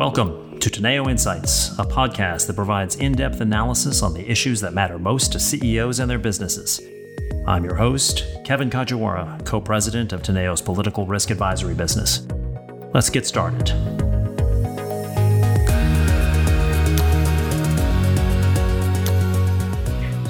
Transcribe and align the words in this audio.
Welcome 0.00 0.58
to 0.60 0.70
Teneo 0.70 1.10
Insights, 1.10 1.78
a 1.78 1.84
podcast 1.84 2.46
that 2.46 2.56
provides 2.56 2.96
in 2.96 3.12
depth 3.12 3.42
analysis 3.42 4.02
on 4.02 4.14
the 4.14 4.26
issues 4.30 4.58
that 4.62 4.72
matter 4.72 4.98
most 4.98 5.30
to 5.32 5.38
CEOs 5.38 6.00
and 6.00 6.10
their 6.10 6.18
businesses. 6.18 6.80
I'm 7.46 7.64
your 7.64 7.74
host, 7.74 8.24
Kevin 8.42 8.70
Kajiwara, 8.70 9.44
co 9.44 9.60
president 9.60 10.14
of 10.14 10.22
Teneo's 10.22 10.62
political 10.62 11.04
risk 11.04 11.28
advisory 11.28 11.74
business. 11.74 12.26
Let's 12.94 13.10
get 13.10 13.26
started. 13.26 13.68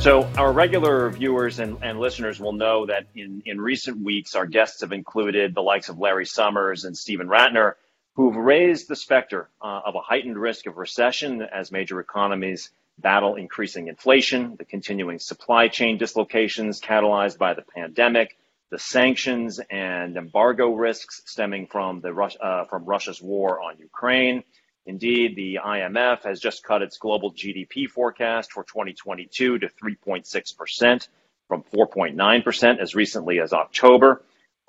So, 0.01 0.29
our 0.37 0.51
regular 0.51 1.11
viewers 1.11 1.61
and, 1.61 1.79
and, 1.81 2.01
listeners 2.01 2.41
will 2.41 2.55
know 2.55 2.87
that 2.87 3.07
in, 3.15 3.41
in 3.47 3.61
recent 3.61 4.03
weeks, 4.03 4.35
our 4.35 4.47
guests 4.47 4.81
have 4.81 4.91
included 4.91 5.55
the 5.55 5.63
likes 5.63 5.89
of 5.89 6.01
Larry 6.01 6.27
Summers 6.27 6.85
and 6.85 6.99
Steven 6.99 7.29
Rattner, 7.29 7.75
who've 8.21 8.37
raised 8.37 8.87
the 8.87 8.97
specter 8.97 9.49
uh, 9.63 9.81
of 9.87 9.95
a 9.95 10.01
heightened 10.01 10.37
risk 10.37 10.67
of 10.67 10.77
recession 10.77 11.41
as 11.41 11.73
major 11.73 12.01
economies 12.01 12.69
battle 12.99 13.37
increasing 13.37 13.89
inflation, 13.89 14.57
the 14.59 14.65
continuing 14.67 15.19
supply 15.19 15.69
chain 15.69 15.97
dislocations 15.97 16.83
catalyzed 16.83 17.39
by 17.39 17.55
the 17.55 17.63
pandemic, 17.63 18.37
the 18.71 18.79
sanctions 18.79 19.59
and 19.71 20.19
embargo 20.19 20.75
risks 20.75 21.23
stemming 21.25 21.67
from 21.67 22.03
the 22.03 22.11
uh, 22.15 22.65
from 22.65 22.85
Russia's 22.85 23.23
war 23.23 23.59
on 23.59 23.79
Ukraine. 23.79 24.45
Indeed, 24.85 25.35
the 25.35 25.61
IMF 25.65 26.23
has 26.25 26.41
just 26.41 26.63
cut 26.63 26.83
its 26.83 26.99
global 26.99 27.33
GDP 27.33 27.89
forecast 27.89 28.53
for 28.53 28.65
2022 28.65 29.61
to 29.61 29.69
3.6 29.83 30.57
percent 30.59 31.09
from 31.49 31.63
4.9 31.63 32.45
percent 32.45 32.81
as 32.81 32.95
recently 32.95 33.41
as 33.41 33.55
October. 33.55 34.23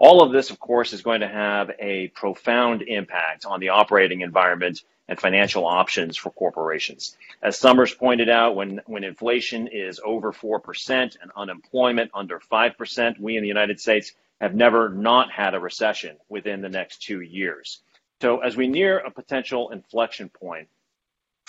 All 0.04 0.24
of 0.24 0.32
this, 0.32 0.50
of 0.50 0.60
course, 0.60 0.94
is 0.94 1.04
going 1.04 1.22
to 1.22 1.28
have 1.28 1.70
a 1.78 2.08
profound 2.08 2.82
impact 2.82 3.46
on 3.46 3.60
the 3.60 3.70
operating 3.70 4.22
environment 4.22 4.82
and 5.08 5.20
financial 5.20 5.64
options 5.64 6.18
for 6.18 6.32
corporations. 6.32 7.16
As 7.44 7.56
Summers 7.56 7.94
pointed 7.94 8.28
out, 8.28 8.56
when, 8.56 8.82
when 8.88 9.04
inflation 9.04 9.68
is 9.68 10.02
over 10.04 10.34
4% 10.34 10.90
and 10.90 11.32
unemployment 11.36 12.10
under 12.16 12.40
5%, 12.40 13.20
we 13.20 13.38
in 13.38 13.44
the 13.44 13.48
United 13.48 13.80
States 13.80 14.14
have 14.40 14.56
never 14.56 14.90
not 14.90 15.32
had 15.32 15.54
a 15.54 15.60
recession 15.60 16.18
within 16.30 16.62
the 16.62 16.70
next 16.70 17.04
two 17.04 17.22
years. 17.22 17.82
So 18.24 18.40
as 18.40 18.58
we 18.58 18.68
near 18.68 18.98
a 18.98 19.12
potential 19.12 19.70
inflection 19.70 20.30
point, 20.30 20.68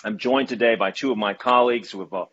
I'm 0.04 0.18
joined 0.18 0.50
today 0.50 0.74
by 0.74 0.90
two 0.90 1.10
of 1.10 1.16
my 1.16 1.32
colleagues 1.32 1.90
who 1.90 2.00
have 2.00 2.12
a, 2.12 2.26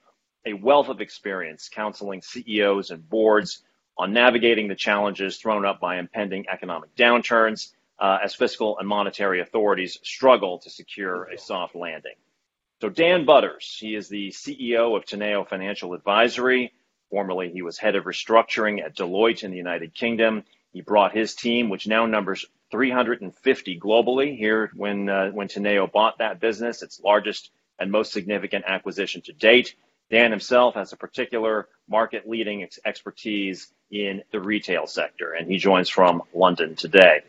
a 0.45 0.51
wealth 0.51 0.89
of 0.89 0.99
experience 0.99 1.69
counseling 1.73 2.21
CEOs 2.21 2.91
and 2.91 3.09
boards 3.09 3.63
on 3.99 4.13
navigating 4.13 4.69
the 4.69 4.75
challenges 4.75 5.37
thrown 5.37 5.65
up 5.65 5.81
by 5.81 5.97
impending 5.97 6.45
economic 6.47 6.95
downturns 6.95 7.73
uh, 7.99 8.17
as 8.23 8.33
fiscal 8.33 8.79
and 8.79 8.87
monetary 8.87 9.41
authorities 9.41 9.99
struggle 10.03 10.57
to 10.59 10.69
secure 10.69 11.25
a 11.25 11.37
soft 11.37 11.75
landing. 11.75 12.15
So 12.79 12.87
Dan 12.87 13.25
Butters, 13.25 13.77
he 13.77 13.93
is 13.95 14.07
the 14.07 14.29
CEO 14.29 14.95
of 14.95 15.03
Teneo 15.03 15.45
Financial 15.45 15.93
Advisory. 15.93 16.71
Formerly, 17.09 17.51
he 17.51 17.61
was 17.61 17.77
head 17.77 17.97
of 17.97 18.05
restructuring 18.05 18.81
at 18.81 18.95
Deloitte 18.95 19.43
in 19.43 19.51
the 19.51 19.57
United 19.57 19.93
Kingdom. 19.93 20.45
He 20.71 20.79
brought 20.79 21.13
his 21.13 21.35
team, 21.35 21.67
which 21.67 21.85
now 21.85 22.05
numbers 22.05 22.45
350 22.71 23.79
globally, 23.81 24.37
here 24.37 24.71
when 24.75 25.09
uh, 25.09 25.31
when 25.31 25.49
Teneo 25.49 25.91
bought 25.91 26.19
that 26.19 26.39
business, 26.39 26.83
its 26.83 27.01
largest 27.01 27.51
and 27.79 27.91
most 27.91 28.13
significant 28.13 28.63
acquisition 28.65 29.21
to 29.23 29.33
date. 29.33 29.75
Dan 30.11 30.31
himself 30.31 30.75
has 30.75 30.91
a 30.91 30.97
particular 30.97 31.67
market 31.87 32.27
leading 32.27 32.63
ex- 32.63 32.79
expertise 32.85 33.71
in 33.91 34.23
the 34.31 34.39
retail 34.39 34.87
sector, 34.87 35.33
and 35.33 35.49
he 35.49 35.57
joins 35.57 35.89
from 35.89 36.23
London 36.33 36.75
today. 36.75 37.21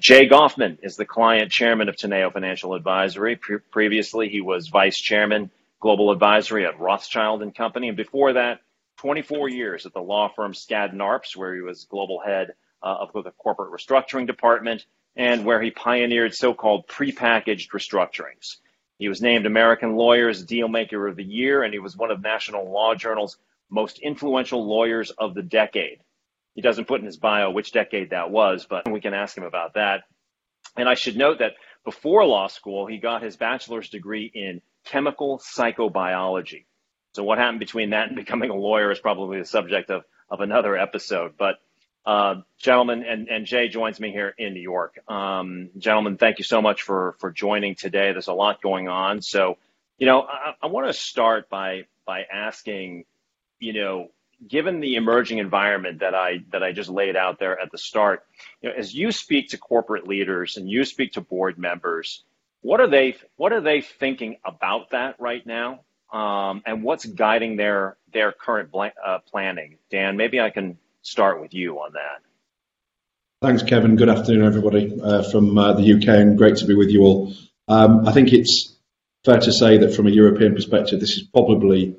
Jay 0.00 0.28
Goffman 0.28 0.78
is 0.82 0.96
the 0.96 1.04
client 1.04 1.50
chairman 1.50 1.88
of 1.88 1.96
Teneo 1.96 2.32
Financial 2.32 2.74
Advisory. 2.74 3.36
Pre- 3.36 3.58
previously, 3.70 4.28
he 4.28 4.40
was 4.40 4.68
vice 4.68 4.98
chairman, 4.98 5.50
global 5.80 6.10
advisory 6.10 6.66
at 6.66 6.78
Rothschild 6.78 7.42
and 7.42 7.54
Company, 7.54 7.88
and 7.88 7.96
before 7.96 8.34
that, 8.34 8.60
24 8.98 9.48
years 9.50 9.86
at 9.86 9.92
the 9.92 10.00
law 10.00 10.28
firm 10.34 10.52
Skadden 10.52 10.96
Arps, 10.96 11.36
where 11.36 11.54
he 11.54 11.60
was 11.60 11.84
global 11.84 12.20
head 12.24 12.54
uh, 12.82 12.96
of 13.00 13.24
the 13.24 13.30
corporate 13.32 13.72
restructuring 13.72 14.26
department, 14.26 14.86
and 15.16 15.44
where 15.44 15.60
he 15.60 15.70
pioneered 15.70 16.34
so-called 16.34 16.86
prepackaged 16.86 17.70
restructurings. 17.70 18.56
He 18.98 19.08
was 19.08 19.20
named 19.20 19.46
American 19.46 19.96
Lawyer's 19.96 20.44
Dealmaker 20.44 21.08
of 21.08 21.16
the 21.16 21.24
Year, 21.24 21.62
and 21.62 21.72
he 21.72 21.80
was 21.80 21.96
one 21.96 22.10
of 22.10 22.22
National 22.22 22.70
Law 22.70 22.94
Journal's 22.94 23.38
most 23.70 23.98
influential 23.98 24.64
lawyers 24.66 25.10
of 25.10 25.34
the 25.34 25.42
decade. 25.42 26.00
He 26.54 26.62
doesn't 26.62 26.86
put 26.86 27.00
in 27.00 27.06
his 27.06 27.16
bio 27.16 27.50
which 27.50 27.72
decade 27.72 28.10
that 28.10 28.30
was, 28.30 28.66
but 28.68 28.90
we 28.90 29.00
can 29.00 29.14
ask 29.14 29.36
him 29.36 29.44
about 29.44 29.74
that. 29.74 30.04
And 30.76 30.88
I 30.88 30.94
should 30.94 31.16
note 31.16 31.40
that 31.40 31.54
before 31.84 32.24
law 32.24 32.46
school, 32.46 32.86
he 32.86 32.98
got 32.98 33.22
his 33.22 33.36
bachelor's 33.36 33.88
degree 33.88 34.30
in 34.32 34.62
chemical 34.84 35.38
psychobiology. 35.38 36.64
So 37.14 37.24
what 37.24 37.38
happened 37.38 37.60
between 37.60 37.90
that 37.90 38.08
and 38.08 38.16
becoming 38.16 38.50
a 38.50 38.54
lawyer 38.54 38.90
is 38.90 38.98
probably 38.98 39.38
the 39.38 39.44
subject 39.44 39.90
of, 39.90 40.04
of 40.30 40.40
another 40.40 40.76
episode. 40.76 41.34
But 41.36 41.56
uh, 42.06 42.36
gentlemen, 42.58 43.04
and, 43.04 43.28
and 43.28 43.46
Jay 43.46 43.68
joins 43.68 44.00
me 44.00 44.10
here 44.10 44.34
in 44.38 44.54
New 44.54 44.60
York. 44.60 44.98
Um, 45.08 45.70
gentlemen, 45.78 46.16
thank 46.18 46.38
you 46.38 46.44
so 46.44 46.62
much 46.62 46.82
for 46.82 47.16
for 47.18 47.30
joining 47.30 47.74
today. 47.74 48.12
There's 48.12 48.28
a 48.28 48.34
lot 48.34 48.62
going 48.62 48.88
on, 48.88 49.22
so 49.22 49.58
you 49.98 50.06
know 50.06 50.22
I, 50.22 50.54
I 50.62 50.66
want 50.66 50.88
to 50.88 50.92
start 50.94 51.48
by 51.48 51.86
by 52.06 52.24
asking 52.32 53.04
you 53.58 53.72
know, 53.72 54.08
given 54.46 54.80
the 54.80 54.96
emerging 54.96 55.38
environment 55.38 56.00
that 56.00 56.14
I 56.14 56.44
that 56.52 56.62
I 56.62 56.72
just 56.72 56.90
laid 56.90 57.16
out 57.16 57.38
there 57.38 57.58
at 57.58 57.70
the 57.72 57.78
start, 57.78 58.24
you 58.60 58.68
know, 58.68 58.74
as 58.76 58.94
you 58.94 59.12
speak 59.12 59.50
to 59.50 59.58
corporate 59.58 60.06
leaders 60.06 60.56
and 60.56 60.68
you 60.68 60.84
speak 60.84 61.14
to 61.14 61.22
board 61.22 61.58
members, 61.58 62.24
what 62.60 62.80
are 62.80 62.88
they 62.88 63.16
what 63.36 63.52
are 63.52 63.62
they 63.62 63.80
thinking 63.80 64.36
about 64.44 64.90
that 64.90 65.16
right 65.18 65.44
now, 65.46 65.80
um, 66.12 66.62
and 66.66 66.82
what's 66.82 67.06
guiding 67.06 67.56
their 67.56 67.96
their 68.12 68.32
current 68.32 68.70
uh, 68.74 69.18
planning? 69.30 69.78
Dan, 69.90 70.16
maybe 70.16 70.40
I 70.40 70.50
can 70.50 70.78
start 71.04 71.40
with 71.40 71.54
you 71.54 71.76
on 71.76 71.92
that. 71.92 72.22
Thanks, 73.42 73.62
Kevin. 73.62 73.96
Good 73.96 74.08
afternoon, 74.08 74.44
everybody 74.44 74.98
uh, 75.00 75.22
from 75.22 75.56
uh, 75.56 75.74
the 75.74 75.94
UK, 75.94 76.08
and 76.08 76.36
great 76.36 76.56
to 76.56 76.66
be 76.66 76.74
with 76.74 76.88
you 76.88 77.02
all. 77.02 77.34
Um, 77.68 78.08
I 78.08 78.12
think 78.12 78.32
it's 78.32 78.74
fair 79.24 79.38
to 79.38 79.52
say 79.52 79.78
that 79.78 79.94
from 79.94 80.06
a 80.06 80.10
European 80.10 80.54
perspective, 80.54 81.00
this 81.00 81.16
is 81.16 81.22
probably 81.22 81.96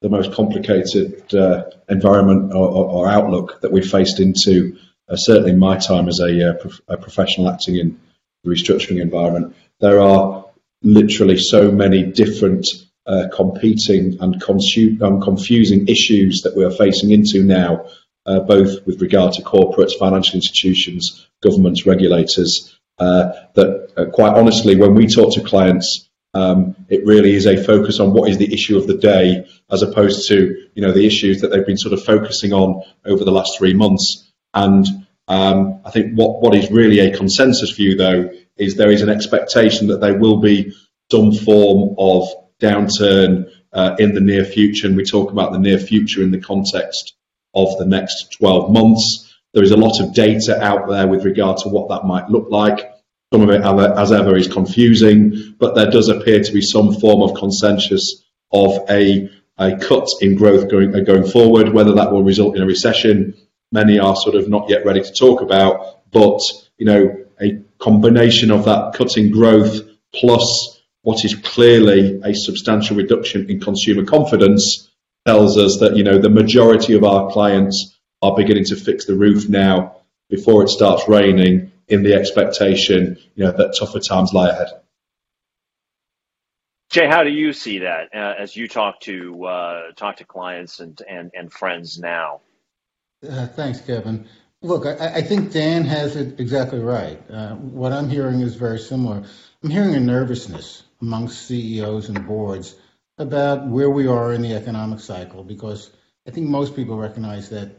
the 0.00 0.08
most 0.08 0.32
complicated 0.32 1.34
uh, 1.34 1.64
environment 1.90 2.52
or, 2.54 2.68
or, 2.68 3.08
outlook 3.08 3.60
that 3.60 3.70
we've 3.70 3.90
faced 3.90 4.18
into, 4.18 4.78
uh, 5.10 5.16
certainly 5.16 5.50
in 5.50 5.58
my 5.58 5.76
time 5.76 6.08
as 6.08 6.20
a, 6.20 6.50
uh, 6.50 6.54
prof- 6.54 6.80
a, 6.88 6.96
professional 6.96 7.50
acting 7.50 7.76
in 7.76 8.00
the 8.42 8.50
restructuring 8.50 9.02
environment. 9.02 9.54
There 9.80 10.00
are 10.00 10.46
literally 10.82 11.36
so 11.36 11.70
many 11.70 12.02
different 12.02 12.66
uh, 13.06 13.28
competing 13.34 14.16
and 14.20 14.42
um, 15.02 15.20
confusing 15.20 15.88
issues 15.88 16.42
that 16.42 16.56
we 16.56 16.64
are 16.64 16.70
facing 16.70 17.10
into 17.10 17.42
now, 17.42 17.86
uh, 18.26 18.40
both 18.40 18.86
with 18.86 19.00
regard 19.00 19.32
to 19.34 19.42
corporates, 19.42 19.98
financial 19.98 20.36
institutions, 20.36 21.28
governments, 21.42 21.86
regulators, 21.86 22.78
uh, 22.98 23.32
that 23.54 24.10
quite 24.12 24.36
honestly, 24.36 24.76
when 24.76 24.94
we 24.94 25.06
talk 25.06 25.34
to 25.34 25.40
clients, 25.40 26.10
um, 26.34 26.76
it 26.88 27.04
really 27.04 27.34
is 27.34 27.46
a 27.46 27.62
focus 27.62 27.98
on 27.98 28.12
what 28.12 28.28
is 28.28 28.38
the 28.38 28.52
issue 28.52 28.76
of 28.76 28.86
the 28.86 28.98
day, 28.98 29.46
as 29.70 29.82
opposed 29.82 30.28
to 30.28 30.68
you 30.74 30.82
know 30.82 30.92
the 30.92 31.06
issues 31.06 31.40
that 31.40 31.48
they've 31.48 31.66
been 31.66 31.78
sort 31.78 31.94
of 31.94 32.04
focusing 32.04 32.52
on 32.52 32.82
over 33.04 33.24
the 33.24 33.32
last 33.32 33.58
three 33.58 33.74
months. 33.74 34.30
And 34.52 34.86
um, 35.28 35.80
I 35.84 35.90
think 35.90 36.14
what 36.14 36.40
what 36.42 36.54
is 36.54 36.70
really 36.70 37.00
a 37.00 37.16
consensus 37.16 37.70
view, 37.70 37.96
though, 37.96 38.30
is 38.56 38.76
there 38.76 38.92
is 38.92 39.02
an 39.02 39.08
expectation 39.08 39.88
that 39.88 40.00
there 40.00 40.18
will 40.18 40.36
be 40.36 40.72
some 41.10 41.32
form 41.32 41.96
of 41.98 42.28
downturn 42.60 43.50
uh, 43.72 43.96
in 43.98 44.14
the 44.14 44.20
near 44.20 44.44
future, 44.44 44.86
and 44.86 44.96
we 44.96 45.04
talk 45.04 45.32
about 45.32 45.52
the 45.52 45.58
near 45.58 45.78
future 45.78 46.22
in 46.22 46.30
the 46.30 46.40
context 46.40 47.14
of 47.54 47.76
the 47.78 47.86
next 47.86 48.32
12 48.38 48.72
months. 48.72 49.34
There 49.52 49.62
is 49.62 49.72
a 49.72 49.76
lot 49.76 50.00
of 50.00 50.14
data 50.14 50.62
out 50.62 50.88
there 50.88 51.08
with 51.08 51.24
regard 51.24 51.58
to 51.58 51.68
what 51.68 51.88
that 51.88 52.06
might 52.06 52.28
look 52.28 52.50
like. 52.50 52.90
Some 53.32 53.42
of 53.42 53.50
it, 53.50 53.62
as 53.62 54.12
ever, 54.12 54.36
is 54.36 54.48
confusing, 54.48 55.54
but 55.58 55.74
there 55.74 55.90
does 55.90 56.08
appear 56.08 56.42
to 56.42 56.52
be 56.52 56.60
some 56.60 56.94
form 56.94 57.22
of 57.22 57.38
consensus 57.38 58.24
of 58.52 58.78
a, 58.90 59.30
a 59.58 59.76
cut 59.76 60.08
in 60.20 60.36
growth 60.36 60.68
going, 60.68 60.90
going 61.04 61.26
forward. 61.26 61.72
Whether 61.72 61.94
that 61.94 62.10
will 62.10 62.24
result 62.24 62.56
in 62.56 62.62
a 62.62 62.66
recession, 62.66 63.34
many 63.70 63.98
are 63.98 64.16
sort 64.16 64.34
of 64.34 64.48
not 64.48 64.68
yet 64.68 64.84
ready 64.84 65.02
to 65.02 65.12
talk 65.12 65.42
about. 65.42 66.10
But 66.10 66.40
you 66.78 66.86
know, 66.86 67.24
a 67.40 67.60
combination 67.78 68.50
of 68.50 68.64
that 68.64 68.94
cutting 68.94 69.30
growth 69.30 69.80
plus 70.12 70.80
what 71.02 71.24
is 71.24 71.34
clearly 71.34 72.20
a 72.24 72.34
substantial 72.34 72.96
reduction 72.96 73.48
in 73.48 73.60
consumer 73.60 74.04
confidence 74.04 74.89
tells 75.26 75.58
us 75.58 75.80
that 75.80 75.96
you 75.96 76.04
know 76.04 76.18
the 76.18 76.30
majority 76.30 76.94
of 76.94 77.04
our 77.04 77.30
clients 77.30 77.98
are 78.22 78.36
beginning 78.36 78.64
to 78.64 78.76
fix 78.76 79.06
the 79.06 79.14
roof 79.14 79.48
now 79.48 79.96
before 80.28 80.62
it 80.62 80.68
starts 80.68 81.08
raining 81.08 81.72
in 81.88 82.02
the 82.02 82.14
expectation, 82.14 83.18
you 83.34 83.44
know, 83.44 83.50
that 83.50 83.74
tougher 83.78 83.98
times 83.98 84.32
lie 84.32 84.48
ahead. 84.48 84.68
Jay, 86.90 87.06
how 87.06 87.22
do 87.22 87.30
you 87.30 87.52
see 87.52 87.80
that 87.80 88.14
uh, 88.14 88.34
as 88.38 88.56
you 88.56 88.66
talk 88.66 89.00
to 89.00 89.44
uh, 89.44 89.92
talk 89.92 90.16
to 90.16 90.24
clients 90.24 90.80
and, 90.80 91.00
and, 91.08 91.30
and 91.34 91.52
friends 91.52 91.98
now? 91.98 92.40
Uh, 93.28 93.46
thanks, 93.46 93.80
Kevin. 93.80 94.26
Look, 94.62 94.86
I, 94.86 95.16
I, 95.16 95.22
think 95.22 95.52
Dan 95.52 95.84
has 95.84 96.16
it 96.16 96.38
exactly 96.40 96.80
right. 96.80 97.18
Uh, 97.30 97.54
what 97.54 97.92
I'm 97.92 98.08
hearing 98.08 98.40
is 98.40 98.56
very 98.56 98.78
similar. 98.78 99.22
I'm 99.62 99.70
hearing 99.70 99.94
a 99.94 100.00
nervousness 100.00 100.82
amongst 101.00 101.46
CEOs 101.46 102.08
and 102.08 102.26
boards 102.26 102.74
about 103.20 103.66
where 103.66 103.90
we 103.90 104.06
are 104.06 104.32
in 104.32 104.40
the 104.40 104.54
economic 104.54 104.98
cycle 104.98 105.44
because 105.44 105.90
I 106.26 106.30
think 106.30 106.48
most 106.48 106.74
people 106.74 106.96
recognize 106.96 107.50
that 107.50 107.70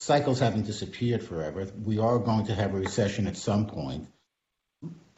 cycles 0.00 0.40
haven't 0.40 0.64
disappeared 0.64 1.22
forever. 1.22 1.68
We 1.84 1.98
are 1.98 2.18
going 2.18 2.46
to 2.46 2.54
have 2.54 2.74
a 2.74 2.78
recession 2.78 3.26
at 3.26 3.36
some 3.36 3.66
point. 3.66 4.08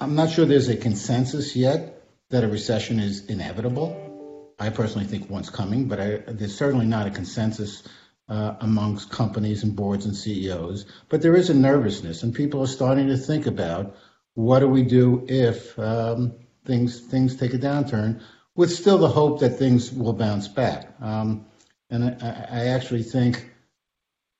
I'm 0.00 0.16
not 0.16 0.30
sure 0.30 0.44
there's 0.44 0.68
a 0.68 0.76
consensus 0.76 1.54
yet 1.54 2.02
that 2.30 2.42
a 2.42 2.48
recession 2.48 2.98
is 2.98 3.26
inevitable. 3.26 4.54
I 4.58 4.70
personally 4.70 5.06
think 5.06 5.30
one's 5.30 5.50
coming, 5.50 5.86
but 5.86 6.00
I, 6.00 6.16
there's 6.26 6.56
certainly 6.56 6.86
not 6.86 7.06
a 7.06 7.10
consensus 7.10 7.84
uh, 8.28 8.56
amongst 8.60 9.10
companies 9.10 9.62
and 9.62 9.76
boards 9.76 10.04
and 10.04 10.16
CEOs. 10.16 10.84
But 11.08 11.22
there 11.22 11.36
is 11.36 11.48
a 11.48 11.54
nervousness, 11.54 12.24
and 12.24 12.34
people 12.34 12.62
are 12.62 12.66
starting 12.66 13.06
to 13.06 13.16
think 13.16 13.46
about 13.46 13.94
what 14.34 14.60
do 14.60 14.68
we 14.68 14.82
do 14.82 15.26
if 15.28 15.78
um, 15.78 16.34
things 16.64 17.00
things 17.00 17.36
take 17.36 17.54
a 17.54 17.58
downturn, 17.58 18.20
with 18.56 18.70
still 18.72 18.98
the 18.98 19.08
hope 19.08 19.40
that 19.40 19.58
things 19.58 19.92
will 19.92 20.12
bounce 20.12 20.48
back. 20.48 20.88
Um, 21.00 21.46
and 21.90 22.16
I, 22.22 22.46
I, 22.50 22.66
actually 22.66 23.02
think 23.02 23.50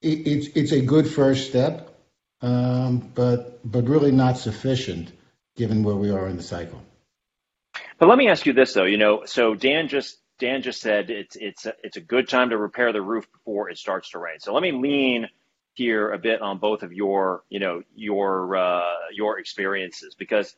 it, 0.03 0.27
it's 0.27 0.47
it's 0.57 0.73
a 0.73 0.81
good 0.81 1.09
first 1.09 1.49
step, 1.49 1.99
um, 2.43 3.11
but 3.15 3.61
but 3.71 3.89
really 3.89 4.13
not 4.13 4.39
sufficient 4.39 5.13
given 5.57 5.83
where 5.83 5.97
we 5.97 6.11
are 6.11 6.29
in 6.29 6.37
the 6.37 6.43
cycle. 6.43 6.81
But 7.99 8.09
let 8.09 8.19
me 8.19 8.29
ask 8.29 8.47
you 8.47 8.53
this 8.53 8.73
though, 8.73 8.85
you 8.85 8.99
know, 8.99 9.25
so 9.27 9.55
Dan 9.55 9.89
just 9.89 10.19
Dan 10.39 10.63
just 10.63 10.81
said 10.81 11.11
it's 11.11 11.37
it's 11.37 11.67
a, 11.67 11.75
it's 11.83 11.97
a 11.97 12.01
good 12.01 12.29
time 12.29 12.51
to 12.51 12.57
repair 12.57 12.93
the 12.93 13.03
roof 13.03 13.31
before 13.31 13.69
it 13.69 13.79
starts 13.79 14.11
to 14.11 14.19
rain. 14.19 14.41
So 14.41 14.55
let 14.55 14.63
me 14.63 14.73
lean 14.73 15.29
here 15.75 16.11
a 16.11 16.19
bit 16.19 16.41
on 16.43 16.59
both 16.59 16.83
of 16.83 16.93
your 16.93 17.45
you 17.49 17.61
know 17.61 17.83
your 17.95 18.57
uh, 18.57 18.95
your 19.13 19.39
experiences 19.39 20.15
because 20.15 20.57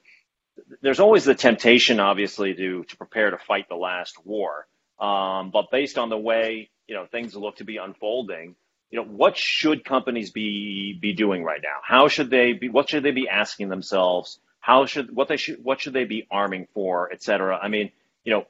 there's 0.81 1.01
always 1.01 1.25
the 1.25 1.35
temptation, 1.35 2.01
obviously, 2.01 2.55
to 2.55 2.85
to 2.85 2.97
prepare 2.97 3.31
to 3.31 3.39
fight 3.39 3.69
the 3.69 3.77
last 3.77 4.25
war. 4.25 4.67
Um, 5.01 5.51
but 5.51 5.71
based 5.71 5.99
on 5.99 6.09
the 6.09 6.19
way 6.19 6.71
you 6.87 6.95
know 6.95 7.07
things 7.07 7.35
look 7.35 7.57
to 7.57 7.65
be 7.65 7.77
unfolding, 7.77 8.55
you 8.91 8.99
know 8.99 9.05
what 9.05 9.37
should 9.37 9.85
companies 9.85 10.31
be 10.31 10.99
be 11.01 11.13
doing 11.13 11.45
right 11.45 11.61
now? 11.63 11.79
How 11.83 12.09
should 12.09 12.31
they 12.31 12.53
be? 12.53 12.69
What 12.69 12.89
should 12.89 13.03
they 13.03 13.11
be 13.11 13.29
asking 13.29 13.69
themselves? 13.69 14.39
How 14.61 14.87
should 14.87 15.15
what 15.15 15.29
they 15.29 15.37
should 15.37 15.63
what 15.63 15.81
should 15.81 15.93
they 15.93 16.05
be 16.05 16.27
arming 16.31 16.69
for, 16.75 17.11
et 17.13 17.23
cetera? 17.23 17.59
I 17.61 17.69
mean, 17.69 17.91
you 18.25 18.33
know, 18.33 18.47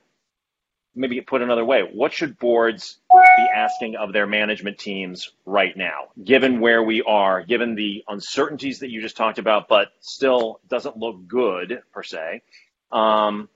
maybe 0.95 1.21
put 1.21 1.43
another 1.43 1.65
way, 1.65 1.83
what 1.83 2.13
should 2.13 2.39
boards 2.39 2.99
be 3.11 3.47
asking 3.55 3.97
of 3.97 4.13
their 4.13 4.27
management 4.27 4.79
teams 4.79 5.33
right 5.47 5.77
now, 5.77 6.09
given 6.23 6.61
where 6.61 6.83
we 6.83 7.03
are, 7.03 7.43
given 7.43 7.75
the 7.75 8.05
uncertainties 8.09 8.81
that 8.81 8.91
you 8.91 9.01
just 9.01 9.17
talked 9.17 9.39
about, 9.39 9.69
but 9.69 9.89
still 10.01 10.61
doesn't 10.69 10.97
look 10.97 11.27
good 11.27 11.83
per 11.93 12.03
se? 12.03 12.43
Um, 12.91 13.49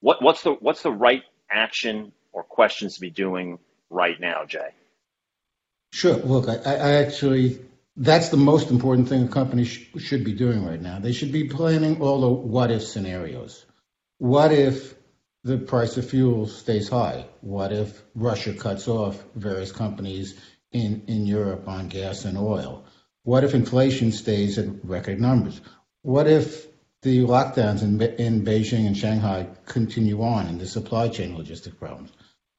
what, 0.00 0.22
what's 0.22 0.42
the 0.42 0.52
what's 0.52 0.82
the 0.82 0.92
right 0.92 1.22
action 1.50 2.12
or 2.32 2.42
questions 2.42 2.94
to 2.94 3.00
be 3.00 3.10
doing 3.10 3.58
right 3.88 4.18
now, 4.20 4.44
Jay? 4.46 4.70
Sure. 5.92 6.16
Look, 6.16 6.48
I, 6.48 6.56
I 6.74 6.92
actually 6.92 7.60
that's 7.96 8.28
the 8.28 8.36
most 8.36 8.70
important 8.70 9.08
thing 9.08 9.24
a 9.24 9.28
company 9.28 9.64
sh- 9.64 9.90
should 9.98 10.24
be 10.24 10.32
doing 10.32 10.64
right 10.64 10.80
now. 10.80 10.98
They 10.98 11.12
should 11.12 11.32
be 11.32 11.48
planning 11.48 12.00
all 12.00 12.20
the 12.20 12.28
what 12.28 12.70
if 12.70 12.82
scenarios. 12.82 13.66
What 14.18 14.52
if 14.52 14.94
the 15.42 15.58
price 15.58 15.96
of 15.96 16.08
fuel 16.08 16.46
stays 16.46 16.88
high? 16.88 17.26
What 17.40 17.72
if 17.72 18.02
Russia 18.14 18.52
cuts 18.52 18.88
off 18.88 19.22
various 19.34 19.72
companies 19.72 20.38
in, 20.72 21.02
in 21.06 21.26
Europe 21.26 21.66
on 21.66 21.88
gas 21.88 22.24
and 22.24 22.36
oil? 22.36 22.84
What 23.22 23.44
if 23.44 23.54
inflation 23.54 24.12
stays 24.12 24.58
at 24.58 24.84
record 24.84 25.20
numbers? 25.20 25.60
What 26.02 26.26
if 26.26 26.66
the 27.02 27.20
lockdowns 27.20 27.82
in, 27.82 28.00
in 28.00 28.44
Beijing 28.44 28.86
and 28.86 28.96
Shanghai 28.96 29.48
continue 29.66 30.22
on 30.22 30.46
and 30.46 30.60
the 30.60 30.66
supply 30.66 31.08
chain 31.08 31.36
logistic 31.36 31.78
problems? 31.78 32.10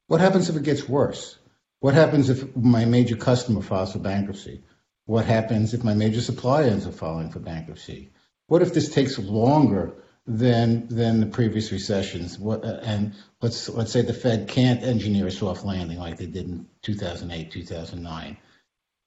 What 0.07 0.22
happens 0.22 0.50
if 0.50 0.56
it 0.56 0.63
gets 0.63 0.89
worse? 0.89 1.38
What 1.80 1.94
happens 1.94 2.30
if 2.30 2.56
my 2.56 2.86
major 2.86 3.16
customer 3.16 3.62
files 3.62 3.94
for 3.94 4.00
bankruptcy? 4.00 4.63
What 5.06 5.25
happens 5.25 5.74
if 5.74 5.84
my 5.84 5.94
major 5.94 6.22
supplier 6.22 6.66
ends 6.66 6.86
up 6.86 6.94
filing 6.94 7.31
for 7.31 7.39
bankruptcy? 7.39 8.12
What 8.48 8.62
if 8.62 8.74
this 8.74 8.89
takes 8.89 9.18
longer 9.18 9.94
than 10.27 10.88
than 10.88 11.19
the 11.19 11.25
previous 11.25 11.71
recessions. 11.71 12.38
What, 12.38 12.63
and 12.63 13.13
let's 13.41 13.69
let's 13.69 13.91
say 13.91 14.01
the 14.01 14.13
Fed 14.13 14.47
can't 14.47 14.83
engineer 14.83 15.27
a 15.27 15.31
soft 15.31 15.65
landing 15.65 16.00
like 16.00 16.18
they 16.18 16.27
did 16.27 16.45
in 16.45 16.68
2008, 16.83 17.51
2009. 17.51 18.38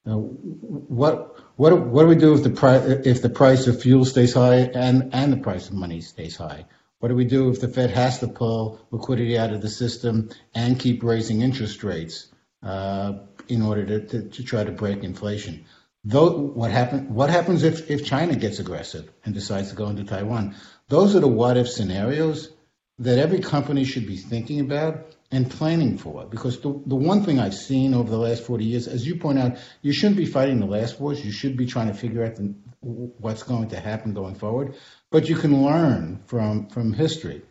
Now, 0.07 0.19
what 0.19 1.37
what 1.57 1.79
what 1.87 2.03
do 2.03 2.09
we 2.09 2.17
do 2.17 2.35
if 2.35 2.43
the 2.43 2.51
price 2.51 2.85
if 3.07 3.23
the 3.23 3.31
price 3.31 3.67
of 3.67 3.81
fuel 3.81 4.05
stays 4.05 4.35
high 4.35 4.57
and 4.57 5.15
and 5.15 5.33
the 5.33 5.39
price 5.39 5.69
of 5.69 5.75
money 5.75 6.01
stays 6.01 6.37
high? 6.37 6.67
What 6.99 7.09
do 7.09 7.15
we 7.15 7.27
do 7.27 7.51
if 7.51 7.61
the 7.61 7.69
Fed 7.69 7.91
has 7.91 8.21
to 8.21 8.29
pull 8.29 8.81
liquidity 8.91 9.39
out 9.39 9.53
of 9.53 9.61
the 9.61 9.69
system 9.69 10.31
and 10.55 10.81
keep 10.81 11.03
raising 11.03 11.43
interest 11.43 11.85
rates 11.85 12.29
uh, 12.63 13.19
in 13.47 13.61
order 13.61 13.85
to, 13.85 14.07
to, 14.07 14.29
to 14.31 14.43
try 14.43 14.65
to 14.65 14.73
break 14.73 15.05
inflation? 15.05 15.67
Though, 16.05 16.31
what, 16.31 16.71
happen, 16.71 17.15
what 17.15 17.31
happens 17.31 17.63
if, 17.63 17.91
if 17.91 18.05
China 18.05 18.37
gets 18.37 18.59
aggressive 18.59 19.11
and 19.25 19.35
decides 19.35 19.71
to 19.71 19.75
go 19.75 19.89
into 19.89 20.05
Taiwan? 20.05 20.55
Those 20.89 21.17
are 21.17 21.21
the 21.21 21.29
what 21.29 21.57
if 21.57 21.69
scenarios 21.69 22.51
that 22.99 23.19
every 23.19 23.41
company 23.41 23.85
should 23.85 24.07
be 24.07 24.17
thinking 24.17 24.61
about 24.61 25.15
and 25.31 25.51
planning 25.51 25.99
for. 25.99 26.27
Because 26.27 26.61
the, 26.61 26.81
the 26.87 26.95
one 26.95 27.25
thing 27.25 27.41
I've 27.41 27.55
seen 27.55 27.93
over 27.93 28.09
the 28.09 28.19
last 28.19 28.45
40 28.45 28.65
years, 28.65 28.87
as 28.87 29.07
you 29.07 29.17
point 29.17 29.39
out, 29.39 29.57
you 29.83 29.93
shouldn't 29.93 30.17
be 30.17 30.27
fighting 30.27 30.61
the 30.61 30.67
last 30.67 31.01
wars. 31.01 31.25
You 31.25 31.33
should 31.33 31.57
be 31.57 31.67
trying 31.67 31.89
to 31.89 31.95
figure 31.95 32.25
out 32.25 32.37
the, 32.37 32.55
what's 32.81 33.43
going 33.43 33.71
to 33.71 33.81
happen 33.81 34.15
going 34.15 34.37
forward. 34.37 34.75
But 35.11 35.29
you 35.29 35.37
can 35.37 35.65
learn 35.65 36.23
from, 36.27 36.69
from 36.69 36.93
history. 36.93 37.43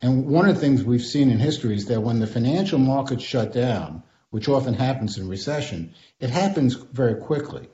And 0.00 0.26
one 0.26 0.48
of 0.48 0.54
the 0.54 0.60
things 0.60 0.84
we've 0.84 1.04
seen 1.04 1.30
in 1.30 1.38
history 1.38 1.74
is 1.74 1.86
that 1.86 2.00
when 2.00 2.20
the 2.20 2.26
financial 2.26 2.78
markets 2.78 3.24
shut 3.24 3.52
down, 3.52 4.02
which 4.30 4.48
often 4.48 4.74
happens 4.74 5.18
in 5.18 5.28
recession, 5.28 5.94
it 6.20 6.30
happens 6.30 6.74
very 6.74 7.20
quickly. 7.20 7.68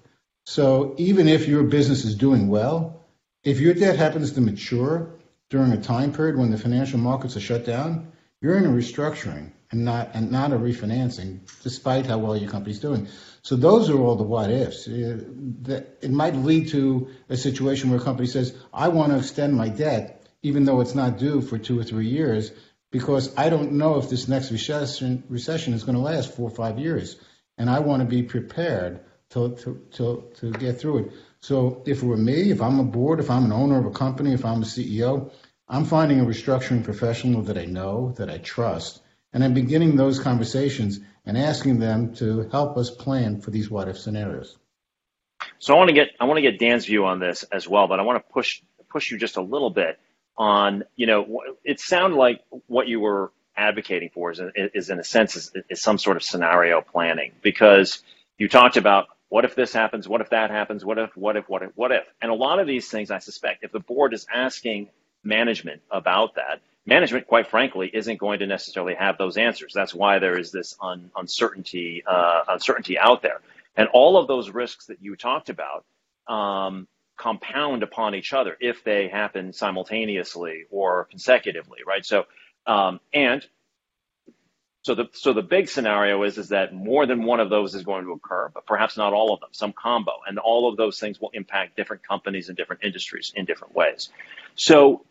So 0.46 0.94
even 0.96 1.28
if 1.28 1.46
your 1.46 1.64
business 1.64 2.04
is 2.04 2.14
doing 2.14 2.48
well, 2.48 2.97
if 3.48 3.60
your 3.60 3.72
debt 3.72 3.96
happens 3.96 4.32
to 4.32 4.42
mature 4.42 5.08
during 5.48 5.72
a 5.72 5.80
time 5.80 6.12
period 6.12 6.36
when 6.36 6.50
the 6.50 6.58
financial 6.58 6.98
markets 6.98 7.34
are 7.34 7.40
shut 7.40 7.64
down, 7.64 8.12
you're 8.42 8.58
in 8.58 8.66
a 8.66 8.68
restructuring 8.68 9.52
and 9.70 9.84
not 9.86 10.10
and 10.12 10.30
not 10.30 10.52
a 10.52 10.56
refinancing, 10.56 11.40
despite 11.62 12.04
how 12.04 12.18
well 12.18 12.36
your 12.36 12.50
company's 12.50 12.78
doing. 12.78 13.08
So 13.40 13.56
those 13.56 13.88
are 13.88 13.98
all 13.98 14.16
the 14.16 14.24
what 14.24 14.50
ifs. 14.50 14.86
Uh, 14.86 15.80
it 16.02 16.10
might 16.10 16.36
lead 16.36 16.68
to 16.68 17.08
a 17.30 17.38
situation 17.38 17.88
where 17.88 17.98
a 17.98 18.02
company 18.02 18.28
says, 18.28 18.54
"I 18.72 18.88
want 18.88 19.12
to 19.12 19.18
extend 19.18 19.54
my 19.54 19.70
debt, 19.70 20.26
even 20.42 20.64
though 20.64 20.82
it's 20.82 20.94
not 20.94 21.18
due 21.18 21.40
for 21.40 21.56
two 21.56 21.80
or 21.80 21.84
three 21.84 22.08
years, 22.08 22.52
because 22.90 23.34
I 23.36 23.48
don't 23.48 23.72
know 23.72 23.96
if 23.98 24.10
this 24.10 24.28
next 24.28 24.52
recession 24.52 25.24
recession 25.30 25.72
is 25.72 25.84
going 25.84 25.96
to 25.96 26.02
last 26.02 26.34
four 26.34 26.48
or 26.50 26.54
five 26.54 26.78
years, 26.78 27.16
and 27.56 27.70
I 27.70 27.78
want 27.78 28.02
to 28.02 28.08
be 28.16 28.22
prepared 28.22 29.00
to 29.30 29.56
to 29.62 29.80
to, 29.92 30.24
to 30.40 30.50
get 30.52 30.80
through 30.80 30.98
it." 30.98 31.12
So 31.40 31.82
if 31.86 32.02
it 32.02 32.06
were 32.06 32.16
me, 32.16 32.50
if 32.50 32.60
I'm 32.60 32.80
a 32.80 32.84
board, 32.84 33.20
if 33.20 33.30
I'm 33.30 33.44
an 33.44 33.52
owner 33.52 33.78
of 33.78 33.86
a 33.86 33.90
company, 33.90 34.32
if 34.32 34.44
I'm 34.44 34.62
a 34.62 34.66
CEO, 34.66 35.30
I'm 35.68 35.84
finding 35.84 36.20
a 36.20 36.24
restructuring 36.24 36.82
professional 36.82 37.42
that 37.42 37.58
I 37.58 37.64
know, 37.64 38.14
that 38.16 38.30
I 38.30 38.38
trust, 38.38 39.02
and 39.32 39.44
I'm 39.44 39.54
beginning 39.54 39.96
those 39.96 40.18
conversations 40.18 41.00
and 41.26 41.36
asking 41.36 41.78
them 41.78 42.14
to 42.14 42.48
help 42.50 42.76
us 42.76 42.90
plan 42.90 43.40
for 43.40 43.50
these 43.50 43.70
what 43.70 43.88
if 43.88 43.98
scenarios. 43.98 44.56
So 45.58 45.74
I 45.74 45.76
want 45.76 45.88
to 45.88 45.94
get 45.94 46.08
I 46.18 46.24
want 46.24 46.38
to 46.38 46.42
get 46.42 46.58
Dan's 46.58 46.86
view 46.86 47.04
on 47.04 47.20
this 47.20 47.44
as 47.44 47.68
well, 47.68 47.86
but 47.86 48.00
I 48.00 48.02
want 48.02 48.24
to 48.24 48.32
push 48.32 48.62
push 48.88 49.10
you 49.10 49.18
just 49.18 49.36
a 49.36 49.42
little 49.42 49.70
bit 49.70 49.98
on 50.36 50.84
you 50.96 51.06
know 51.06 51.42
it 51.64 51.80
sounded 51.80 52.16
like 52.16 52.40
what 52.66 52.88
you 52.88 53.00
were 53.00 53.32
advocating 53.56 54.08
for 54.08 54.30
is, 54.30 54.40
is 54.54 54.88
in 54.88 54.98
a 54.98 55.04
sense 55.04 55.36
is, 55.36 55.52
is 55.68 55.82
some 55.82 55.98
sort 55.98 56.16
of 56.16 56.22
scenario 56.22 56.80
planning 56.80 57.32
because 57.42 58.02
you 58.38 58.48
talked 58.48 58.76
about 58.76 59.08
what 59.28 59.44
if 59.44 59.54
this 59.54 59.72
happens? 59.72 60.08
What 60.08 60.20
if 60.20 60.30
that 60.30 60.50
happens? 60.50 60.84
What 60.84 60.98
if, 60.98 61.16
what 61.16 61.36
if, 61.36 61.48
what 61.48 61.62
if, 61.62 61.70
what 61.74 61.92
if? 61.92 62.04
And 62.22 62.30
a 62.30 62.34
lot 62.34 62.60
of 62.60 62.66
these 62.66 62.88
things, 62.88 63.10
I 63.10 63.18
suspect, 63.18 63.64
if 63.64 63.72
the 63.72 63.80
board 63.80 64.14
is 64.14 64.26
asking 64.32 64.88
management 65.22 65.82
about 65.90 66.36
that, 66.36 66.60
management, 66.86 67.26
quite 67.26 67.48
frankly, 67.48 67.90
isn't 67.92 68.18
going 68.18 68.38
to 68.38 68.46
necessarily 68.46 68.94
have 68.94 69.18
those 69.18 69.36
answers. 69.36 69.72
That's 69.74 69.94
why 69.94 70.18
there 70.18 70.38
is 70.38 70.50
this 70.50 70.76
un- 70.80 71.10
uncertainty, 71.16 72.02
uh, 72.06 72.42
uncertainty 72.48 72.98
out 72.98 73.22
there. 73.22 73.40
And 73.76 73.88
all 73.88 74.16
of 74.16 74.26
those 74.26 74.50
risks 74.50 74.86
that 74.86 75.02
you 75.02 75.14
talked 75.14 75.50
about 75.50 75.84
um, 76.26 76.88
compound 77.18 77.82
upon 77.82 78.14
each 78.14 78.32
other 78.32 78.56
if 78.60 78.82
they 78.84 79.08
happen 79.08 79.52
simultaneously 79.52 80.64
or 80.70 81.04
consecutively, 81.04 81.80
right? 81.86 82.04
So, 82.04 82.24
um, 82.66 83.00
and 83.12 83.46
so 84.88 84.94
the 84.94 85.10
so 85.12 85.34
the 85.34 85.42
big 85.42 85.68
scenario 85.68 86.22
is 86.22 86.38
is 86.38 86.48
that 86.48 86.72
more 86.72 87.04
than 87.04 87.22
one 87.22 87.40
of 87.40 87.50
those 87.50 87.74
is 87.74 87.82
going 87.82 88.06
to 88.06 88.12
occur, 88.12 88.50
but 88.54 88.64
perhaps 88.64 88.96
not 88.96 89.12
all 89.12 89.34
of 89.34 89.40
them, 89.40 89.50
some 89.52 89.74
combo, 89.74 90.12
and 90.26 90.38
all 90.38 90.66
of 90.66 90.78
those 90.78 90.98
things 90.98 91.20
will 91.20 91.28
impact 91.34 91.76
different 91.76 92.02
companies 92.08 92.48
and 92.48 92.56
different 92.56 92.82
industries 92.82 93.30
in 93.36 93.44
different 93.44 93.74
ways. 93.74 94.08
So 94.54 95.04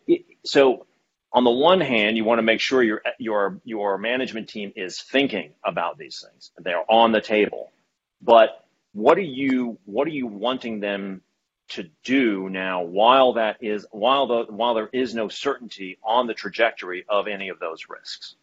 so 0.44 0.84
on 1.32 1.44
the 1.44 1.52
one 1.52 1.80
hand, 1.80 2.16
you 2.16 2.24
want 2.24 2.40
to 2.40 2.42
make 2.42 2.60
sure 2.60 2.82
your 2.82 3.02
your 3.20 3.60
your 3.62 3.98
management 3.98 4.48
team 4.48 4.72
is 4.74 5.00
thinking 5.00 5.52
about 5.64 5.96
these 5.96 6.26
things. 6.28 6.50
They're 6.58 6.90
on 6.90 7.12
the 7.12 7.20
table. 7.20 7.70
But 8.20 8.64
what 8.94 9.16
are 9.16 9.30
you 9.42 9.78
what 9.84 10.08
are 10.08 10.16
you 10.22 10.26
wanting 10.26 10.80
them 10.80 11.22
to 11.68 11.88
do 12.02 12.48
now 12.48 12.82
while 12.82 13.34
that 13.34 13.58
is 13.60 13.86
while 13.92 14.26
the 14.26 14.52
while 14.52 14.74
there 14.74 14.90
is 14.92 15.14
no 15.14 15.28
certainty 15.28 15.98
on 16.02 16.26
the 16.26 16.34
trajectory 16.34 17.04
of 17.08 17.28
any 17.28 17.50
of 17.50 17.60
those 17.60 17.86
risks? 17.88 18.34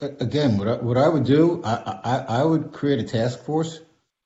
Again, 0.00 0.58
what 0.58 0.68
I, 0.68 0.74
what 0.76 0.98
I 0.98 1.08
would 1.08 1.24
do, 1.24 1.62
I, 1.64 2.00
I, 2.04 2.40
I 2.40 2.44
would 2.44 2.72
create 2.72 3.00
a 3.00 3.04
task 3.04 3.44
force 3.44 3.80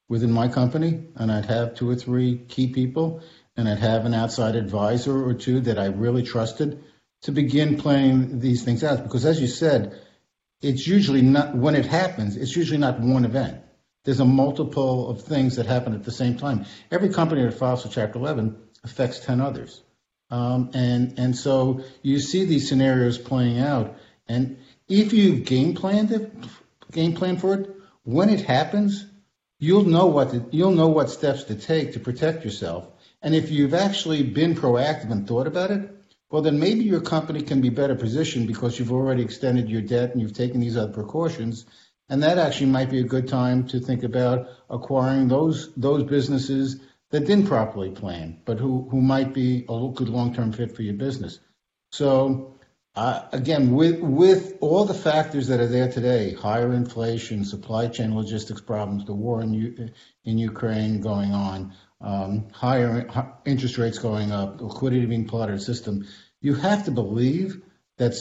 within 0.08 0.32
my 0.32 0.48
company, 0.48 1.04
and 1.14 1.30
I'd 1.30 1.46
have 1.46 1.76
two 1.76 1.88
or 1.88 1.94
three 1.94 2.38
key 2.38 2.72
people, 2.72 3.22
and 3.56 3.68
I'd 3.68 3.78
have 3.78 4.04
an 4.04 4.14
outside 4.14 4.56
advisor 4.56 5.24
or 5.24 5.34
two 5.34 5.60
that 5.62 5.78
I 5.78 5.86
really 5.86 6.24
trusted 6.24 6.82
to 7.22 7.32
begin 7.32 7.76
playing 7.76 8.40
these 8.40 8.64
things 8.64 8.82
out. 8.82 9.04
Because 9.04 9.24
as 9.24 9.40
you 9.40 9.46
said, 9.46 10.00
it's 10.60 10.86
usually 10.86 11.22
not 11.22 11.54
when 11.54 11.76
it 11.76 11.86
happens. 11.86 12.36
It's 12.36 12.56
usually 12.56 12.78
not 12.78 13.00
one 13.00 13.24
event 13.24 13.62
there's 14.04 14.20
a 14.20 14.24
multiple 14.24 15.10
of 15.10 15.22
things 15.22 15.56
that 15.56 15.66
happen 15.66 15.94
at 15.94 16.04
the 16.04 16.12
same 16.12 16.36
time. 16.38 16.64
Every 16.90 17.10
company 17.10 17.44
that 17.44 17.54
files 17.54 17.82
for 17.82 17.88
Chapter 17.88 18.18
11 18.18 18.56
affects 18.82 19.20
10 19.20 19.40
others. 19.40 19.82
Um, 20.30 20.70
and, 20.74 21.18
and 21.18 21.36
so 21.36 21.82
you 22.02 22.18
see 22.18 22.44
these 22.44 22.68
scenarios 22.68 23.18
playing 23.18 23.58
out. 23.58 23.96
And 24.26 24.58
if 24.90 25.14
you've 25.14 25.46
game 25.46 25.74
plan 25.74 26.12
it, 26.12 26.32
game 26.92 27.14
plan 27.14 27.38
for 27.38 27.54
it, 27.54 27.70
when 28.02 28.28
it 28.28 28.42
happens, 28.42 29.06
you'll 29.58 29.84
know 29.84 30.06
what 30.06 30.30
to, 30.32 30.44
you'll 30.50 30.72
know 30.72 30.88
what 30.88 31.08
steps 31.08 31.44
to 31.44 31.54
take 31.54 31.94
to 31.94 32.00
protect 32.00 32.44
yourself. 32.44 32.86
And 33.22 33.34
if 33.34 33.50
you've 33.50 33.74
actually 33.74 34.22
been 34.22 34.54
proactive 34.54 35.10
and 35.10 35.26
thought 35.26 35.46
about 35.46 35.70
it, 35.70 35.90
well, 36.30 36.42
then 36.42 36.60
maybe 36.60 36.84
your 36.84 37.00
company 37.00 37.40
can 37.40 37.62
be 37.62 37.70
better 37.70 37.94
positioned 37.94 38.46
because 38.46 38.78
you've 38.78 38.92
already 38.92 39.22
extended 39.22 39.70
your 39.70 39.82
debt 39.82 40.10
and 40.10 40.20
you've 40.20 40.34
taken 40.34 40.60
these 40.60 40.76
other 40.76 40.92
precautions 40.92 41.64
and 42.10 42.24
that 42.24 42.38
actually 42.38 42.66
might 42.66 42.90
be 42.90 42.98
a 42.98 43.04
good 43.04 43.28
time 43.28 43.66
to 43.68 43.78
think 43.78 44.02
about 44.02 44.48
acquiring 44.68 45.28
those 45.28 45.72
those 45.76 46.02
businesses 46.02 46.80
that 47.10 47.24
didn't 47.24 47.46
properly 47.46 47.90
plan, 47.90 48.38
but 48.44 48.58
who, 48.58 48.88
who 48.90 49.00
might 49.00 49.32
be 49.32 49.64
a 49.68 49.88
good 49.94 50.08
long-term 50.08 50.52
fit 50.52 50.76
for 50.76 50.82
your 50.82 50.94
business. 50.94 51.40
So 51.90 52.54
again, 53.32 53.72
with 53.72 54.00
with 54.00 54.56
all 54.60 54.84
the 54.84 54.94
factors 54.94 55.48
that 55.48 55.60
are 55.60 55.66
there 55.66 55.90
today, 55.90 56.34
higher 56.34 56.72
inflation, 56.72 57.44
supply 57.44 57.88
chain 57.88 58.14
logistics 58.14 58.60
problems, 58.60 59.04
the 59.04 59.14
war 59.14 59.42
in 59.42 59.52
U- 59.54 59.88
in 60.24 60.38
Ukraine 60.38 61.00
going 61.00 61.32
on, 61.32 61.72
um, 62.00 62.48
higher 62.52 63.08
interest 63.44 63.78
rates 63.78 63.98
going 63.98 64.32
up, 64.32 64.60
liquidity 64.60 65.06
being 65.06 65.26
part 65.26 65.50
of 65.50 65.58
the 65.58 65.64
system, 65.64 66.06
you 66.40 66.54
have 66.54 66.84
to 66.84 66.90
believe 66.90 67.62
that 67.96 68.14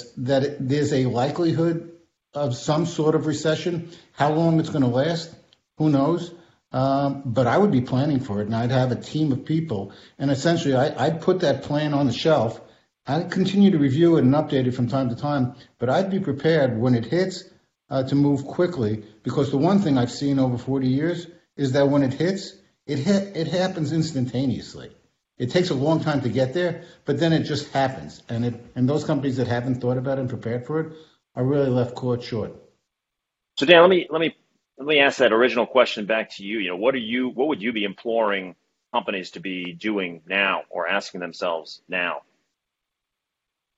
there's 0.59 0.93
a 0.93 1.05
likelihood 1.05 1.91
of 2.33 2.55
some 2.55 2.85
sort 2.85 3.15
of 3.15 3.27
recession. 3.27 3.89
How 4.11 4.33
long 4.33 4.59
it's 4.59 4.69
going 4.69 4.83
to 4.83 4.89
last, 4.89 5.33
who 5.77 5.89
knows? 5.89 6.31
Um, 6.71 7.23
but 7.25 7.47
I 7.47 7.57
would 7.57 7.71
be 7.71 7.81
planning 7.81 8.19
for 8.19 8.41
it, 8.41 8.45
and 8.45 8.55
I'd 8.55 8.71
have 8.71 8.91
a 8.91 8.95
team 8.95 9.31
of 9.31 9.45
people, 9.45 9.93
and 10.19 10.29
essentially 10.29 10.75
I, 10.75 11.05
I'd 11.05 11.21
put 11.21 11.39
that 11.39 11.63
plan 11.63 11.93
on 11.93 12.05
the 12.05 12.13
shelf. 12.13 12.61
I'd 13.07 13.31
continue 13.31 13.71
to 13.71 13.77
review 13.77 14.17
it 14.17 14.23
and 14.23 14.33
update 14.33 14.67
it 14.67 14.71
from 14.71 14.87
time 14.87 15.09
to 15.09 15.15
time, 15.15 15.55
but 15.79 15.89
I'd 15.89 16.11
be 16.11 16.19
prepared 16.19 16.79
when 16.79 16.95
it 16.95 17.05
hits 17.05 17.43
uh, 17.89 18.03
to 18.03 18.15
move 18.15 18.45
quickly. 18.45 19.03
Because 19.23 19.51
the 19.51 19.57
one 19.57 19.79
thing 19.79 19.97
I've 19.97 20.11
seen 20.11 20.39
over 20.39 20.57
40 20.57 20.87
years 20.87 21.27
is 21.57 21.71
that 21.73 21.89
when 21.89 22.03
it 22.03 22.13
hits, 22.13 22.53
it 22.85 22.99
hit, 22.99 23.35
it 23.35 23.47
happens 23.47 23.91
instantaneously. 23.91 24.91
It 25.37 25.51
takes 25.51 25.69
a 25.69 25.73
long 25.75 26.01
time 26.01 26.21
to 26.21 26.29
get 26.29 26.53
there, 26.53 26.83
but 27.05 27.19
then 27.19 27.31
it 27.31 27.43
just 27.43 27.71
happens. 27.71 28.21
And 28.27 28.45
it 28.45 28.65
and 28.75 28.87
those 28.87 29.05
companies 29.05 29.37
that 29.37 29.47
haven't 29.47 29.75
thought 29.75 29.97
about 29.97 30.17
it 30.17 30.21
and 30.21 30.29
prepared 30.29 30.65
for 30.65 30.81
it 30.81 30.93
are 31.35 31.43
really 31.43 31.69
left 31.69 31.95
caught 31.95 32.21
short. 32.23 32.53
So 33.57 33.65
Dan, 33.65 33.81
let 33.81 33.89
me 33.89 34.07
let 34.09 34.19
me 34.19 34.35
let 34.77 34.87
me 34.87 34.99
ask 34.99 35.19
that 35.19 35.31
original 35.31 35.65
question 35.65 36.05
back 36.05 36.31
to 36.31 36.43
you. 36.43 36.59
You 36.59 36.69
know, 36.69 36.75
what 36.75 36.93
are 36.93 36.99
you 36.99 37.29
what 37.29 37.47
would 37.47 37.61
you 37.61 37.71
be 37.71 37.85
imploring 37.85 38.55
companies 38.93 39.31
to 39.31 39.39
be 39.39 39.73
doing 39.73 40.21
now 40.27 40.63
or 40.69 40.89
asking 40.89 41.21
themselves 41.21 41.81
now? 41.87 42.21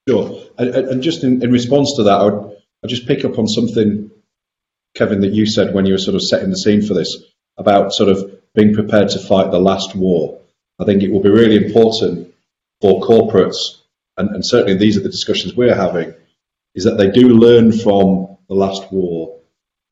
Sure. 0.08 0.44
And, 0.58 0.70
and 0.70 1.04
just 1.04 1.24
in, 1.24 1.44
in, 1.44 1.52
response 1.52 1.96
to 1.98 2.04
that, 2.04 2.20
I 2.20 2.24
would 2.26 2.58
I'd 2.84 2.90
just 2.90 3.08
pick 3.08 3.24
up 3.24 3.38
on 3.38 3.48
something, 3.48 4.10
Kevin, 4.96 5.22
that 5.22 5.34
you 5.34 5.46
said 5.46 5.74
when 5.74 5.86
you 5.86 5.94
were 5.94 6.00
sort 6.00 6.16
of 6.16 6.24
setting 6.24 6.50
the 6.50 6.56
scene 6.56 6.82
for 6.82 6.94
this 6.94 7.16
about 7.58 7.94
sort 7.94 8.10
of 8.10 8.42
being 8.56 8.74
prepared 8.74 9.10
to 9.10 9.20
fight 9.20 9.52
the 9.52 9.60
last 9.60 9.96
war. 9.96 10.42
I 10.80 10.86
think 10.86 11.04
it 11.04 11.12
will 11.12 11.22
be 11.22 11.30
really 11.30 11.64
important 11.64 12.34
for 12.82 13.02
corporates, 13.02 13.78
and, 14.18 14.30
and 14.32 14.46
certainly 14.46 14.76
these 14.76 14.98
are 14.98 15.02
the 15.02 15.10
discussions 15.10 15.56
we're 15.56 15.76
having, 15.76 16.14
is 16.74 16.86
that 16.86 16.98
they 16.98 17.12
do 17.12 17.30
learn 17.30 17.72
from 17.72 18.38
the 18.50 18.56
last 18.56 18.92
war, 18.92 19.40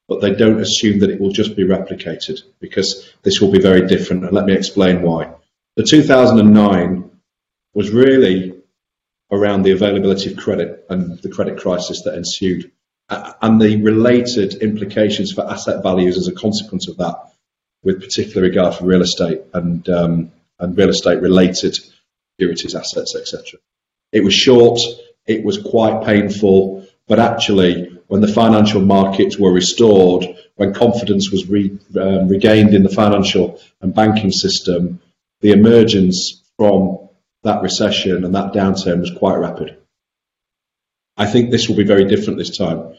but 0.08 0.22
they 0.22 0.34
don't 0.34 0.60
assume 0.60 1.00
that 1.00 1.12
it 1.12 1.22
will 1.22 1.32
just 1.32 1.56
be 1.56 1.63
replicated 1.63 2.42
because 2.60 3.13
this 3.22 3.39
will 3.39 3.51
be 3.51 3.62
very 3.62 3.86
different. 3.86 4.24
And 4.24 4.34
let 4.34 4.46
me 4.46 4.54
explain 4.54 5.04
why. 5.04 5.32
The 5.75 5.84
2009 5.84 7.12
was 7.75 7.92
really 7.92 8.49
around 9.31 9.63
the 9.63 9.71
availability 9.71 10.31
of 10.31 10.38
credit 10.38 10.86
and 10.89 11.19
the 11.19 11.29
credit 11.29 11.59
crisis 11.59 12.01
that 12.03 12.15
ensued 12.15 12.71
and 13.09 13.59
the 13.59 13.81
related 13.81 14.55
implications 14.55 15.31
for 15.31 15.50
asset 15.50 15.81
values 15.81 16.17
as 16.17 16.27
a 16.27 16.33
consequence 16.33 16.88
of 16.88 16.98
that, 16.98 17.15
with 17.83 18.01
particular 18.01 18.43
regard 18.43 18.75
for 18.75 18.86
real 18.86 19.01
estate 19.01 19.41
and 19.53 19.88
um, 19.89 20.31
and 20.59 20.77
real 20.77 20.89
estate 20.89 21.21
related 21.21 21.77
securities, 22.38 22.75
assets, 22.75 23.15
etc. 23.15 23.59
It 24.12 24.24
was 24.24 24.33
short, 24.33 24.79
it 25.25 25.43
was 25.43 25.62
quite 25.62 26.05
painful. 26.05 26.86
But 27.07 27.19
actually, 27.19 27.98
when 28.07 28.21
the 28.21 28.27
financial 28.27 28.81
markets 28.81 29.38
were 29.39 29.51
restored, 29.51 30.25
when 30.55 30.74
confidence 30.74 31.31
was 31.31 31.48
re, 31.48 31.75
um, 32.00 32.27
regained 32.27 32.75
in 32.75 32.83
the 32.83 32.89
financial 32.89 33.59
and 33.81 33.95
banking 33.95 34.31
system, 34.31 35.01
the 35.41 35.51
emergence 35.51 36.43
from 36.57 37.09
that 37.43 37.62
recession 37.62 38.25
and 38.25 38.36
that 38.36 38.53
downturn 38.53 39.00
was 39.00 39.12
quite 39.12 39.38
rapid. 39.38 39.77
I 41.17 41.25
think 41.25 41.51
this 41.51 41.67
will 41.67 41.75
be 41.75 41.84
very 41.84 42.05
different 42.05 42.38
this 42.38 42.58
time 42.58 42.96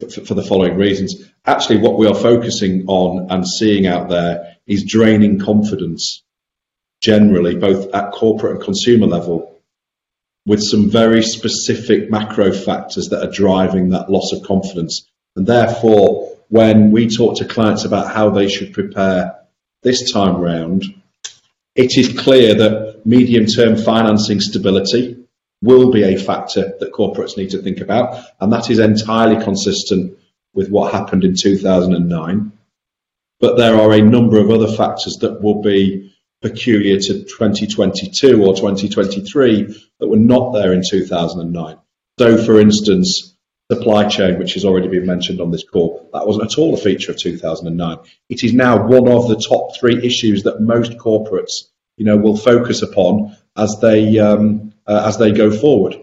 for, 0.00 0.24
for 0.24 0.34
the 0.34 0.42
following 0.42 0.76
reasons. 0.76 1.30
Actually, 1.44 1.78
what 1.78 1.98
we 1.98 2.06
are 2.06 2.14
focusing 2.14 2.84
on 2.86 3.30
and 3.30 3.46
seeing 3.46 3.86
out 3.86 4.08
there 4.08 4.56
is 4.66 4.84
draining 4.84 5.38
confidence 5.38 6.22
generally, 7.00 7.56
both 7.56 7.92
at 7.94 8.12
corporate 8.12 8.56
and 8.56 8.64
consumer 8.64 9.06
level, 9.06 9.60
with 10.46 10.62
some 10.62 10.90
very 10.90 11.22
specific 11.22 12.10
macro 12.10 12.52
factors 12.52 13.08
that 13.08 13.22
are 13.22 13.30
driving 13.30 13.90
that 13.90 14.10
loss 14.10 14.32
of 14.32 14.42
confidence. 14.42 15.08
And 15.36 15.46
therefore, 15.46 16.36
when 16.48 16.90
we 16.90 17.08
talk 17.08 17.38
to 17.38 17.44
clients 17.44 17.84
about 17.84 18.12
how 18.12 18.30
they 18.30 18.48
should 18.48 18.72
prepare 18.72 19.36
this 19.82 20.12
time 20.12 20.36
round, 20.36 20.84
it 21.74 21.96
is 21.96 22.18
clear 22.18 22.54
that 22.54 22.91
medium 23.04 23.46
term 23.46 23.76
financing 23.76 24.40
stability 24.40 25.18
will 25.62 25.90
be 25.90 26.02
a 26.02 26.18
factor 26.18 26.74
that 26.80 26.92
corporates 26.92 27.36
need 27.36 27.50
to 27.50 27.62
think 27.62 27.80
about. 27.80 28.24
And 28.40 28.52
that 28.52 28.70
is 28.70 28.78
entirely 28.78 29.42
consistent 29.42 30.18
with 30.54 30.68
what 30.68 30.92
happened 30.92 31.24
in 31.24 31.34
2009. 31.34 32.52
But 33.40 33.56
there 33.56 33.76
are 33.76 33.92
a 33.92 34.02
number 34.02 34.38
of 34.38 34.50
other 34.50 34.68
factors 34.68 35.16
that 35.20 35.40
will 35.40 35.62
be 35.62 36.12
peculiar 36.42 36.98
to 36.98 37.24
2022 37.24 38.44
or 38.44 38.54
2023 38.54 39.86
that 40.00 40.08
were 40.08 40.16
not 40.16 40.52
there 40.52 40.72
in 40.72 40.82
2009. 40.86 41.78
So, 42.18 42.44
for 42.44 42.60
instance, 42.60 43.36
supply 43.70 44.08
chain, 44.08 44.38
which 44.38 44.54
has 44.54 44.64
already 44.64 44.88
been 44.88 45.06
mentioned 45.06 45.40
on 45.40 45.50
this 45.50 45.64
call, 45.64 46.08
that 46.12 46.26
wasn't 46.26 46.52
at 46.52 46.58
all 46.58 46.74
a 46.74 46.76
feature 46.76 47.12
of 47.12 47.18
2009. 47.18 47.98
It 48.28 48.44
is 48.44 48.52
now 48.52 48.86
one 48.86 49.08
of 49.08 49.28
the 49.28 49.36
top 49.36 49.76
three 49.76 50.04
issues 50.04 50.42
that 50.42 50.60
most 50.60 50.92
corporates, 50.98 51.68
you 52.02 52.06
know, 52.06 52.16
will 52.16 52.36
focus 52.36 52.82
upon 52.82 53.36
as 53.56 53.78
they 53.80 54.18
um, 54.18 54.72
uh, 54.88 55.04
as 55.06 55.18
they 55.18 55.30
go 55.30 55.52
forward. 55.56 55.94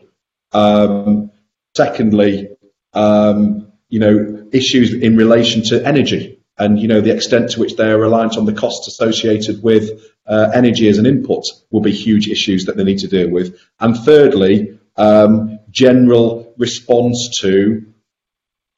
Um, 0.54 1.32
secondly, 1.76 2.48
um, 2.94 3.74
you 3.90 4.00
know, 4.00 4.48
issues 4.54 4.94
in 4.94 5.18
relation 5.18 5.62
to 5.64 5.86
energy 5.86 6.40
and 6.58 6.80
you 6.80 6.88
know 6.88 7.02
the 7.02 7.14
extent 7.14 7.52
to 7.52 7.60
which 7.60 7.76
they 7.76 7.92
are 7.92 8.00
reliant 8.00 8.38
on 8.38 8.46
the 8.46 8.54
costs 8.54 8.88
associated 8.88 9.62
with 9.62 9.90
uh, 10.26 10.52
energy 10.54 10.88
as 10.88 11.00
an 11.00 11.06
input 11.06 11.44
will 11.70 11.82
be 11.82 11.92
huge 11.92 12.30
issues 12.30 12.64
that 12.66 12.78
they 12.78 12.86
need 12.86 13.00
to 13.00 13.10
deal 13.10 13.30
with. 13.30 13.60
And 13.82 13.98
thirdly, 13.98 14.80
um, 14.96 15.60
general 15.70 16.54
response 16.58 17.30
to 17.42 17.86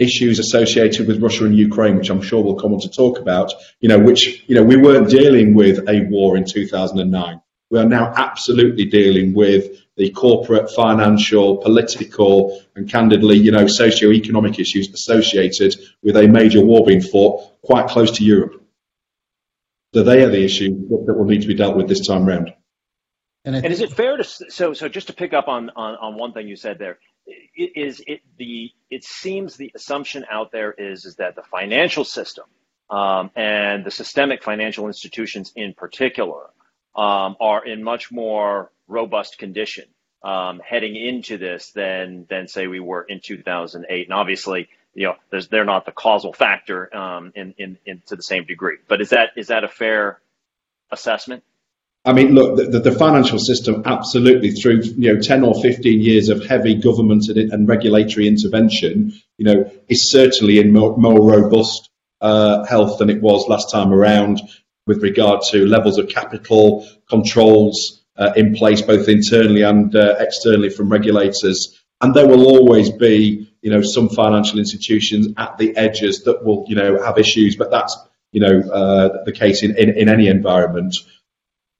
issues 0.01 0.39
associated 0.39 1.07
with 1.07 1.21
Russia 1.21 1.45
and 1.45 1.55
Ukraine, 1.55 1.97
which 1.97 2.09
I'm 2.09 2.21
sure 2.21 2.43
we'll 2.43 2.59
come 2.59 2.73
on 2.73 2.79
to 2.81 2.89
talk 2.89 3.19
about. 3.19 3.53
You 3.79 3.89
know, 3.89 3.99
which 3.99 4.43
you 4.47 4.55
know 4.55 4.63
we 4.63 4.77
weren't 4.77 5.09
dealing 5.09 5.53
with 5.53 5.87
a 5.87 6.01
war 6.09 6.37
in 6.37 6.45
2009. 6.45 7.41
We 7.69 7.79
are 7.79 7.85
now 7.85 8.11
absolutely 8.15 8.85
dealing 8.85 9.33
with 9.33 9.81
the 9.95 10.09
corporate, 10.11 10.69
financial, 10.71 11.57
political, 11.57 12.61
and 12.75 12.89
candidly, 12.89 13.37
you 13.37 13.51
know, 13.51 13.67
socio-economic 13.67 14.59
issues 14.59 14.89
associated 14.93 15.75
with 16.03 16.17
a 16.17 16.27
major 16.27 16.61
war 16.65 16.85
being 16.85 17.01
fought 17.01 17.61
quite 17.61 17.87
close 17.87 18.11
to 18.17 18.23
Europe. 18.23 18.61
So 19.93 20.03
they 20.03 20.23
are 20.23 20.29
the 20.29 20.43
issue 20.43 20.69
that 21.05 21.13
will 21.13 21.25
need 21.25 21.41
to 21.41 21.47
be 21.47 21.53
dealt 21.53 21.77
with 21.77 21.87
this 21.87 22.05
time 22.05 22.25
round. 22.25 22.53
And, 23.45 23.55
and 23.55 23.65
is 23.65 23.81
it 23.81 23.91
fair 23.91 24.17
to 24.17 24.23
so 24.23 24.73
so 24.73 24.87
just 24.87 25.07
to 25.07 25.13
pick 25.13 25.33
up 25.33 25.47
on, 25.47 25.71
on 25.75 25.95
on 25.95 26.15
one 26.15 26.31
thing 26.31 26.47
you 26.47 26.55
said 26.55 26.77
there 26.77 26.99
is 27.55 28.01
it 28.07 28.21
the 28.37 28.71
it 28.89 29.03
seems 29.03 29.55
the 29.57 29.71
assumption 29.75 30.25
out 30.29 30.51
there 30.51 30.71
is 30.71 31.05
is 31.05 31.15
that 31.15 31.35
the 31.35 31.43
financial 31.43 32.03
system 32.03 32.45
um, 32.89 33.31
and 33.35 33.85
the 33.85 33.91
systemic 33.91 34.43
financial 34.43 34.87
institutions 34.87 35.53
in 35.55 35.73
particular 35.73 36.49
um, 36.95 37.35
are 37.39 37.65
in 37.65 37.83
much 37.83 38.11
more 38.11 38.71
robust 38.87 39.37
condition 39.37 39.85
um, 40.23 40.61
heading 40.63 40.95
into 40.95 41.37
this 41.37 41.71
than 41.71 42.25
than 42.29 42.47
say 42.47 42.67
we 42.67 42.79
were 42.79 43.03
in 43.03 43.19
2008. 43.19 44.07
And 44.07 44.13
obviously, 44.13 44.69
you 44.93 45.07
know, 45.07 45.39
they're 45.49 45.65
not 45.65 45.85
the 45.85 45.91
causal 45.91 46.33
factor 46.33 46.93
um, 46.95 47.31
in, 47.35 47.53
in, 47.57 47.77
in 47.85 48.01
to 48.07 48.15
the 48.15 48.23
same 48.23 48.45
degree. 48.45 48.77
But 48.87 49.01
is 49.01 49.09
that 49.09 49.29
is 49.35 49.47
that 49.47 49.63
a 49.63 49.67
fair 49.67 50.19
assessment? 50.91 51.43
I 52.03 52.13
mean, 52.13 52.33
look, 52.33 52.57
the, 52.57 52.79
the, 52.79 52.91
financial 52.91 53.37
system 53.37 53.83
absolutely 53.85 54.51
through 54.51 54.81
you 54.81 55.13
know 55.13 55.21
ten 55.21 55.43
or 55.43 55.61
fifteen 55.61 56.01
years 56.01 56.29
of 56.29 56.43
heavy 56.43 56.73
government 56.73 57.27
and, 57.27 57.53
and 57.53 57.67
regulatory 57.67 58.27
intervention, 58.27 59.13
you 59.37 59.45
know, 59.45 59.71
is 59.87 60.09
certainly 60.09 60.57
in 60.57 60.73
more, 60.73 60.97
more 60.97 61.21
robust 61.21 61.91
uh, 62.19 62.63
health 62.65 62.97
than 62.97 63.11
it 63.11 63.21
was 63.21 63.47
last 63.47 63.71
time 63.71 63.93
around 63.93 64.41
with 64.87 65.03
regard 65.03 65.41
to 65.51 65.67
levels 65.67 65.99
of 65.99 66.09
capital 66.09 66.87
controls 67.07 68.03
uh, 68.17 68.33
in 68.35 68.55
place 68.55 68.81
both 68.81 69.07
internally 69.07 69.61
and 69.61 69.95
uh, 69.95 70.15
externally 70.19 70.69
from 70.69 70.89
regulators. 70.89 71.79
And 72.01 72.15
there 72.15 72.27
will 72.27 72.47
always 72.47 72.89
be, 72.89 73.47
you 73.61 73.69
know, 73.69 73.83
some 73.83 74.09
financial 74.09 74.57
institutions 74.57 75.27
at 75.37 75.59
the 75.59 75.77
edges 75.77 76.23
that 76.23 76.43
will, 76.43 76.65
you 76.67 76.75
know, 76.75 77.03
have 77.03 77.19
issues, 77.19 77.55
but 77.55 77.69
that's, 77.69 77.95
you 78.31 78.41
know, 78.41 78.71
uh, 78.71 79.23
the 79.23 79.31
case 79.31 79.61
in, 79.61 79.77
in, 79.77 79.89
in 79.89 80.09
any 80.09 80.27
environment 80.27 80.95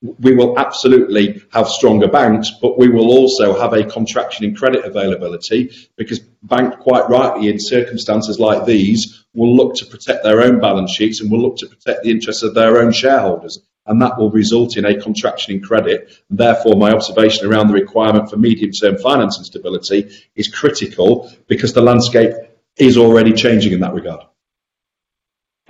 we 0.02 0.34
will 0.34 0.58
absolutely 0.58 1.42
have 1.52 1.68
stronger 1.68 2.08
banks, 2.08 2.50
but 2.60 2.78
we 2.78 2.88
will 2.88 3.10
also 3.10 3.58
have 3.58 3.72
a 3.72 3.84
contraction 3.84 4.44
in 4.44 4.54
credit 4.54 4.84
availability 4.84 5.70
because 5.96 6.18
banks, 6.42 6.76
quite 6.80 7.08
rightly, 7.08 7.48
in 7.48 7.58
circumstances 7.60 8.40
like 8.40 8.66
these, 8.66 9.24
will 9.32 9.54
look 9.54 9.76
to 9.76 9.86
protect 9.86 10.24
their 10.24 10.40
own 10.42 10.60
balance 10.60 10.92
sheets 10.92 11.20
and 11.20 11.30
will 11.30 11.40
look 11.40 11.56
to 11.58 11.66
protect 11.66 12.02
the 12.02 12.10
interests 12.10 12.42
of 12.42 12.54
their 12.54 12.78
own 12.78 12.92
shareholders. 12.92 13.60
And 13.86 14.00
that 14.02 14.16
will 14.18 14.30
result 14.30 14.76
in 14.76 14.84
a 14.84 15.00
contraction 15.00 15.54
in 15.54 15.62
credit. 15.62 16.12
Therefore, 16.30 16.76
my 16.76 16.92
observation 16.92 17.46
around 17.46 17.68
the 17.68 17.74
requirement 17.74 18.30
for 18.30 18.36
medium 18.36 18.70
term 18.70 18.96
financing 18.98 19.44
stability 19.44 20.10
is 20.36 20.48
critical 20.48 21.32
because 21.48 21.72
the 21.72 21.82
landscape 21.82 22.32
is 22.76 22.96
already 22.96 23.32
changing 23.32 23.72
in 23.72 23.80
that 23.80 23.94
regard. 23.94 24.24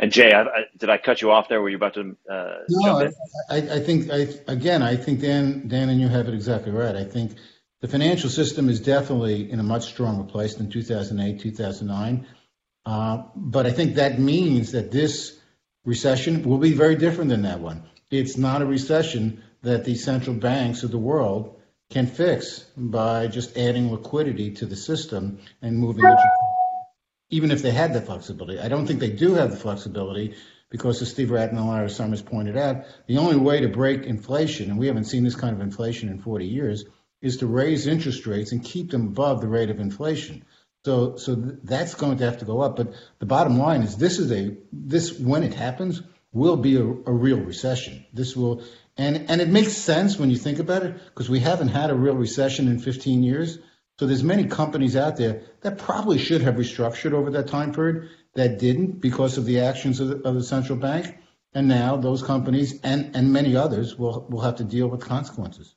And 0.03 0.11
Jay, 0.11 0.33
I, 0.33 0.43
I, 0.43 0.65
did 0.77 0.91
I 0.91 0.99
cut 0.99 1.23
you 1.23 1.31
off 1.31 1.49
there? 1.49 1.63
Were 1.63 1.69
you 1.69 1.77
about 1.77 1.95
to 1.95 2.17
uh, 2.29 2.55
no, 2.69 3.09
I, 3.49 3.57
I, 3.57 3.79
think 3.79 4.11
I, 4.11 4.27
again, 4.49 4.83
I 4.83 4.97
think 4.97 5.21
Dan, 5.21 5.69
Dan, 5.69 5.91
and 5.91 6.01
you 6.01 6.09
have 6.09 6.27
it 6.27 6.35
exactly 6.35 6.73
right. 6.73 6.97
I 6.97 7.05
think 7.05 7.37
the 7.81 7.87
financial 7.87 8.29
system 8.29 8.69
is 8.69 8.81
definitely 8.81 9.49
in 9.49 9.61
a 9.61 9.63
much 9.63 9.85
stronger 9.85 10.25
place 10.25 10.57
than 10.57 10.71
2008, 10.71 11.41
2009. 11.41 12.27
Uh, 12.85 13.23
but 13.37 13.65
I 13.65 13.71
think 13.71 13.95
that 13.95 14.19
means 14.19 14.73
that 14.73 14.91
this 14.91 15.39
recession 15.85 16.43
will 16.43 16.59
be 16.59 16.73
very 16.73 16.97
different 16.97 17.31
than 17.31 17.43
that 17.43 17.61
one. 17.61 17.85
It's 18.11 18.37
not 18.37 18.61
a 18.61 18.67
recession 18.67 19.45
that 19.63 19.85
the 19.85 19.95
central 19.95 20.35
banks 20.35 20.83
of 20.83 20.91
the 20.91 20.99
world 20.99 21.61
can 21.91 22.09
fix 22.09 22.59
by 22.77 23.29
just 23.29 23.57
adding 23.57 23.93
liquidity 23.93 24.51
to 24.55 24.67
the 24.67 24.75
system 24.75 25.39
and 25.63 25.79
moving 25.79 26.05
it 26.05 26.19
even 27.33 27.51
if 27.51 27.63
they 27.63 27.71
had 27.71 27.95
the 27.95 28.01
flexibility. 28.01 28.61
I 28.61 28.69
don't 28.69 28.87
think 28.87 29.01
they 29.01 29.11
do 29.11 29.35
have 29.35 29.51
the 29.51 29.57
flexibility 29.57 30.35
because, 30.69 31.01
as 31.01 31.11
Steve 31.11 31.29
Rattner 31.29 31.57
and 31.57 31.69
Larry 31.69 31.91
Summers 31.91 32.21
pointed 32.21 32.59
out, 32.59 32.85
the 33.07 33.17
only 33.17 33.37
way 33.37 33.61
to 33.61 33.69
break 33.69 34.05
inflation, 34.05 34.71
and 34.71 34.79
we 34.79 34.87
haven't 34.87 35.05
seen 35.05 35.25
this 35.25 35.35
kind 35.35 35.55
of 35.55 35.63
inflation 35.63 36.11
in 36.11 36.19
40 36.19 36.47
years, 36.47 36.85
is 37.23 37.39
to 37.39 37.47
raise 37.47 37.87
interest 37.87 38.27
rates 38.27 38.53
and 38.53 38.63
keep 38.63 38.91
them 38.91 39.07
above 39.07 39.41
the 39.41 39.49
rate 39.49 39.71
of 39.71 39.81
inflation. 39.81 40.45
So, 40.85 41.17
so 41.17 41.35
that's 41.35 41.95
going 41.95 42.19
to 42.19 42.25
have 42.25 42.39
to 42.39 42.45
go 42.45 42.61
up. 42.61 42.77
But 42.77 42.93
the 43.19 43.27
bottom 43.27 43.59
line 43.59 43.83
is, 43.83 43.97
this 43.97 44.19
is 44.19 44.31
a 44.31 44.57
this 44.71 45.19
when 45.19 45.43
it 45.43 45.55
happens 45.55 46.03
will 46.33 46.59
be 46.59 46.77
a, 46.77 46.83
a 46.83 47.13
real 47.13 47.39
recession. 47.39 48.05
This 48.13 48.37
will, 48.37 48.63
and 48.99 49.31
and 49.31 49.41
it 49.41 49.49
makes 49.49 49.73
sense 49.73 50.19
when 50.19 50.31
you 50.31 50.37
think 50.37 50.59
about 50.59 50.83
it 50.83 51.01
because 51.07 51.31
we 51.31 51.41
haven't 51.41 51.69
had 51.69 51.89
a 51.89 51.95
real 51.95 52.15
recession 52.15 52.69
in 52.69 52.79
15 52.79 53.23
years. 53.23 53.59
So 53.99 54.07
there's 54.07 54.25
many 54.25 54.47
companies 54.47 54.97
out 54.97 55.17
there 55.17 55.43
that 55.63 55.79
probably 55.79 56.19
should 56.19 56.43
have 56.43 56.57
restructured 56.57 57.13
over 57.13 57.31
that 57.31 57.49
time 57.49 57.73
period 57.73 58.11
that 58.35 58.59
didn't 58.59 59.01
because 59.01 59.39
of 59.39 59.45
the 59.45 59.61
actions 59.61 60.01
of 60.01 60.09
the, 60.09 60.17
of 60.29 60.35
the 60.35 60.43
central 60.43 60.79
bank. 60.79 61.19
And 61.55 61.69
now 61.69 61.97
those 61.97 62.23
companies 62.23 62.81
and, 62.83 63.15
and 63.15 63.33
many 63.33 63.57
others 63.57 63.99
will, 63.99 64.27
will 64.31 64.41
have 64.41 64.57
to 64.57 64.65
deal 64.65 64.89
with 64.89 65.01
consequences. 65.01 65.75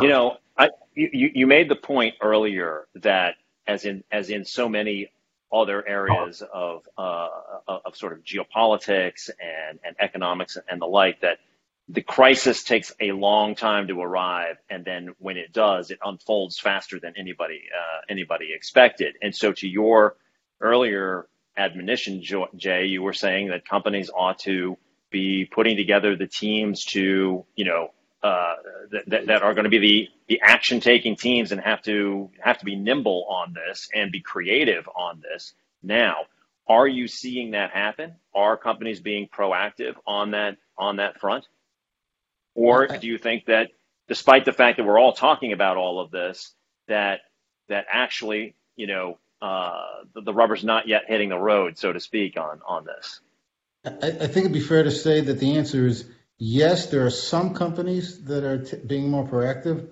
You 0.00 0.08
know, 0.08 0.38
I, 0.58 0.70
you, 0.94 1.30
you 1.34 1.46
made 1.46 1.68
the 1.68 1.76
point 1.76 2.14
earlier 2.20 2.88
that 2.96 3.36
as 3.66 3.84
in, 3.84 4.02
as 4.10 4.30
in 4.30 4.44
so 4.44 4.68
many 4.68 5.12
other 5.52 5.86
areas 5.86 6.42
of, 6.52 6.88
uh, 6.98 7.28
of 7.66 7.96
sort 7.96 8.12
of 8.12 8.24
geopolitics 8.24 9.30
and, 9.40 9.78
and 9.84 9.96
economics 10.00 10.58
and 10.68 10.80
the 10.80 10.86
like, 10.86 11.20
that 11.20 11.38
the 11.92 12.02
crisis 12.02 12.62
takes 12.62 12.92
a 13.00 13.12
long 13.12 13.54
time 13.54 13.88
to 13.88 14.00
arrive, 14.00 14.56
and 14.70 14.84
then 14.84 15.14
when 15.18 15.36
it 15.36 15.52
does, 15.52 15.90
it 15.90 15.98
unfolds 16.04 16.58
faster 16.58 17.00
than 17.00 17.14
anybody 17.18 17.62
uh, 17.74 18.00
anybody 18.08 18.52
expected. 18.54 19.16
And 19.22 19.34
so, 19.34 19.52
to 19.54 19.68
your 19.68 20.16
earlier 20.60 21.26
admonition, 21.56 22.22
Jay, 22.56 22.86
you 22.86 23.02
were 23.02 23.12
saying 23.12 23.48
that 23.48 23.66
companies 23.66 24.10
ought 24.14 24.38
to 24.40 24.78
be 25.10 25.46
putting 25.46 25.76
together 25.76 26.16
the 26.16 26.28
teams 26.28 26.84
to, 26.86 27.44
you 27.56 27.64
know, 27.64 27.88
uh, 28.22 28.54
that, 29.08 29.26
that 29.26 29.42
are 29.42 29.54
going 29.54 29.64
to 29.64 29.70
be 29.70 29.78
the 29.78 30.08
the 30.28 30.40
action 30.44 30.80
taking 30.80 31.16
teams 31.16 31.50
and 31.50 31.60
have 31.60 31.82
to 31.82 32.30
have 32.40 32.58
to 32.58 32.64
be 32.64 32.76
nimble 32.76 33.26
on 33.28 33.52
this 33.52 33.88
and 33.94 34.12
be 34.12 34.20
creative 34.20 34.88
on 34.94 35.20
this. 35.22 35.54
Now, 35.82 36.26
are 36.68 36.86
you 36.86 37.08
seeing 37.08 37.52
that 37.52 37.70
happen? 37.72 38.14
Are 38.34 38.56
companies 38.56 39.00
being 39.00 39.28
proactive 39.28 39.94
on 40.06 40.32
that 40.32 40.58
on 40.78 40.96
that 40.96 41.18
front? 41.18 41.46
Or 42.60 42.86
do 42.86 43.06
you 43.06 43.16
think 43.16 43.46
that 43.46 43.70
despite 44.06 44.44
the 44.44 44.52
fact 44.52 44.76
that 44.76 44.84
we're 44.84 44.98
all 44.98 45.14
talking 45.14 45.52
about 45.52 45.78
all 45.78 45.98
of 45.98 46.10
this, 46.10 46.54
that 46.88 47.20
that 47.68 47.86
actually, 47.90 48.54
you 48.76 48.86
know, 48.86 49.18
uh, 49.40 50.02
the, 50.14 50.20
the, 50.22 50.34
rubber's 50.34 50.62
not 50.62 50.86
yet 50.86 51.04
hitting 51.06 51.30
the 51.30 51.38
road, 51.38 51.78
so 51.78 51.92
to 51.92 52.00
speak, 52.00 52.36
on 52.36 52.60
on 52.66 52.84
this? 52.84 53.20
I, 53.84 54.08
I, 54.08 54.26
think 54.26 54.44
it'd 54.44 54.52
be 54.52 54.60
fair 54.60 54.82
to 54.82 54.90
say 54.90 55.22
that 55.22 55.38
the 55.38 55.56
answer 55.56 55.86
is 55.86 56.06
yes. 56.38 56.90
There 56.90 57.06
are 57.06 57.10
some 57.10 57.54
companies 57.54 58.24
that 58.24 58.44
are 58.44 58.62
t- 58.62 58.76
being 58.86 59.08
more 59.08 59.26
proactive, 59.26 59.88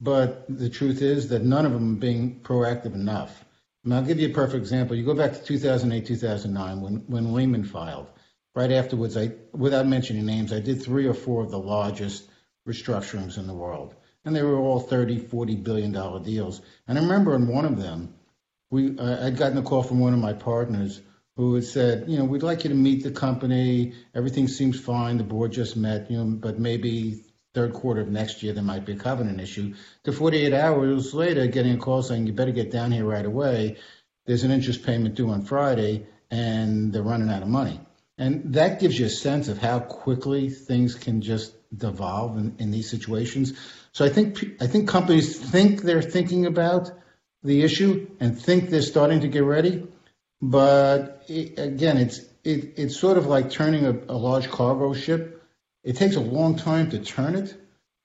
but 0.00 0.46
the 0.48 0.70
truth 0.70 1.02
is 1.02 1.28
that 1.28 1.42
none 1.42 1.66
of 1.66 1.72
them 1.72 1.96
are 1.96 2.00
being 2.00 2.40
proactive 2.40 2.94
enough. 2.94 3.44
And 3.84 3.92
I'll 3.92 4.02
give 4.02 4.18
you 4.18 4.30
a 4.30 4.32
perfect 4.32 4.56
example. 4.56 4.96
You 4.96 5.04
go 5.04 5.14
back 5.14 5.34
to 5.34 5.42
2008, 5.44 6.06
2009, 6.06 6.80
when 6.80 6.94
when 7.08 7.34
Lehman 7.34 7.64
filed 7.64 8.08
right 8.56 8.72
afterwards, 8.72 9.16
I, 9.16 9.32
without 9.52 9.86
mentioning 9.86 10.24
names, 10.24 10.52
I 10.52 10.60
did 10.60 10.82
three 10.82 11.06
or 11.06 11.14
four 11.14 11.44
of 11.44 11.50
the 11.50 11.58
largest 11.58 12.28
restructurings 12.66 13.36
in 13.36 13.46
the 13.46 13.54
world. 13.54 13.94
And 14.24 14.34
they 14.34 14.42
were 14.42 14.56
all 14.56 14.80
30, 14.80 15.18
40 15.18 15.56
billion 15.56 15.92
dollar 15.92 16.20
deals. 16.24 16.62
And 16.88 16.98
I 16.98 17.02
remember 17.02 17.36
in 17.36 17.46
one 17.46 17.66
of 17.66 17.80
them, 17.80 18.14
we, 18.70 18.98
uh, 18.98 19.26
I'd 19.26 19.36
gotten 19.36 19.58
a 19.58 19.62
call 19.62 19.82
from 19.82 20.00
one 20.00 20.14
of 20.14 20.18
my 20.18 20.32
partners 20.32 21.00
who 21.36 21.54
had 21.54 21.64
said, 21.64 22.08
you 22.08 22.18
know, 22.18 22.24
we'd 22.24 22.42
like 22.42 22.64
you 22.64 22.70
to 22.70 22.74
meet 22.74 23.04
the 23.04 23.10
company. 23.10 23.92
Everything 24.14 24.48
seems 24.48 24.80
fine. 24.80 25.18
The 25.18 25.24
board 25.24 25.52
just 25.52 25.76
met, 25.76 26.10
you 26.10 26.16
know, 26.16 26.24
but 26.24 26.58
maybe 26.58 27.22
third 27.54 27.74
quarter 27.74 28.00
of 28.00 28.08
next 28.08 28.42
year 28.42 28.54
there 28.54 28.64
might 28.64 28.86
be 28.86 28.92
a 28.92 28.96
covenant 28.96 29.40
issue. 29.40 29.74
To 30.04 30.12
48 30.12 30.54
hours 30.54 31.12
later, 31.12 31.46
getting 31.46 31.74
a 31.74 31.78
call 31.78 32.02
saying 32.02 32.26
you 32.26 32.32
better 32.32 32.52
get 32.52 32.72
down 32.72 32.90
here 32.90 33.04
right 33.04 33.24
away. 33.24 33.76
There's 34.24 34.44
an 34.44 34.50
interest 34.50 34.84
payment 34.84 35.14
due 35.14 35.30
on 35.30 35.42
Friday, 35.42 36.06
and 36.30 36.92
they're 36.92 37.02
running 37.02 37.28
out 37.28 37.42
of 37.42 37.48
money. 37.48 37.80
And 38.18 38.54
that 38.54 38.80
gives 38.80 38.98
you 38.98 39.06
a 39.06 39.10
sense 39.10 39.48
of 39.48 39.58
how 39.58 39.78
quickly 39.78 40.48
things 40.48 40.94
can 40.94 41.20
just 41.20 41.54
devolve 41.76 42.38
in, 42.38 42.56
in 42.58 42.70
these 42.70 42.88
situations. 42.88 43.52
So 43.92 44.04
I 44.04 44.08
think 44.08 44.42
I 44.60 44.66
think 44.66 44.88
companies 44.88 45.38
think 45.38 45.82
they're 45.82 46.02
thinking 46.02 46.46
about 46.46 46.90
the 47.42 47.62
issue 47.62 48.08
and 48.20 48.38
think 48.40 48.70
they're 48.70 48.82
starting 48.82 49.20
to 49.20 49.28
get 49.28 49.44
ready, 49.44 49.86
but 50.40 51.24
it, 51.28 51.58
again, 51.58 51.98
it's 51.98 52.20
it, 52.44 52.74
it's 52.76 52.98
sort 52.98 53.18
of 53.18 53.26
like 53.26 53.50
turning 53.50 53.84
a, 53.86 53.92
a 54.08 54.16
large 54.16 54.50
cargo 54.50 54.94
ship. 54.94 55.42
It 55.84 55.96
takes 55.96 56.16
a 56.16 56.20
long 56.20 56.56
time 56.56 56.90
to 56.90 56.98
turn 56.98 57.36
it, 57.36 57.54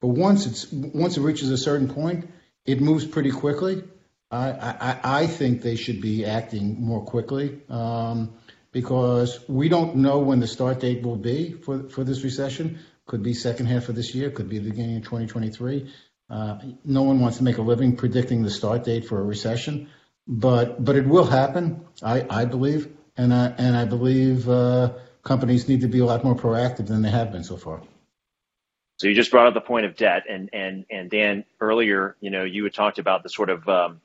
but 0.01 0.09
once 0.09 0.45
it's 0.45 0.71
once 0.71 1.17
it 1.17 1.21
reaches 1.21 1.49
a 1.49 1.57
certain 1.57 1.87
point, 1.87 2.29
it 2.65 2.81
moves 2.81 3.05
pretty 3.05 3.31
quickly. 3.31 3.83
I 4.29 4.49
I, 4.51 4.99
I 5.03 5.27
think 5.27 5.61
they 5.61 5.75
should 5.75 6.01
be 6.01 6.25
acting 6.25 6.81
more 6.81 7.03
quickly. 7.03 7.61
Um, 7.69 8.33
because 8.71 9.39
we 9.49 9.69
don't 9.69 9.97
know 9.97 10.19
when 10.19 10.39
the 10.39 10.47
start 10.47 10.79
date 10.79 11.03
will 11.03 11.17
be 11.17 11.53
for, 11.53 11.89
for 11.89 12.03
this 12.03 12.23
recession. 12.23 12.79
Could 13.05 13.23
be 13.23 13.33
second 13.33 13.65
half 13.65 13.89
of 13.89 13.95
this 13.95 14.15
year, 14.15 14.29
could 14.29 14.47
be 14.47 14.59
the 14.59 14.69
beginning 14.69 14.97
of 14.97 15.03
2023. 15.03 15.91
Uh, 16.29 16.59
no 16.85 17.03
one 17.03 17.19
wants 17.19 17.37
to 17.37 17.43
make 17.43 17.57
a 17.57 17.61
living 17.61 17.97
predicting 17.97 18.41
the 18.41 18.49
start 18.49 18.85
date 18.85 19.05
for 19.05 19.19
a 19.19 19.23
recession, 19.23 19.89
but 20.25 20.83
but 20.83 20.95
it 20.95 21.05
will 21.05 21.25
happen. 21.25 21.85
I, 22.01 22.45
believe, 22.45 22.87
and 23.17 23.33
I 23.33 23.47
and 23.57 23.75
I 23.75 23.83
believe 23.83 24.47
uh, 24.47 24.93
companies 25.23 25.67
need 25.67 25.81
to 25.81 25.89
be 25.89 25.99
a 25.99 26.05
lot 26.05 26.23
more 26.23 26.35
proactive 26.35 26.87
than 26.87 27.01
they 27.01 27.09
have 27.09 27.33
been 27.33 27.43
so 27.43 27.57
far. 27.57 27.81
So 28.95 29.07
you 29.07 29.15
just 29.15 29.31
brought 29.31 29.47
up 29.47 29.53
the 29.55 29.61
point 29.61 29.85
of 29.85 29.97
debt, 29.97 30.23
and 30.29 30.49
and 30.53 30.85
and 30.89 31.09
Dan 31.09 31.43
earlier, 31.59 32.15
you 32.21 32.29
know, 32.29 32.45
you 32.45 32.63
had 32.63 32.73
talked 32.73 32.97
about 32.97 33.23
the 33.23 33.29
sort 33.29 33.49
of 33.49 33.67
um, 33.67 33.99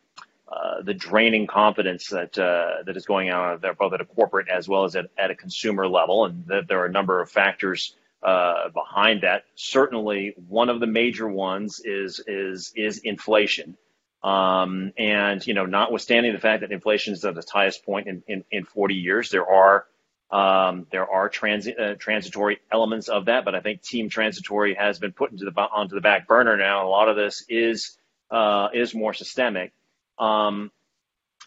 uh, 0.49 0.83
the 0.83 0.95
draining 0.95 1.47
confidence 1.47 2.09
that 2.09 2.39
uh, 2.39 2.83
that 2.85 2.97
is 2.97 3.05
going 3.05 3.31
on 3.31 3.59
there, 3.61 3.75
both 3.75 3.93
at 3.93 4.01
a 4.01 4.05
corporate 4.05 4.49
as 4.49 4.69
well 4.69 4.85
as 4.85 4.95
at, 4.95 5.07
at 5.19 5.31
a 5.31 5.35
consumer 5.35 5.89
level, 5.89 6.25
and 6.25 6.47
that 6.47 6.69
there 6.69 6.81
are 6.81 6.87
a 6.87 6.93
number 6.93 7.21
of 7.21 7.31
factors 7.31 7.95
uh, 8.23 8.69
behind 8.71 9.23
that. 9.23 9.45
Certainly, 9.57 10.35
one 10.49 10.69
of 10.69 10.81
the 10.81 10.87
major 10.87 11.29
ones 11.29 11.81
is 11.85 12.21
is 12.27 12.73
is 12.77 12.99
inflation, 12.99 13.77
um, 14.23 14.93
and 14.99 15.47
you 15.47 15.55
know, 15.55 15.67
notwithstanding 15.67 16.33
the 16.33 16.41
fact 16.41 16.63
that 16.63 16.73
inflation 16.73 17.15
is 17.15 17.25
at 17.25 17.37
its 17.37 17.51
highest 17.51 17.85
point 17.85 18.09
in, 18.09 18.23
in, 18.27 18.45
in 18.51 18.65
40 18.65 18.95
years, 18.95 19.31
there 19.31 19.47
are 19.47 19.87
um, 20.31 20.87
there 20.91 21.09
are 21.09 21.31
transi- 21.31 21.79
uh, 21.79 21.95
transitory 21.95 22.59
elements 22.73 23.09
of 23.09 23.27
that, 23.27 23.45
but 23.45 23.55
I 23.55 23.61
think 23.61 23.83
team 23.83 24.09
transitory 24.09 24.75
has 24.75 24.99
been 24.99 25.13
put 25.13 25.31
into 25.31 25.45
the 25.45 25.53
onto 25.61 25.95
the 25.95 26.01
back 26.01 26.27
burner 26.27 26.57
now. 26.57 26.87
A 26.87 26.91
lot 26.91 27.09
of 27.09 27.15
this 27.17 27.45
is 27.49 27.97
uh, 28.31 28.69
is 28.75 28.95
more 28.95 29.15
systemic. 29.15 29.73
Um, 30.18 30.70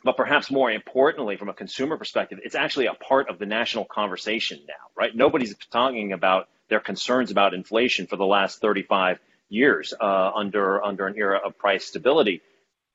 but 0.04 0.16
perhaps 0.16 0.50
more 0.50 0.72
importantly, 0.72 1.36
from 1.36 1.50
a 1.50 1.54
consumer 1.54 1.98
perspective, 1.98 2.40
it's 2.44 2.56
actually 2.56 2.86
a 2.86 2.94
part 2.94 3.30
of 3.30 3.38
the 3.38 3.46
national 3.46 3.86
conversation 3.86 4.60
now, 4.68 4.74
right? 4.96 5.14
Nobody's 5.14 5.56
talking 5.72 6.14
about 6.14 6.48
their 6.70 6.80
concerns 6.80 7.32
about 7.32 7.54
inflation 7.54 8.08
for 8.08 8.16
the 8.16 8.26
last 8.26 8.62
35 8.62 9.20
years 9.50 9.94
uh, 10.00 10.32
under 10.34 10.84
under 10.84 11.08
an 11.08 11.16
era 11.18 11.40
of 11.44 11.58
price 11.58 11.86
stability. 11.86 12.42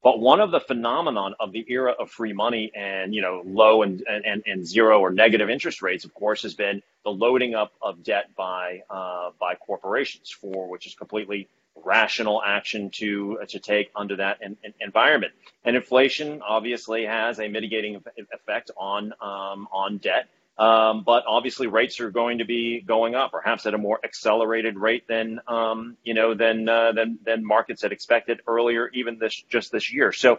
But 0.03 0.21
one 0.21 0.41
of 0.41 0.51
the 0.51 0.61
phenomenon 0.61 1.35
of 1.41 1.53
the 1.53 1.65
era 1.69 1.93
of 1.99 2.11
free 2.11 2.33
money 2.33 2.71
and 2.75 3.15
you 3.15 3.23
know 3.23 3.43
low 3.45 3.83
and, 3.83 4.03
and, 4.07 4.43
and 4.47 4.67
zero 4.67 5.01
or 5.01 5.11
negative 5.11 5.51
interest 5.51 5.83
rates, 5.83 6.05
of 6.05 6.15
course, 6.15 6.43
has 6.43 6.55
been 6.55 6.83
the 7.05 7.11
loading 7.11 7.55
up 7.55 7.73
of 7.83 8.03
debt 8.03 8.35
by 8.37 8.83
uh, 8.89 9.31
by 9.39 9.57
corporations 9.57 10.31
for 10.31 10.69
which 10.69 10.87
is 10.87 10.95
completely 10.95 11.49
rational 11.83 12.43
action 12.45 12.91
to 12.91 13.39
uh, 13.43 13.47
to 13.47 13.59
take 13.59 13.91
under 13.97 14.17
that 14.17 14.39
in, 14.43 14.57
in 14.63 14.73
environment. 14.81 15.33
And 15.65 15.77
inflation 15.77 16.43
obviously 16.43 17.05
has 17.05 17.41
a 17.41 17.49
mitigating 17.49 18.03
effect 18.33 18.71
on 18.77 19.13
um, 19.21 19.69
on 19.73 19.99
debt. 19.99 20.29
Um, 20.57 21.03
but 21.03 21.25
obviously, 21.27 21.67
rates 21.67 21.99
are 21.99 22.11
going 22.11 22.39
to 22.39 22.45
be 22.45 22.81
going 22.81 23.17
up, 23.17 23.33
perhaps 23.33 23.67
at 23.67 23.75
a 23.75 23.79
more 23.79 23.99
accelerated 24.05 24.79
rate 24.79 25.09
than 25.09 25.41
um, 25.49 25.97
you 26.05 26.15
know 26.15 26.35
than, 26.35 26.69
uh, 26.69 26.93
than 26.93 27.19
than 27.25 27.45
markets 27.45 27.83
had 27.83 27.91
expected 27.91 28.41
earlier, 28.47 28.89
even 28.95 29.19
this 29.19 29.35
just 29.49 29.73
this 29.73 29.93
year. 29.93 30.13
So 30.13 30.39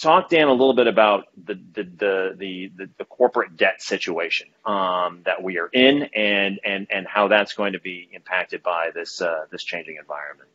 talk 0.00 0.28
Dan 0.28 0.48
a 0.48 0.52
little 0.52 0.74
bit 0.74 0.86
about 0.86 1.26
the 1.36 1.54
the 1.54 1.82
the 1.84 2.70
the, 2.76 2.88
the 2.98 3.04
corporate 3.04 3.56
debt 3.56 3.82
situation 3.82 4.48
um, 4.64 5.22
that 5.24 5.42
we 5.42 5.58
are 5.58 5.68
in 5.68 6.08
and 6.14 6.60
and 6.64 6.86
and 6.90 7.06
how 7.06 7.28
that's 7.28 7.54
going 7.54 7.74
to 7.74 7.80
be 7.80 8.08
impacted 8.12 8.62
by 8.62 8.90
this 8.94 9.20
uh, 9.20 9.46
this 9.50 9.64
changing 9.64 9.96
environment. 9.96 10.48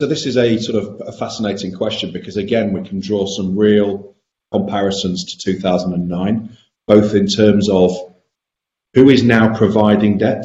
So 0.00 0.06
this 0.06 0.26
is 0.26 0.36
a 0.36 0.58
sort 0.58 0.82
of 0.82 1.02
a 1.06 1.12
fascinating 1.12 1.74
question 1.74 2.12
because 2.12 2.36
again 2.36 2.72
we 2.72 2.86
can 2.86 3.00
draw 3.00 3.26
some 3.26 3.56
real 3.56 4.14
comparisons 4.52 5.24
to 5.24 5.38
2009, 5.38 6.56
both 6.86 7.14
in 7.14 7.26
terms 7.26 7.68
of 7.68 7.96
who 8.94 9.08
is 9.10 9.22
now 9.22 9.56
providing 9.56 10.18
debt 10.18 10.44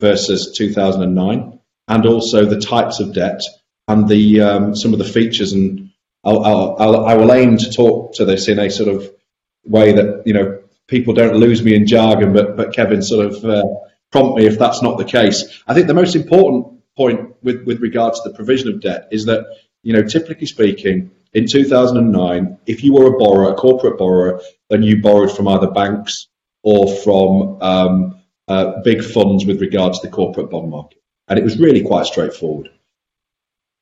versus 0.00 0.52
2009, 0.56 1.60
and 1.88 2.06
also 2.06 2.44
the 2.44 2.60
types 2.60 3.00
of 3.00 3.14
debt 3.14 3.40
and 3.88 4.08
the 4.08 4.40
um, 4.40 4.76
some 4.76 4.92
of 4.92 4.98
the 4.98 5.04
features 5.04 5.52
and 5.52 5.85
I'll, 6.26 6.44
I'll, 6.44 6.76
I'll, 6.78 7.06
I 7.06 7.14
will 7.14 7.32
aim 7.32 7.56
to 7.56 7.70
talk 7.70 8.14
to 8.16 8.24
this 8.24 8.48
in 8.48 8.58
a 8.58 8.68
sort 8.68 8.88
of 8.88 9.08
way 9.64 9.92
that 9.92 10.26
you 10.26 10.34
know 10.34 10.60
people 10.88 11.14
don't 11.14 11.36
lose 11.36 11.62
me 11.62 11.74
in 11.74 11.86
jargon, 11.86 12.32
but 12.32 12.56
but 12.56 12.74
Kevin 12.74 13.00
sort 13.00 13.26
of 13.26 13.44
uh, 13.44 13.64
prompt 14.10 14.36
me 14.36 14.46
if 14.46 14.58
that's 14.58 14.82
not 14.82 14.98
the 14.98 15.04
case. 15.04 15.62
I 15.68 15.74
think 15.74 15.86
the 15.86 15.94
most 15.94 16.16
important 16.16 16.80
point 16.96 17.36
with 17.44 17.64
with 17.64 17.80
regards 17.80 18.20
to 18.20 18.28
the 18.28 18.34
provision 18.34 18.68
of 18.70 18.80
debt 18.80 19.06
is 19.12 19.26
that 19.26 19.46
you 19.84 19.92
know 19.92 20.02
typically 20.02 20.48
speaking, 20.48 21.12
in 21.32 21.46
2009, 21.46 22.58
if 22.66 22.82
you 22.82 22.92
were 22.92 23.14
a 23.14 23.18
borrower, 23.18 23.52
a 23.52 23.54
corporate 23.54 23.96
borrower, 23.96 24.40
then 24.68 24.82
you 24.82 25.00
borrowed 25.00 25.34
from 25.34 25.46
either 25.46 25.70
banks 25.70 26.26
or 26.64 26.88
from 26.88 27.62
um, 27.62 28.20
uh, 28.48 28.82
big 28.82 29.04
funds 29.04 29.46
with 29.46 29.60
regards 29.60 30.00
to 30.00 30.08
the 30.08 30.12
corporate 30.12 30.50
bond 30.50 30.70
market, 30.70 31.00
and 31.28 31.38
it 31.38 31.44
was 31.44 31.56
really 31.56 31.84
quite 31.84 32.06
straightforward 32.06 32.70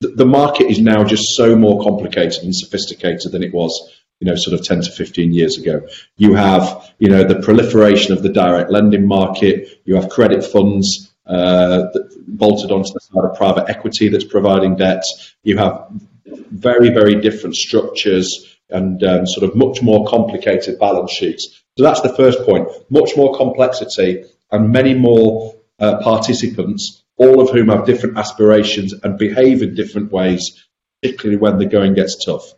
the 0.01 0.25
market 0.25 0.69
is 0.69 0.79
now 0.79 1.03
just 1.03 1.35
so 1.35 1.55
more 1.55 1.81
complicated 1.83 2.43
and 2.43 2.55
sophisticated 2.55 3.31
than 3.31 3.43
it 3.43 3.53
was 3.53 3.95
you 4.19 4.27
know, 4.27 4.35
sort 4.35 4.57
of 4.57 4.65
10 4.65 4.81
to 4.81 4.91
15 4.91 5.33
years 5.33 5.57
ago. 5.57 5.87
You 6.17 6.35
have, 6.35 6.93
you 6.99 7.09
know, 7.09 7.23
the 7.23 7.41
proliferation 7.41 8.13
of 8.13 8.23
the 8.23 8.29
direct 8.29 8.71
lending 8.71 9.07
market. 9.07 9.81
You 9.85 9.95
have 9.95 10.09
credit 10.09 10.43
funds 10.43 11.13
uh, 11.25 11.87
bolted 12.27 12.71
onto 12.71 12.93
the 12.93 12.99
side 12.99 13.23
of 13.23 13.35
private 13.35 13.69
equity 13.69 14.07
that's 14.09 14.23
providing 14.23 14.77
debt. 14.77 15.03
You 15.43 15.57
have 15.57 15.87
very, 16.25 16.89
very 16.89 17.19
different 17.19 17.55
structures 17.55 18.57
and 18.69 19.03
um, 19.03 19.27
sort 19.27 19.49
of 19.49 19.55
much 19.55 19.81
more 19.81 20.07
complicated 20.07 20.79
balance 20.79 21.11
sheets. 21.11 21.63
So 21.77 21.83
that's 21.83 22.01
the 22.01 22.15
first 22.15 22.39
point. 22.45 22.69
Much 22.89 23.17
more 23.17 23.35
complexity 23.35 24.23
and 24.51 24.71
many 24.71 24.93
more 24.93 25.55
uh, 25.79 26.01
participants 26.01 27.03
all 27.17 27.41
of 27.41 27.49
whom 27.49 27.69
have 27.69 27.85
different 27.85 28.17
aspirations 28.17 28.93
and 28.93 29.17
behave 29.17 29.61
in 29.61 29.75
different 29.75 30.11
ways, 30.11 30.65
particularly 31.01 31.37
when 31.37 31.57
the 31.57 31.65
going 31.65 31.93
gets 31.93 32.23
tough. 32.23 32.53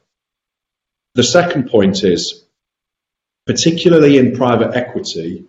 The 1.16 1.24
second 1.24 1.70
point 1.70 2.04
is, 2.04 2.46
particularly 3.46 4.18
in 4.18 4.36
private 4.36 4.76
equity, 4.76 5.46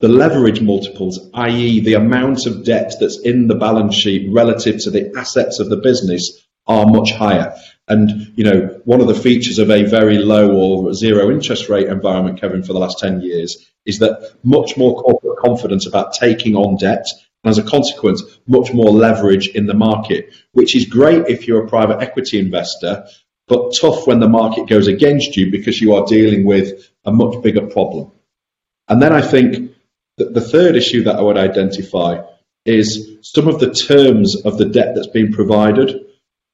the 0.00 0.08
leverage 0.08 0.60
multiples, 0.60 1.30
i.e., 1.34 1.80
the 1.80 1.94
amount 1.94 2.46
of 2.46 2.64
debt 2.64 2.94
that's 2.98 3.20
in 3.20 3.48
the 3.48 3.54
balance 3.54 3.94
sheet 3.94 4.30
relative 4.32 4.78
to 4.84 4.90
the 4.90 5.12
assets 5.16 5.60
of 5.60 5.68
the 5.68 5.76
business, 5.76 6.46
are 6.66 6.86
much 6.86 7.12
higher. 7.12 7.54
And 7.88 8.32
you 8.36 8.44
know, 8.44 8.80
one 8.84 9.00
of 9.00 9.08
the 9.08 9.14
features 9.14 9.58
of 9.58 9.70
a 9.70 9.84
very 9.84 10.18
low 10.18 10.52
or 10.52 10.94
zero 10.94 11.30
interest 11.30 11.68
rate 11.68 11.88
environment, 11.88 12.40
Kevin, 12.40 12.62
for 12.62 12.72
the 12.72 12.78
last 12.78 12.98
10 13.00 13.20
years, 13.22 13.70
is 13.84 13.98
that 13.98 14.32
much 14.44 14.76
more 14.76 15.02
corporate 15.02 15.38
confidence 15.38 15.86
about 15.86 16.14
taking 16.14 16.54
on 16.54 16.76
debt 16.76 17.06
as 17.44 17.58
a 17.58 17.62
consequence, 17.62 18.22
much 18.46 18.72
more 18.72 18.90
leverage 18.90 19.48
in 19.48 19.66
the 19.66 19.74
market, 19.74 20.34
which 20.52 20.76
is 20.76 20.86
great 20.86 21.26
if 21.28 21.46
you're 21.46 21.64
a 21.64 21.68
private 21.68 22.00
equity 22.00 22.38
investor, 22.38 23.06
but 23.48 23.72
tough 23.80 24.06
when 24.06 24.20
the 24.20 24.28
market 24.28 24.68
goes 24.68 24.86
against 24.86 25.36
you 25.36 25.50
because 25.50 25.80
you 25.80 25.94
are 25.94 26.06
dealing 26.06 26.44
with 26.44 26.90
a 27.04 27.12
much 27.12 27.42
bigger 27.42 27.66
problem. 27.66 28.12
And 28.88 29.00
then 29.00 29.12
I 29.12 29.22
think 29.22 29.72
that 30.18 30.34
the 30.34 30.40
third 30.40 30.76
issue 30.76 31.04
that 31.04 31.16
I 31.16 31.22
would 31.22 31.38
identify 31.38 32.22
is 32.66 33.18
some 33.22 33.48
of 33.48 33.58
the 33.58 33.72
terms 33.72 34.42
of 34.44 34.58
the 34.58 34.66
debt 34.66 34.94
that's 34.94 35.06
being 35.06 35.32
provided 35.32 36.06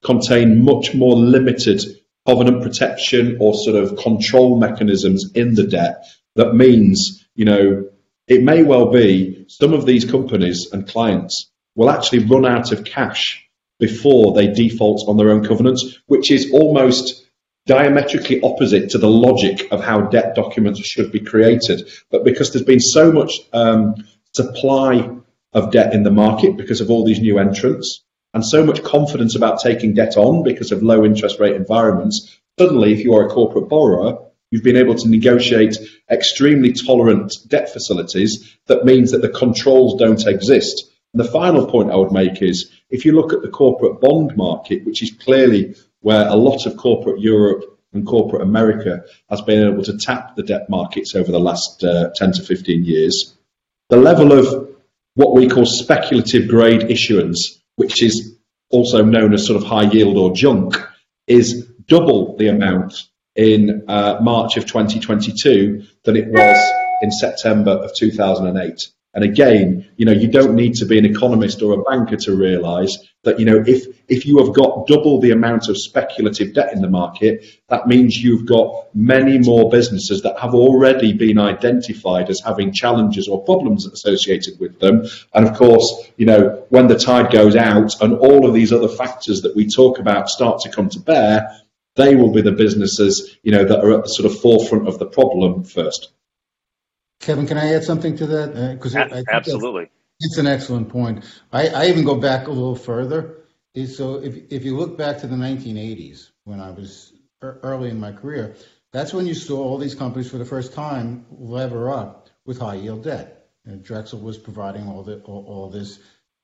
contain 0.05 0.65
much 0.65 0.95
more 0.95 1.17
limited 1.17 1.83
covenant 2.27 2.63
protection 2.63 3.39
or 3.41 3.55
sort 3.55 3.77
of 3.77 3.97
control 3.97 4.59
mechanisms 4.59 5.33
in 5.35 5.55
the 5.55 5.67
debt 5.67 6.05
that 6.37 6.55
means, 6.55 7.27
you 7.35 7.45
know, 7.45 7.89
it 8.29 8.43
may 8.43 8.63
well 8.63 8.91
be 8.91 9.45
some 9.49 9.73
of 9.73 9.87
these 9.87 10.05
companies 10.05 10.69
and 10.73 10.89
clients 10.89 11.51
will 11.75 11.91
actually 11.91 12.25
run 12.25 12.47
out 12.47 12.73
of 12.73 12.85
cash 12.85 13.47
before 13.79 14.33
they 14.33 14.49
default 14.49 15.09
on 15.09 15.17
their 15.17 15.31
own 15.31 15.45
covenants, 15.45 15.99
which 16.07 16.31
is 16.31 16.51
almost 16.53 17.27
diametrically 17.67 18.41
opposite 18.43 18.91
to 18.91 18.99
the 18.99 19.09
logic 19.09 19.71
of 19.71 19.83
how 19.83 20.01
debt 20.03 20.35
documents 20.35 20.81
should 20.81 21.13
be 21.13 21.21
created. 21.21 21.89
But 22.11 22.25
because 22.25 22.53
there's 22.53 22.65
been 22.65 22.81
so 22.81 23.13
much 23.13 23.33
um, 23.53 23.95
supply 24.33 25.11
of 25.53 25.73
debt 25.73 25.93
in 25.93 26.03
the 26.03 26.11
market 26.11 26.57
because 26.57 26.81
of 26.81 26.91
all 26.91 27.05
these 27.05 27.21
new 27.21 27.39
entrants, 27.39 28.03
and 28.35 28.45
so 28.45 28.65
much 28.65 28.83
confidence 28.83 29.35
about 29.35 29.61
taking 29.61 29.95
debt 29.95 30.17
on 30.17 30.43
because 30.43 30.71
of 30.73 30.83
low 30.83 31.05
interest 31.05 31.41
rate 31.41 31.57
environments, 31.57 32.39
suddenly, 32.59 32.93
if 32.93 33.01
you 33.01 33.15
are 33.15 33.27
a 33.27 33.31
corporate 33.31 33.69
borrower, 33.69 34.26
You've 34.57 34.65
been 34.65 34.79
able 34.79 34.95
to 34.95 35.09
negotiate 35.11 35.77
extremely 36.11 36.73
tolerant 36.73 37.31
debt 37.47 37.71
facilities 37.71 38.57
that 38.69 38.87
means 38.87 39.11
that 39.11 39.21
the 39.21 39.29
controls 39.29 40.01
don't 40.01 40.27
exist. 40.27 40.91
And 41.13 41.23
the 41.23 41.31
final 41.31 41.67
point 41.67 41.91
I 41.91 41.97
would 41.97 42.11
make 42.11 42.41
is 42.41 42.71
if 42.89 43.05
you 43.05 43.13
look 43.13 43.35
at 43.35 43.43
the 43.43 43.51
corporate 43.51 44.01
bond 44.01 44.35
market, 44.35 44.87
which 44.87 45.03
is 45.03 45.11
clearly 45.11 45.75
where 46.01 46.27
a 46.27 46.37
lot 46.37 46.65
of 46.65 46.79
corporate 46.79 47.21
Europe 47.21 47.65
and 47.93 48.07
corporate 48.07 48.41
America 48.41 49.05
has 49.29 49.43
been 49.43 49.69
able 49.69 49.83
to 49.83 49.99
tap 49.99 50.37
the 50.37 50.43
debt 50.43 50.71
markets 50.71 51.15
over 51.15 51.31
the 51.31 51.39
last 51.39 51.85
uh, 51.85 52.09
10 52.15 52.33
to 52.33 52.43
15 52.43 52.83
years, 52.83 53.37
the 53.91 53.99
level 53.99 54.33
of 54.33 54.75
what 55.17 55.35
we 55.35 55.49
call 55.49 55.67
speculative 55.67 56.49
grade 56.49 56.91
issuance, 56.91 57.63
which 57.75 58.03
is 58.03 58.39
also 58.71 59.05
known 59.05 59.35
as 59.35 59.47
sort 59.47 59.63
of 59.63 59.69
high 59.69 59.91
yield 59.91 60.17
or 60.17 60.33
junk, 60.35 60.83
is 61.27 61.67
double 61.87 62.39
the 62.39 62.49
amount 62.49 62.95
in 63.37 63.85
uh, 63.89 64.19
March 64.21 64.57
of 64.57 64.67
2022 64.67 65.85
than 66.05 66.17
it 66.17 66.29
was 66.29 66.73
in 67.03 67.11
September 67.11 67.73
of 67.73 67.95
2008. 67.95 68.89
And 69.17 69.25
again, 69.25 69.89
you 69.97 70.05
know, 70.05 70.13
you 70.13 70.29
don't 70.29 70.55
need 70.55 70.75
to 70.75 70.85
be 70.85 70.99
an 70.99 71.07
economist 71.07 71.63
or 71.63 71.73
a 71.73 71.83
banker 71.83 72.17
to 72.17 72.37
realize 72.37 72.99
that, 73.25 73.41
you 73.41 73.47
know, 73.47 73.65
if, 73.67 73.87
if 74.09 74.27
you 74.27 74.45
have 74.45 74.55
got 74.55 74.87
double 74.87 75.21
the 75.21 75.31
amount 75.31 75.71
of 75.71 75.79
speculative 75.79 76.53
debt 76.53 76.75
in 76.75 76.83
the 76.83 76.91
market, 76.91 77.43
that 77.71 77.87
means 77.87 78.15
you've 78.15 78.45
got 78.45 78.95
many 78.95 79.39
more 79.39 79.71
businesses 79.71 80.21
that 80.21 80.39
have 80.39 80.55
already 80.55 81.15
been 81.15 81.39
identified 81.39 82.29
as 82.29 82.41
having 82.41 82.75
challenges 82.75 83.27
or 83.27 83.43
problems 83.43 83.87
associated 83.87 84.61
with 84.61 84.79
them. 84.81 85.07
And 85.33 85.49
of 85.49 85.57
course, 85.57 86.11
you 86.19 86.27
know, 86.27 86.67
when 86.69 86.87
the 86.87 86.99
tide 86.99 87.33
goes 87.33 87.57
out 87.57 87.99
and 88.03 88.19
all 88.19 88.47
of 88.47 88.53
these 88.53 88.71
other 88.71 88.89
factors 88.89 89.41
that 89.43 89.57
we 89.57 89.67
talk 89.67 89.99
about 89.99 90.29
start 90.29 90.61
to 90.61 90.71
come 90.71 90.91
to 90.91 91.01
bear, 91.01 91.59
they 91.97 92.15
will 92.15 92.33
be 92.33 92.43
the 92.43 92.53
businesses, 92.53 93.37
you 93.43 93.53
know, 93.53 93.65
that 93.65 93.85
are 93.85 93.99
at 93.99 94.05
the 94.05 94.09
sort 94.09 94.31
of 94.31 94.39
forefront 94.41 94.87
of 94.87 94.99
the 94.99 95.07
problem 95.07 95.65
first. 95.65 96.13
Kevin, 97.21 97.47
can 97.47 97.59
I 97.59 97.75
add 97.75 97.85
something 97.85 98.17
to 98.19 98.27
that? 98.27 98.75
Because 98.75 98.95
uh, 98.95 99.23
absolutely, 99.29 99.91
it's 100.21 100.39
an 100.39 100.47
excellent 100.47 100.91
point. 100.91 101.25
I, 101.53 101.69
I, 101.69 101.87
even 101.87 102.05
go 102.05 102.17
back 102.17 102.47
a 102.47 102.51
little 102.51 102.77
further. 102.77 103.39
So 103.87 104.23
if 104.23 104.53
if 104.53 104.65
you 104.65 104.77
look 104.77 104.97
back 104.97 105.19
to 105.19 105.27
the 105.27 105.37
1980s, 105.37 106.31
when 106.45 106.61
I 106.61 106.71
was 106.71 107.13
early 107.43 107.91
in 107.91 107.99
my 107.99 108.13
career, 108.13 108.57
that's 108.93 109.13
when 109.13 109.27
you 109.27 109.35
saw 109.35 109.63
all 109.63 109.79
these 109.79 109.95
companies 109.95 110.31
for 110.31 110.39
the 110.39 110.45
first 110.45 110.73
time 110.73 111.27
lever 111.31 111.91
up 111.91 112.29
with 112.45 112.59
high 112.59 112.77
yield 112.77 113.05
debt. 113.05 113.49
And 113.65 113.83
Drexel 113.83 114.21
was 114.21 114.39
providing 114.39 114.87
all 114.89 115.03
the 115.03 115.21
all, 115.21 115.45
all 115.47 115.71
this 115.71 115.99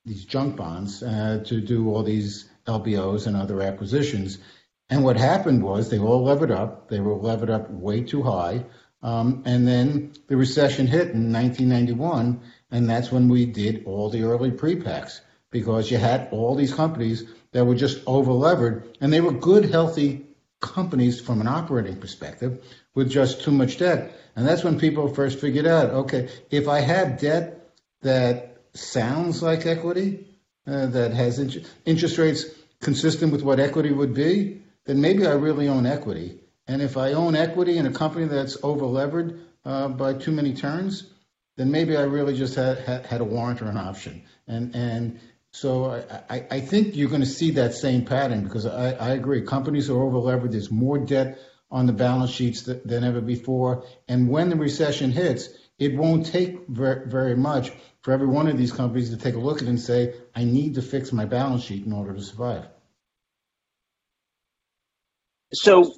these 0.05 0.25
junk 0.25 0.57
bonds 0.57 1.01
uh, 1.01 1.43
to 1.45 1.61
do 1.61 1.89
all 1.89 2.03
these 2.03 2.49
LBOs 2.67 3.27
and 3.27 3.37
other 3.37 3.61
acquisitions. 3.61 4.39
And 4.89 5.03
what 5.03 5.17
happened 5.17 5.63
was 5.63 5.89
they 5.89 5.99
all 5.99 6.23
levered 6.23 6.51
up. 6.51 6.89
They 6.89 6.99
were 6.99 7.15
levered 7.15 7.49
up 7.49 7.69
way 7.69 8.01
too 8.01 8.21
high. 8.21 8.65
Um, 9.01 9.43
and 9.45 9.67
then 9.67 10.13
the 10.27 10.37
recession 10.37 10.87
hit 10.87 11.09
in 11.09 11.33
1991, 11.33 12.39
and 12.71 12.89
that's 12.89 13.11
when 13.11 13.27
we 13.27 13.45
did 13.45 13.85
all 13.85 14.09
the 14.09 14.23
early 14.23 14.51
prepacks 14.51 15.21
because 15.51 15.91
you 15.91 15.97
had 15.97 16.29
all 16.31 16.55
these 16.55 16.73
companies 16.73 17.25
that 17.51 17.65
were 17.65 17.75
just 17.75 18.01
over 18.07 18.31
levered, 18.31 18.97
and 19.01 19.11
they 19.11 19.21
were 19.21 19.33
good, 19.33 19.69
healthy 19.69 20.25
companies 20.61 21.19
from 21.19 21.41
an 21.41 21.47
operating 21.47 21.97
perspective 21.97 22.63
with 22.95 23.09
just 23.09 23.43
too 23.43 23.51
much 23.51 23.77
debt. 23.77 24.13
And 24.35 24.47
that's 24.47 24.63
when 24.63 24.79
people 24.79 25.13
first 25.13 25.39
figured 25.39 25.67
out 25.67 25.89
okay, 25.89 26.29
if 26.49 26.67
I 26.67 26.79
have 26.79 27.19
debt 27.19 27.69
that 28.01 28.57
sounds 28.73 29.43
like 29.43 29.65
equity, 29.65 30.25
uh, 30.65 30.87
that 30.87 31.13
has 31.13 31.39
in- 31.39 31.65
interest 31.85 32.17
rates 32.17 32.45
consistent 32.81 33.31
with 33.31 33.43
what 33.43 33.59
equity 33.59 33.91
would 33.91 34.13
be, 34.13 34.62
then 34.85 35.01
maybe 35.01 35.25
I 35.25 35.33
really 35.33 35.67
own 35.67 35.85
equity. 35.85 36.39
And 36.67 36.81
if 36.81 36.97
I 36.97 37.13
own 37.13 37.35
equity 37.35 37.77
in 37.77 37.85
a 37.85 37.91
company 37.91 38.25
that's 38.25 38.57
over 38.63 38.85
levered 38.85 39.41
uh, 39.65 39.89
by 39.89 40.13
too 40.13 40.31
many 40.31 40.53
turns, 40.53 41.09
then 41.55 41.71
maybe 41.71 41.95
I 41.95 42.03
really 42.03 42.35
just 42.35 42.55
had, 42.55 42.79
had, 42.79 43.05
had 43.05 43.21
a 43.21 43.25
warrant 43.25 43.61
or 43.61 43.65
an 43.65 43.77
option. 43.77 44.23
And 44.47 44.75
and 44.75 45.19
so 45.51 45.85
I, 45.85 46.35
I, 46.35 46.47
I 46.51 46.59
think 46.61 46.95
you're 46.95 47.09
going 47.09 47.21
to 47.21 47.27
see 47.27 47.51
that 47.51 47.75
same 47.75 48.05
pattern 48.05 48.43
because 48.43 48.65
I, 48.65 48.93
I 48.93 49.09
agree. 49.11 49.41
Companies 49.41 49.89
are 49.89 50.01
over 50.01 50.17
levered. 50.17 50.51
There's 50.51 50.71
more 50.71 50.97
debt 50.97 51.39
on 51.69 51.85
the 51.85 51.93
balance 51.93 52.31
sheets 52.31 52.63
th- 52.63 52.81
than 52.85 53.03
ever 53.03 53.21
before. 53.21 53.85
And 54.07 54.29
when 54.29 54.49
the 54.49 54.55
recession 54.55 55.11
hits, 55.11 55.49
it 55.77 55.95
won't 55.95 56.25
take 56.25 56.67
very, 56.67 57.07
very 57.07 57.35
much 57.35 57.71
for 58.01 58.11
every 58.11 58.27
one 58.27 58.47
of 58.47 58.57
these 58.57 58.71
companies 58.71 59.11
to 59.11 59.17
take 59.17 59.35
a 59.35 59.39
look 59.39 59.57
at 59.57 59.63
it 59.63 59.69
and 59.69 59.79
say, 59.79 60.15
I 60.35 60.43
need 60.43 60.75
to 60.75 60.81
fix 60.81 61.11
my 61.11 61.25
balance 61.25 61.63
sheet 61.63 61.85
in 61.85 61.93
order 61.93 62.13
to 62.13 62.21
survive. 62.21 62.67
So 65.53 65.95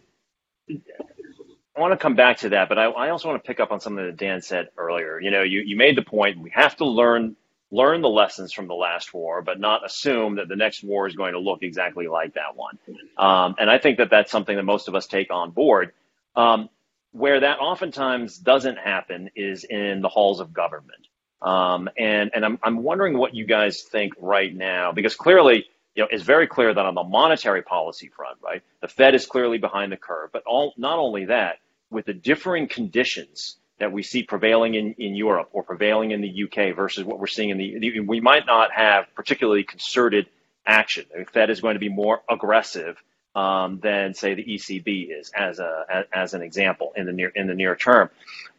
I 0.69 1.79
want 1.79 1.93
to 1.93 1.97
come 1.97 2.15
back 2.15 2.37
to 2.39 2.49
that, 2.49 2.69
but 2.69 2.77
I, 2.77 2.85
I, 2.85 3.09
also 3.09 3.27
want 3.27 3.43
to 3.43 3.47
pick 3.47 3.59
up 3.59 3.71
on 3.71 3.79
something 3.79 4.05
that 4.05 4.17
Dan 4.17 4.41
said 4.41 4.69
earlier. 4.77 5.19
You 5.19 5.31
know, 5.31 5.41
you, 5.41 5.61
you 5.61 5.75
made 5.75 5.97
the 5.97 6.03
point 6.03 6.39
we 6.39 6.49
have 6.51 6.75
to 6.77 6.85
learn 6.85 7.35
learn 7.71 8.01
the 8.01 8.09
lessons 8.09 8.53
from 8.53 8.67
the 8.67 8.73
last 8.73 9.13
war, 9.13 9.41
but 9.41 9.59
not 9.59 9.85
assume 9.85 10.35
that 10.35 10.47
the 10.47 10.55
next 10.55 10.83
war 10.83 11.07
is 11.07 11.15
going 11.15 11.33
to 11.33 11.39
look 11.39 11.63
exactly 11.63 12.07
like 12.07 12.35
that 12.35 12.55
one. 12.55 12.77
Um, 13.17 13.55
and 13.59 13.69
I 13.69 13.79
think 13.79 13.97
that 13.97 14.09
that's 14.09 14.31
something 14.31 14.55
that 14.55 14.63
most 14.63 14.87
of 14.87 14.95
us 14.95 15.07
take 15.07 15.31
on 15.31 15.51
board. 15.51 15.91
Um, 16.35 16.69
where 17.11 17.39
that 17.39 17.59
oftentimes 17.59 18.37
doesn't 18.37 18.77
happen 18.77 19.29
is 19.35 19.63
in 19.63 20.01
the 20.01 20.09
halls 20.09 20.39
of 20.39 20.53
government. 20.53 21.07
Um, 21.41 21.89
and 21.97 22.31
and 22.33 22.45
I'm, 22.45 22.59
I'm 22.63 22.83
wondering 22.83 23.17
what 23.17 23.33
you 23.33 23.45
guys 23.45 23.81
think 23.81 24.13
right 24.19 24.55
now, 24.55 24.91
because 24.91 25.15
clearly 25.15 25.65
you 25.95 26.03
know, 26.03 26.09
it's 26.11 26.23
very 26.23 26.45
clear 26.45 26.73
that 26.73 26.85
on 26.85 26.93
the 26.93 27.03
monetary 27.03 27.61
policy 27.61 28.09
front, 28.09 28.37
right, 28.43 28.61
the 28.81 28.87
Fed 28.87 29.15
is 29.15 29.25
clearly 29.25 29.57
behind 29.57 29.91
the 29.91 29.97
curve. 29.97 30.29
But 30.33 30.43
all, 30.43 30.73
not 30.77 30.99
only 30.99 31.25
that, 31.25 31.59
with 31.89 32.05
the 32.05 32.13
differing 32.13 32.67
conditions 32.67 33.57
that 33.79 33.91
we 33.91 34.03
see 34.03 34.23
prevailing 34.23 34.75
in, 34.75 34.93
in 34.93 35.15
Europe 35.15 35.49
or 35.53 35.63
prevailing 35.63 36.11
in 36.11 36.21
the 36.21 36.43
UK 36.43 36.75
versus 36.75 37.03
what 37.03 37.19
we're 37.19 37.27
seeing 37.27 37.49
in 37.49 37.57
the, 37.57 37.99
we 38.01 38.19
might 38.19 38.45
not 38.45 38.71
have 38.71 39.05
particularly 39.15 39.63
concerted 39.63 40.27
action. 40.65 41.05
The 41.15 41.25
Fed 41.25 41.49
is 41.49 41.61
going 41.61 41.75
to 41.75 41.79
be 41.79 41.89
more 41.89 42.21
aggressive 42.29 43.01
um, 43.35 43.79
than 43.81 44.13
say 44.13 44.33
the 44.33 44.43
ECB 44.43 45.07
is, 45.19 45.29
as 45.35 45.59
a 45.59 45.85
as, 45.89 46.05
as, 46.13 46.33
an 46.33 46.41
example 46.41 46.93
in 46.95 47.05
the 47.05 47.11
near 47.11 47.29
in 47.35 47.47
the 47.47 47.53
near 47.53 47.75
term. 47.75 48.09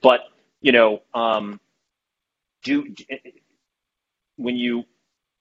But 0.02 0.20
you 0.60 0.72
know, 0.72 1.00
um, 1.14 1.60
do 2.62 2.94
when 4.36 4.56
you 4.56 4.84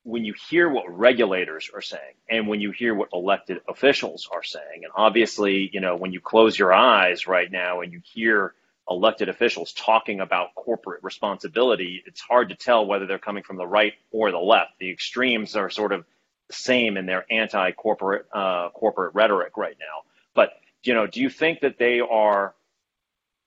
when 0.05 0.23
you 0.23 0.35
hear 0.49 0.69
what 0.69 0.85
regulators 0.95 1.71
are 1.73 1.81
saying 1.81 2.13
and 2.29 2.47
when 2.47 2.61
you 2.61 2.69
hear 2.69 2.93
what 2.93 3.09
elected 3.11 3.59
officials 3.67 4.29
are 4.31 4.43
saying, 4.43 4.83
and 4.83 4.93
obviously, 4.95 5.67
you 5.73 5.81
know, 5.81 5.95
when 5.95 6.13
you 6.13 6.21
close 6.21 6.57
your 6.57 6.71
eyes 6.71 7.25
right 7.25 7.51
now 7.51 7.81
and 7.81 7.91
you 7.91 8.01
hear 8.03 8.53
elected 8.87 9.29
officials 9.29 9.73
talking 9.73 10.19
about 10.19 10.53
corporate 10.53 11.03
responsibility, 11.03 12.03
it's 12.05 12.21
hard 12.21 12.49
to 12.49 12.55
tell 12.55 12.85
whether 12.85 13.07
they're 13.07 13.17
coming 13.17 13.41
from 13.41 13.57
the 13.57 13.65
right 13.65 13.93
or 14.11 14.29
the 14.29 14.37
left. 14.37 14.73
The 14.79 14.91
extremes 14.91 15.55
are 15.55 15.71
sort 15.71 15.91
of 15.91 16.05
the 16.49 16.53
same 16.53 16.97
in 16.97 17.07
their 17.07 17.25
anti-corporate 17.31 18.27
uh, 18.31 18.69
corporate 18.69 19.15
rhetoric 19.15 19.57
right 19.57 19.75
now. 19.79 20.03
But 20.35 20.51
you 20.83 20.93
know, 20.93 21.07
do 21.07 21.19
you 21.19 21.31
think 21.31 21.61
that 21.61 21.79
they 21.79 21.99
are 21.99 22.53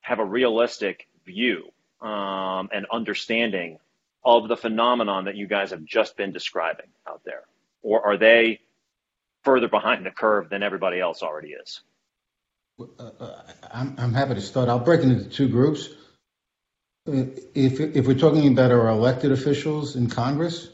have 0.01 0.19
a 0.19 0.25
realistic 0.25 1.07
view 1.25 1.71
um, 2.01 2.69
and 2.73 2.85
understanding 2.91 3.79
of 4.29 4.47
the 4.47 4.57
phenomenon 4.57 5.25
that 5.25 5.37
you 5.37 5.47
guys 5.47 5.71
have 5.71 5.85
just 5.85 6.17
been 6.17 6.33
describing 6.33 6.89
out 7.09 7.23
there? 7.25 7.45
Or 7.83 8.07
are 8.07 8.19
they 8.19 8.61
further 9.43 9.69
behind 9.69 10.05
the 10.05 10.11
curve 10.11 10.51
than 10.51 10.63
everybody 10.63 11.01
else 11.01 11.23
already 11.23 11.53
is? 11.53 11.81
Uh, 12.79 13.11
I'm, 13.73 13.95
I'm 13.99 14.13
happy 14.13 14.35
to 14.35 14.43
start. 14.43 14.69
I'll 14.69 14.79
break 14.81 15.01
into 15.01 15.25
two 15.31 15.49
groups. 15.49 15.89
Uh, 17.09 17.25
if, 17.55 17.81
if 17.81 18.07
we're 18.07 18.19
talking 18.19 18.53
about 18.53 18.71
our 18.71 18.89
elected 18.89 19.33
officials 19.33 19.97
in 19.97 20.11
Congress, 20.11 20.69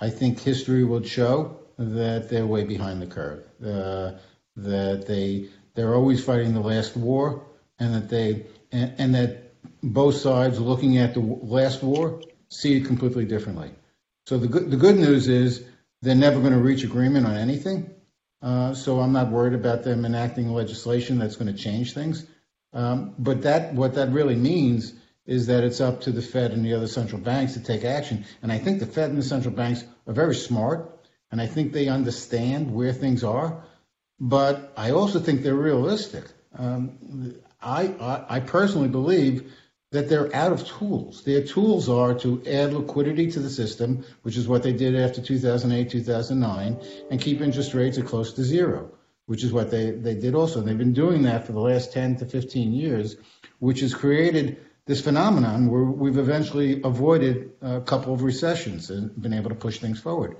I 0.00 0.10
think 0.10 0.40
history 0.40 0.82
will 0.82 1.04
show 1.04 1.60
that 1.78 2.28
they're 2.28 2.46
way 2.46 2.64
behind 2.64 3.00
the 3.00 3.06
curve. 3.06 3.44
Uh, 3.64 4.18
that 4.56 5.06
they 5.06 5.48
they're 5.74 5.94
always 5.94 6.22
fighting 6.22 6.52
the 6.52 6.60
last 6.60 6.96
war, 6.96 7.46
and 7.78 7.94
that 7.94 8.08
they 8.10 8.44
and, 8.72 8.92
and 8.98 9.14
that 9.14 9.54
both 9.82 10.16
sides 10.16 10.60
looking 10.60 10.98
at 10.98 11.14
the 11.14 11.20
last 11.20 11.82
war 11.82 12.20
see 12.52 12.76
it 12.76 12.86
completely 12.86 13.24
differently. 13.24 13.70
So 14.26 14.38
the 14.38 14.48
good, 14.48 14.70
the 14.70 14.76
good 14.76 14.96
news 14.96 15.28
is 15.28 15.64
they're 16.02 16.14
never 16.14 16.40
going 16.40 16.52
to 16.52 16.58
reach 16.58 16.84
agreement 16.84 17.26
on 17.26 17.36
anything. 17.36 17.90
Uh, 18.40 18.74
so 18.74 19.00
I'm 19.00 19.12
not 19.12 19.30
worried 19.30 19.54
about 19.54 19.84
them 19.84 20.04
enacting 20.04 20.52
legislation 20.52 21.18
that's 21.18 21.36
going 21.36 21.54
to 21.54 21.58
change 21.58 21.94
things. 21.94 22.26
Um, 22.72 23.14
but 23.18 23.42
that 23.42 23.74
what 23.74 23.94
that 23.94 24.10
really 24.10 24.34
means 24.34 24.94
is 25.26 25.46
that 25.46 25.62
it's 25.62 25.80
up 25.80 26.00
to 26.02 26.10
the 26.10 26.22
Fed 26.22 26.50
and 26.50 26.64
the 26.64 26.74
other 26.74 26.88
central 26.88 27.20
banks 27.20 27.54
to 27.54 27.60
take 27.60 27.84
action. 27.84 28.24
And 28.42 28.50
I 28.50 28.58
think 28.58 28.80
the 28.80 28.86
Fed 28.86 29.10
and 29.10 29.18
the 29.18 29.22
central 29.22 29.54
banks 29.54 29.84
are 30.06 30.12
very 30.12 30.34
smart, 30.34 31.06
and 31.30 31.40
I 31.40 31.46
think 31.46 31.72
they 31.72 31.88
understand 31.88 32.74
where 32.74 32.92
things 32.92 33.22
are. 33.22 33.62
But 34.18 34.72
I 34.76 34.90
also 34.90 35.20
think 35.20 35.42
they're 35.42 35.54
realistic. 35.54 36.24
Um, 36.56 37.34
I, 37.60 37.86
I, 38.00 38.36
I 38.36 38.40
personally 38.40 38.88
believe 38.88 39.52
that 39.92 40.08
they're 40.08 40.34
out 40.34 40.52
of 40.52 40.66
tools. 40.66 41.22
Their 41.22 41.44
tools 41.44 41.88
are 41.88 42.14
to 42.20 42.42
add 42.46 42.72
liquidity 42.72 43.30
to 43.32 43.40
the 43.40 43.50
system, 43.50 44.04
which 44.22 44.36
is 44.36 44.48
what 44.48 44.62
they 44.62 44.72
did 44.72 44.96
after 44.96 45.22
2008, 45.22 45.90
2009, 45.90 46.80
and 47.10 47.20
keep 47.20 47.40
interest 47.40 47.74
rates 47.74 47.98
at 47.98 48.06
close 48.06 48.32
to 48.32 48.42
zero, 48.42 48.90
which 49.26 49.44
is 49.44 49.52
what 49.52 49.70
they, 49.70 49.90
they 49.90 50.14
did 50.14 50.34
also. 50.34 50.58
And 50.58 50.68
they've 50.68 50.76
been 50.76 50.94
doing 50.94 51.22
that 51.22 51.46
for 51.46 51.52
the 51.52 51.60
last 51.60 51.92
10 51.92 52.16
to 52.16 52.26
15 52.26 52.72
years, 52.72 53.16
which 53.58 53.80
has 53.80 53.94
created 53.94 54.58
this 54.86 55.02
phenomenon 55.02 55.70
where 55.70 55.84
we've 55.84 56.18
eventually 56.18 56.80
avoided 56.82 57.52
a 57.60 57.82
couple 57.82 58.14
of 58.14 58.22
recessions 58.22 58.90
and 58.90 59.20
been 59.20 59.34
able 59.34 59.50
to 59.50 59.54
push 59.54 59.78
things 59.78 60.00
forward. 60.00 60.38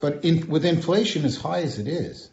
But 0.00 0.24
in, 0.24 0.48
with 0.48 0.64
inflation 0.64 1.24
as 1.26 1.36
high 1.36 1.60
as 1.60 1.78
it 1.78 1.88
is, 1.88 2.30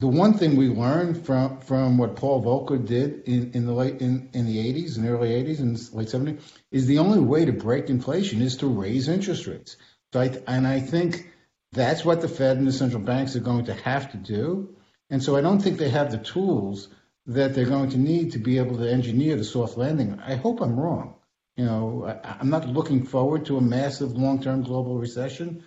the 0.00 0.08
one 0.08 0.34
thing 0.34 0.56
we 0.56 0.68
learned 0.68 1.24
from 1.24 1.60
from 1.60 1.98
what 1.98 2.16
Paul 2.16 2.42
Volcker 2.42 2.84
did 2.84 3.22
in, 3.28 3.52
in 3.52 3.66
the 3.66 3.72
late 3.72 4.00
in, 4.00 4.30
in 4.32 4.46
the 4.46 4.58
80s 4.72 4.96
and 4.96 5.08
early 5.08 5.30
80s 5.30 5.60
and 5.60 5.92
late 5.94 6.08
70s 6.08 6.40
is 6.70 6.86
the 6.86 6.98
only 6.98 7.20
way 7.20 7.44
to 7.44 7.52
break 7.52 7.88
inflation 7.88 8.42
is 8.42 8.56
to 8.58 8.66
raise 8.66 9.08
interest 9.08 9.46
rates. 9.46 9.76
So 10.12 10.20
I, 10.20 10.38
and 10.46 10.66
I 10.66 10.80
think 10.80 11.28
that's 11.72 12.04
what 12.04 12.20
the 12.20 12.28
Fed 12.28 12.56
and 12.56 12.66
the 12.66 12.72
central 12.72 13.02
banks 13.02 13.36
are 13.36 13.40
going 13.40 13.66
to 13.66 13.74
have 13.74 14.12
to 14.12 14.16
do. 14.16 14.76
And 15.10 15.22
so 15.22 15.36
I 15.36 15.40
don't 15.40 15.60
think 15.60 15.78
they 15.78 15.90
have 15.90 16.10
the 16.10 16.18
tools 16.18 16.88
that 17.26 17.54
they're 17.54 17.64
going 17.66 17.90
to 17.90 17.98
need 17.98 18.32
to 18.32 18.38
be 18.38 18.58
able 18.58 18.78
to 18.78 18.90
engineer 18.90 19.36
the 19.36 19.44
soft 19.44 19.76
landing. 19.76 20.20
I 20.20 20.34
hope 20.36 20.60
I'm 20.60 20.78
wrong, 20.78 21.14
You 21.56 21.64
know, 21.64 22.04
I, 22.06 22.36
I'm 22.40 22.50
not 22.50 22.68
looking 22.68 23.04
forward 23.04 23.46
to 23.46 23.56
a 23.56 23.60
massive 23.60 24.12
long-term 24.12 24.62
global 24.64 24.98
recession. 24.98 25.64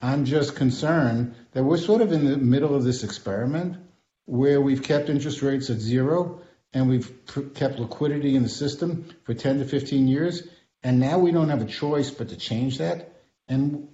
I'm 0.00 0.24
just 0.24 0.56
concerned 0.56 1.34
that 1.52 1.62
we're 1.62 1.76
sort 1.76 2.00
of 2.00 2.12
in 2.12 2.24
the 2.24 2.36
middle 2.36 2.74
of 2.74 2.84
this 2.84 3.04
experiment 3.04 3.76
where 4.24 4.60
we've 4.60 4.82
kept 4.82 5.08
interest 5.08 5.42
rates 5.42 5.68
at 5.70 5.78
zero 5.78 6.40
and 6.72 6.88
we've 6.88 7.12
kept 7.54 7.78
liquidity 7.78 8.36
in 8.36 8.42
the 8.42 8.48
system 8.48 9.06
for 9.24 9.34
10 9.34 9.58
to 9.58 9.64
15 9.64 10.06
years, 10.06 10.44
and 10.82 11.00
now 11.00 11.18
we 11.18 11.32
don't 11.32 11.48
have 11.48 11.62
a 11.62 11.66
choice 11.66 12.10
but 12.10 12.28
to 12.28 12.36
change 12.36 12.78
that. 12.78 13.12
And 13.48 13.88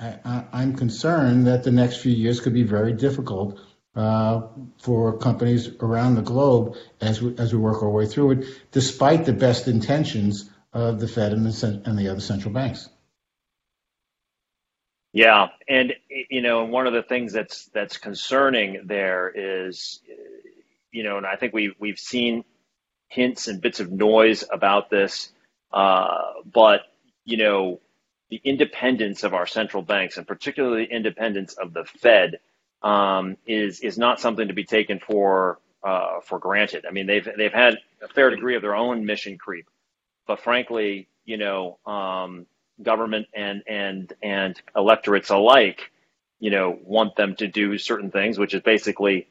I, 0.00 0.44
am 0.52 0.74
concerned 0.74 1.46
that 1.46 1.62
the 1.62 1.70
next 1.70 1.98
few 1.98 2.12
years 2.12 2.40
could 2.40 2.52
be 2.52 2.64
very 2.64 2.92
difficult 2.92 3.60
uh, 3.94 4.42
for 4.82 5.18
companies 5.18 5.68
around 5.80 6.16
the 6.16 6.22
globe 6.22 6.76
as 7.00 7.22
we, 7.22 7.36
as 7.38 7.52
we 7.52 7.60
work 7.60 7.82
our 7.82 7.88
way 7.88 8.06
through 8.06 8.32
it, 8.32 8.46
despite 8.72 9.24
the 9.24 9.32
best 9.32 9.68
intentions 9.68 10.50
of 10.72 10.98
the 10.98 11.06
Fed 11.06 11.32
and 11.32 11.46
the, 11.46 11.82
and 11.84 11.96
the 11.96 12.08
other 12.08 12.20
central 12.20 12.52
banks. 12.52 12.88
Yeah, 15.12 15.48
and 15.68 15.94
you 16.08 16.42
know, 16.42 16.66
one 16.66 16.86
of 16.86 16.94
the 16.94 17.02
things 17.02 17.34
that's 17.34 17.66
that's 17.74 17.98
concerning 17.98 18.82
there 18.86 19.32
is, 19.34 20.00
you 20.92 21.04
know, 21.04 21.18
and 21.18 21.26
I 21.26 21.36
think 21.36 21.54
we 21.54 21.74
we've 21.80 21.98
seen 21.98 22.44
hints 23.08 23.48
and 23.48 23.60
bits 23.60 23.80
of 23.80 23.92
noise 23.92 24.44
about 24.52 24.90
this, 24.90 25.32
uh, 25.72 26.18
but 26.52 26.82
you 27.24 27.38
know, 27.38 27.80
the 28.30 28.40
independence 28.44 29.24
of 29.24 29.34
our 29.34 29.46
central 29.46 29.82
banks, 29.82 30.18
and 30.18 30.26
particularly 30.28 30.86
the 30.86 30.94
independence 30.96 31.54
of 31.54 31.74
the 31.74 31.84
Fed, 31.84 32.40
um, 32.82 33.36
is 33.46 33.80
is 33.80 33.98
not 33.98 34.20
something 34.20 34.48
to 34.48 34.54
be 34.54 34.64
taken 34.64 35.00
for 35.00 35.60
uh, 35.84 36.20
for 36.24 36.38
granted. 36.38 36.86
I 36.86 36.92
mean, 36.92 37.06
they've 37.06 37.28
they've 37.36 37.52
had 37.52 37.76
a 38.02 38.08
fair 38.08 38.30
degree 38.30 38.56
of 38.56 38.62
their 38.62 38.76
own 38.76 39.06
mission 39.06 39.38
creep, 39.38 39.68
but 40.26 40.40
frankly, 40.40 41.08
you 41.24 41.38
know, 41.38 41.78
um, 41.86 42.46
government 42.82 43.28
and 43.34 43.62
and 43.68 44.12
and 44.22 44.60
electorates 44.76 45.30
alike, 45.30 45.92
you 46.40 46.50
know, 46.50 46.78
want 46.84 47.16
them 47.16 47.36
to 47.36 47.48
do 47.48 47.78
certain 47.78 48.10
things, 48.10 48.38
which 48.38 48.54
is 48.54 48.62
basically 48.62 49.28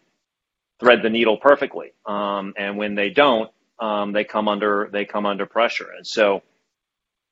thread 0.80 1.02
the 1.04 1.10
needle 1.10 1.38
perfectly. 1.38 1.94
Um, 2.06 2.54
and 2.58 2.78
when 2.78 2.96
they 2.96 3.10
don't, 3.10 3.52
um, 3.80 4.14
they 4.14 4.24
come 4.26 4.48
under 4.48 4.90
they 4.92 5.06
come 5.06 5.26
under 5.26 5.46
pressure. 5.46 5.90
And 5.98 6.08
so, 6.08 6.44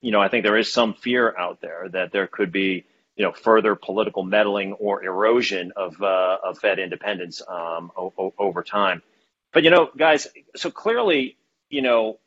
you 0.02 0.12
know, 0.12 0.22
I 0.22 0.30
think 0.30 0.44
there 0.44 0.58
is 0.58 0.72
some 0.72 0.94
fear 0.96 1.36
out 1.38 1.62
there 1.62 1.90
that 1.94 2.12
there 2.12 2.28
could 2.28 2.52
be 2.52 2.86
you 3.16 3.26
know 3.26 3.34
further 3.34 3.76
political 3.76 4.24
meddling 4.24 4.74
or 4.74 5.04
erosion 5.04 5.74
of 5.76 6.02
uh, 6.02 6.38
of 6.44 6.60
Fed 6.60 6.80
independence 6.80 7.42
um, 7.48 7.92
o- 7.98 8.14
over 8.40 8.64
time. 8.64 9.04
But 9.54 9.64
you 9.64 9.72
know, 9.72 9.90
guys, 9.98 10.28
so 10.56 10.72
clearly, 10.72 11.38
you 11.70 11.82
know, 11.82 12.20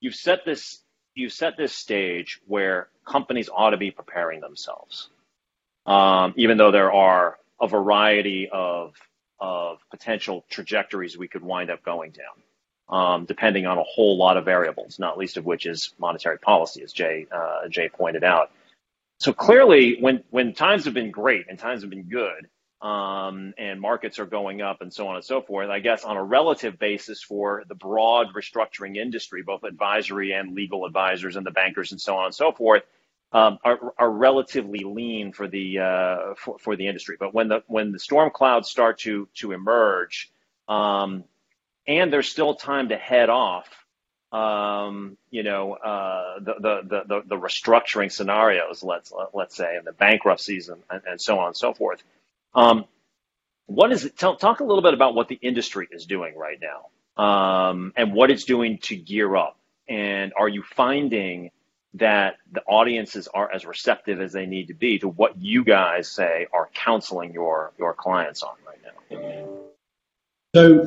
you've 0.00 0.14
set 0.16 0.44
this 0.46 0.80
you 1.16 1.28
set 1.28 1.56
this 1.56 1.74
stage 1.74 2.40
where 2.46 2.88
companies 3.06 3.48
ought 3.52 3.70
to 3.70 3.76
be 3.76 3.90
preparing 3.90 4.40
themselves, 4.40 5.08
um, 5.86 6.34
even 6.36 6.58
though 6.58 6.70
there 6.70 6.92
are 6.92 7.38
a 7.60 7.66
variety 7.66 8.48
of 8.52 8.94
of 9.40 9.78
potential 9.90 10.44
trajectories 10.48 11.18
we 11.18 11.28
could 11.28 11.42
wind 11.42 11.70
up 11.70 11.82
going 11.84 12.12
down, 12.12 12.98
um, 12.98 13.24
depending 13.26 13.66
on 13.66 13.78
a 13.78 13.82
whole 13.82 14.16
lot 14.16 14.36
of 14.36 14.44
variables, 14.44 14.98
not 14.98 15.18
least 15.18 15.36
of 15.36 15.44
which 15.44 15.66
is 15.66 15.92
monetary 15.98 16.38
policy, 16.38 16.82
as 16.82 16.92
Jay 16.92 17.26
uh, 17.32 17.68
Jay 17.68 17.88
pointed 17.88 18.24
out. 18.24 18.50
So 19.18 19.32
clearly, 19.32 19.96
when 20.00 20.22
when 20.30 20.52
times 20.54 20.84
have 20.84 20.94
been 20.94 21.10
great 21.10 21.46
and 21.48 21.58
times 21.58 21.82
have 21.82 21.90
been 21.90 22.08
good, 22.08 22.48
um, 22.82 23.54
and 23.58 23.80
markets 23.80 24.18
are 24.18 24.26
going 24.26 24.60
up 24.62 24.82
and 24.82 24.92
so 24.92 25.08
on 25.08 25.16
and 25.16 25.24
so 25.24 25.40
forth. 25.40 25.70
I 25.70 25.80
guess 25.80 26.04
on 26.04 26.16
a 26.16 26.24
relative 26.24 26.78
basis 26.78 27.22
for 27.22 27.64
the 27.68 27.74
broad 27.74 28.28
restructuring 28.34 28.96
industry, 28.96 29.42
both 29.42 29.64
advisory 29.64 30.32
and 30.32 30.54
legal 30.54 30.84
advisors 30.84 31.36
and 31.36 31.46
the 31.46 31.50
bankers 31.50 31.92
and 31.92 32.00
so 32.00 32.16
on 32.16 32.26
and 32.26 32.34
so 32.34 32.52
forth, 32.52 32.82
um, 33.32 33.58
are, 33.64 33.94
are 33.98 34.10
relatively 34.10 34.80
lean 34.80 35.32
for 35.32 35.48
the 35.48 35.78
uh, 35.80 36.34
for, 36.36 36.58
for 36.58 36.76
the 36.76 36.86
industry. 36.86 37.16
But 37.18 37.34
when 37.34 37.48
the 37.48 37.62
when 37.66 37.92
the 37.92 37.98
storm 37.98 38.30
clouds 38.30 38.68
start 38.68 38.98
to 39.00 39.28
to 39.36 39.52
emerge, 39.52 40.30
um, 40.68 41.24
and 41.86 42.12
there's 42.12 42.28
still 42.28 42.54
time 42.54 42.90
to 42.90 42.96
head 42.96 43.30
off, 43.30 43.68
um, 44.32 45.16
you 45.30 45.42
know, 45.42 45.74
uh, 45.74 46.40
the, 46.40 46.54
the, 46.60 47.04
the 47.08 47.22
the 47.26 47.36
restructuring 47.36 48.12
scenarios, 48.12 48.82
let's 48.82 49.12
let's 49.34 49.56
say, 49.56 49.76
and 49.76 49.86
the 49.86 49.92
bankruptcies 49.92 50.68
and, 50.68 50.82
and 51.06 51.20
so 51.20 51.38
on 51.38 51.48
and 51.48 51.56
so 51.56 51.74
forth. 51.74 52.02
Um, 52.56 52.86
what 53.66 53.92
is 53.92 54.04
it? 54.04 54.16
Tell, 54.16 54.36
talk 54.36 54.60
a 54.60 54.64
little 54.64 54.82
bit 54.82 54.94
about 54.94 55.14
what 55.14 55.28
the 55.28 55.38
industry 55.40 55.88
is 55.90 56.06
doing 56.06 56.34
right 56.36 56.58
now 56.60 57.22
um, 57.22 57.92
and 57.96 58.12
what 58.12 58.30
it's 58.30 58.44
doing 58.44 58.78
to 58.78 58.96
gear 58.96 59.36
up. 59.36 59.58
And 59.88 60.32
are 60.36 60.48
you 60.48 60.62
finding 60.62 61.50
that 61.94 62.36
the 62.50 62.62
audiences 62.62 63.28
are 63.32 63.50
as 63.50 63.64
receptive 63.64 64.20
as 64.20 64.32
they 64.32 64.46
need 64.46 64.68
to 64.68 64.74
be 64.74 64.98
to 64.98 65.08
what 65.08 65.40
you 65.40 65.64
guys 65.64 66.10
say 66.10 66.46
are 66.52 66.68
counseling 66.74 67.32
your 67.32 67.72
your 67.78 67.94
clients 67.94 68.42
on 68.42 68.54
right 68.66 68.78
now? 68.82 69.48
So 70.54 70.86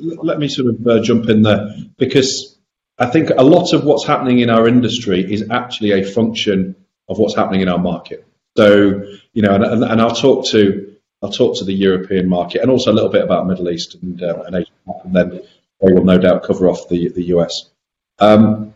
let 0.00 0.38
me 0.38 0.48
sort 0.48 0.74
of 0.74 0.86
uh, 0.86 1.00
jump 1.02 1.28
in 1.28 1.42
there 1.42 1.74
because 1.98 2.58
I 2.98 3.06
think 3.06 3.30
a 3.30 3.42
lot 3.42 3.74
of 3.74 3.84
what's 3.84 4.06
happening 4.06 4.40
in 4.40 4.50
our 4.50 4.66
industry 4.66 5.32
is 5.32 5.50
actually 5.50 5.92
a 5.92 6.04
function 6.04 6.76
of 7.08 7.18
what's 7.18 7.36
happening 7.36 7.60
in 7.60 7.68
our 7.68 7.78
market. 7.78 8.26
So 8.56 9.04
you 9.32 9.42
know, 9.42 9.54
and, 9.54 9.84
and 9.84 10.00
I'll 10.00 10.14
talk 10.14 10.46
to 10.48 10.91
I'll 11.22 11.30
talk 11.30 11.58
to 11.58 11.64
the 11.64 11.72
European 11.72 12.28
market 12.28 12.62
and 12.62 12.70
also 12.70 12.90
a 12.90 12.94
little 12.94 13.10
bit 13.10 13.22
about 13.22 13.46
Middle 13.46 13.70
East 13.70 13.96
and, 14.02 14.22
uh, 14.22 14.42
and 14.46 14.56
Asia, 14.56 14.70
and 15.04 15.14
then 15.14 15.42
they 15.80 15.92
will 15.92 16.04
no 16.04 16.18
doubt 16.18 16.42
cover 16.42 16.68
off 16.68 16.88
the 16.88 17.08
the 17.08 17.24
US. 17.36 17.70
Um, 18.18 18.74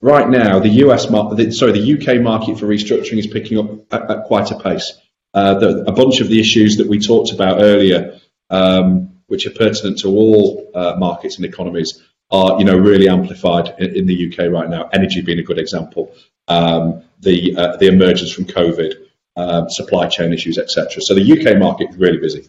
right 0.00 0.28
now, 0.28 0.58
the 0.58 0.68
US 0.86 1.10
market, 1.10 1.52
sorry, 1.52 1.72
the 1.72 1.94
UK 1.94 2.22
market 2.22 2.58
for 2.58 2.66
restructuring 2.66 3.18
is 3.18 3.26
picking 3.26 3.58
up 3.58 3.92
at, 3.92 4.10
at 4.10 4.24
quite 4.24 4.50
a 4.50 4.58
pace. 4.58 4.92
Uh, 5.34 5.54
the, 5.58 5.84
a 5.86 5.92
bunch 5.92 6.20
of 6.20 6.28
the 6.28 6.40
issues 6.40 6.76
that 6.76 6.88
we 6.88 6.98
talked 6.98 7.32
about 7.32 7.62
earlier, 7.62 8.18
um, 8.50 9.12
which 9.28 9.46
are 9.46 9.50
pertinent 9.50 9.98
to 9.98 10.08
all 10.08 10.70
uh, 10.74 10.94
markets 10.98 11.36
and 11.36 11.44
economies, 11.44 12.02
are 12.30 12.58
you 12.58 12.64
know 12.64 12.76
really 12.76 13.08
amplified 13.08 13.74
in, 13.78 13.96
in, 13.96 14.06
the 14.06 14.28
UK 14.28 14.50
right 14.50 14.68
now. 14.68 14.88
Energy 14.92 15.20
being 15.20 15.38
a 15.38 15.42
good 15.42 15.58
example. 15.58 16.14
Um, 16.48 17.04
the 17.20 17.54
uh, 17.56 17.76
the 17.76 17.88
emergence 17.88 18.32
from 18.32 18.46
COVID 18.46 18.94
uh, 19.36 19.68
supply 19.68 20.08
chain 20.08 20.32
issues, 20.32 20.58
etc. 20.58 21.00
So 21.00 21.14
the 21.14 21.32
UK 21.32 21.58
market 21.58 21.90
is 21.90 21.96
really 21.96 22.18
busy. 22.18 22.48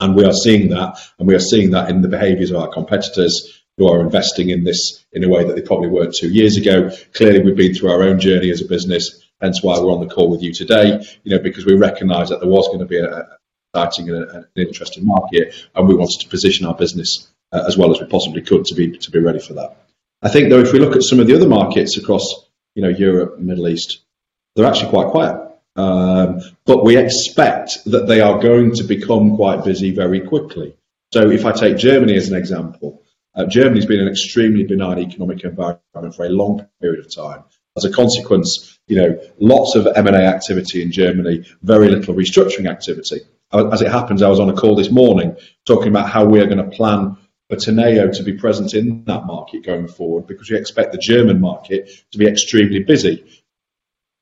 And 0.00 0.14
we 0.14 0.24
are 0.24 0.32
seeing 0.32 0.70
that, 0.70 0.98
and 1.18 1.28
we 1.28 1.34
are 1.34 1.40
seeing 1.40 1.72
that 1.72 1.90
in 1.90 2.00
the 2.00 2.08
behaviours 2.08 2.50
of 2.50 2.56
our 2.56 2.68
competitors 2.68 3.62
who 3.76 3.86
are 3.88 4.00
investing 4.00 4.50
in 4.50 4.64
this 4.64 5.04
in 5.12 5.24
a 5.24 5.28
way 5.28 5.44
that 5.44 5.54
they 5.56 5.62
probably 5.62 5.88
weren't 5.88 6.14
two 6.14 6.30
years 6.30 6.56
ago. 6.56 6.90
Clearly, 7.14 7.40
we've 7.40 7.56
been 7.56 7.74
through 7.74 7.90
our 7.90 8.02
own 8.02 8.18
journey 8.18 8.50
as 8.50 8.62
a 8.62 8.66
business, 8.66 9.26
hence 9.40 9.62
why 9.62 9.78
we're 9.78 9.92
on 9.92 10.06
the 10.06 10.12
call 10.12 10.30
with 10.30 10.42
you 10.42 10.52
today. 10.52 11.04
You 11.22 11.36
know, 11.36 11.42
because 11.42 11.66
we 11.66 11.74
recognise 11.74 12.30
that 12.30 12.40
there 12.40 12.48
was 12.48 12.66
going 12.68 12.80
to 12.80 12.86
be 12.86 12.98
a, 12.98 13.28
exciting 13.72 14.10
and 14.10 14.24
an 14.24 14.46
interesting 14.56 15.06
market, 15.06 15.54
and 15.74 15.88
we 15.88 15.94
wanted 15.94 16.20
to 16.20 16.28
position 16.28 16.66
our 16.66 16.74
business 16.74 17.30
uh, 17.52 17.64
as 17.66 17.76
well 17.76 17.90
as 17.90 18.00
we 18.00 18.06
possibly 18.06 18.42
could 18.42 18.64
to 18.64 18.74
be 18.74 18.96
to 18.98 19.10
be 19.10 19.18
ready 19.18 19.38
for 19.38 19.54
that. 19.54 19.76
I 20.22 20.28
think, 20.28 20.50
though, 20.50 20.60
if 20.60 20.72
we 20.72 20.78
look 20.78 20.96
at 20.96 21.02
some 21.02 21.20
of 21.20 21.26
the 21.26 21.34
other 21.34 21.48
markets 21.48 21.96
across, 21.96 22.48
you 22.74 22.82
know, 22.82 22.88
Europe, 22.88 23.38
Middle 23.38 23.68
East, 23.68 24.00
they're 24.54 24.66
actually 24.66 24.90
quite 24.90 25.08
quiet. 25.08 25.49
Um, 25.80 26.40
but 26.66 26.84
we 26.84 26.96
expect 26.96 27.84
that 27.86 28.06
they 28.06 28.20
are 28.20 28.38
going 28.38 28.74
to 28.74 28.84
become 28.84 29.36
quite 29.36 29.64
busy 29.64 29.92
very 29.92 30.20
quickly. 30.20 30.76
So 31.12 31.30
if 31.30 31.44
I 31.46 31.52
take 31.52 31.76
Germany 31.76 32.16
as 32.16 32.28
an 32.28 32.36
example, 32.36 33.02
uh, 33.34 33.46
Germany's 33.46 33.86
been 33.86 34.00
an 34.00 34.08
extremely 34.08 34.64
benign 34.64 34.98
economic 34.98 35.42
environment 35.44 36.14
for 36.14 36.26
a 36.26 36.28
long 36.28 36.66
period 36.80 37.04
of 37.04 37.14
time. 37.14 37.44
As 37.76 37.84
a 37.84 37.90
consequence, 37.90 38.78
you 38.88 38.96
know, 38.96 39.20
lots 39.38 39.74
of 39.74 39.86
M&A 39.86 40.18
activity 40.18 40.82
in 40.82 40.92
Germany, 40.92 41.44
very 41.62 41.88
little 41.88 42.14
restructuring 42.14 42.68
activity. 42.68 43.20
As 43.52 43.80
it 43.80 43.90
happens, 43.90 44.22
I 44.22 44.28
was 44.28 44.40
on 44.40 44.50
a 44.50 44.54
call 44.54 44.74
this 44.74 44.90
morning 44.90 45.36
talking 45.64 45.88
about 45.88 46.10
how 46.10 46.24
we 46.24 46.40
are 46.40 46.46
going 46.46 46.58
to 46.58 46.76
plan 46.76 47.16
for 47.48 47.56
Teneo 47.56 48.12
to 48.16 48.22
be 48.22 48.34
present 48.34 48.74
in 48.74 49.04
that 49.04 49.26
market 49.26 49.64
going 49.64 49.88
forward 49.88 50.26
because 50.26 50.50
we 50.50 50.56
expect 50.56 50.92
the 50.92 50.98
German 50.98 51.40
market 51.40 51.90
to 52.12 52.18
be 52.18 52.26
extremely 52.26 52.80
busy 52.80 53.24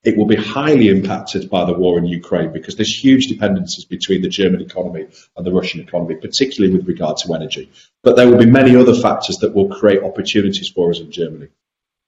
it 0.05 0.17
will 0.17 0.27
be 0.27 0.37
highly 0.37 0.89
impacted 0.89 1.51
by 1.51 1.65
the 1.65 1.73
war 1.73 1.99
in 1.99 2.07
Ukraine 2.07 2.53
because 2.53 2.77
there's 2.77 3.05
huge 3.05 3.27
dependencies 3.27 3.85
between 3.85 4.23
the 4.23 4.29
German 4.29 4.61
economy 4.61 5.07
and 5.37 5.47
the 5.47 5.53
Russian 5.53 5.81
economy, 5.81 6.15
particularly 6.15 6.75
with 6.75 6.87
regard 6.87 7.17
to 7.19 7.35
energy. 7.35 7.71
But 8.03 8.17
there 8.17 8.29
will 8.29 8.39
be 8.39 8.47
many 8.47 8.77
other 8.77 8.95
factors 8.95 9.39
that 9.39 9.55
will 9.55 9.69
create 9.69 10.03
opportunities 10.03 10.69
for 10.69 10.91
us 10.91 11.01
in 11.01 11.11
Germany. 11.11 11.49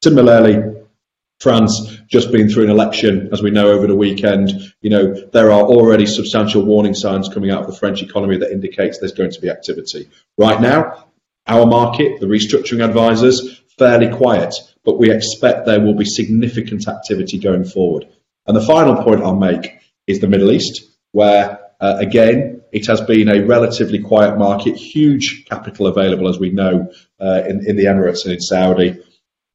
Similarly, 0.02 0.82
France 1.40 1.98
just 2.06 2.30
been 2.30 2.48
through 2.48 2.64
an 2.64 2.70
election, 2.70 3.30
as 3.32 3.42
we 3.42 3.50
know 3.50 3.70
over 3.70 3.86
the 3.86 3.96
weekend. 3.96 4.72
You 4.82 4.90
know, 4.90 5.14
there 5.32 5.50
are 5.50 5.62
already 5.62 6.06
substantial 6.06 6.64
warning 6.64 6.94
signs 6.94 7.28
coming 7.28 7.50
out 7.50 7.62
of 7.62 7.66
the 7.66 7.76
French 7.76 8.02
economy 8.02 8.36
that 8.38 8.52
indicates 8.52 8.98
there's 8.98 9.12
going 9.12 9.32
to 9.32 9.40
be 9.40 9.50
activity. 9.50 10.08
Right 10.36 10.60
now, 10.60 11.06
our 11.46 11.66
market, 11.66 12.20
the 12.20 12.26
restructuring 12.26 12.84
advisors, 12.84 13.58
fairly 13.78 14.14
quiet, 14.14 14.54
but 14.84 14.98
we 14.98 15.10
expect 15.10 15.66
there 15.66 15.80
will 15.80 15.94
be 15.94 16.04
significant 16.04 16.88
activity 16.88 17.38
going 17.38 17.64
forward. 17.64 18.06
And 18.46 18.56
the 18.56 18.62
final 18.62 19.02
point 19.02 19.22
I'll 19.22 19.36
make 19.36 19.80
is 20.06 20.20
the 20.20 20.26
Middle 20.26 20.50
East, 20.50 20.82
where 21.12 21.58
uh, 21.80 21.96
again, 21.98 22.62
it 22.72 22.86
has 22.86 23.00
been 23.00 23.28
a 23.28 23.44
relatively 23.44 23.98
quiet 23.98 24.38
market, 24.38 24.76
huge 24.76 25.46
capital 25.46 25.86
available, 25.86 26.28
as 26.28 26.38
we 26.38 26.50
know, 26.50 26.92
uh, 27.20 27.42
in, 27.48 27.66
in 27.66 27.76
the 27.76 27.84
Emirates 27.84 28.24
and 28.24 28.34
in 28.34 28.40
Saudi. 28.40 29.02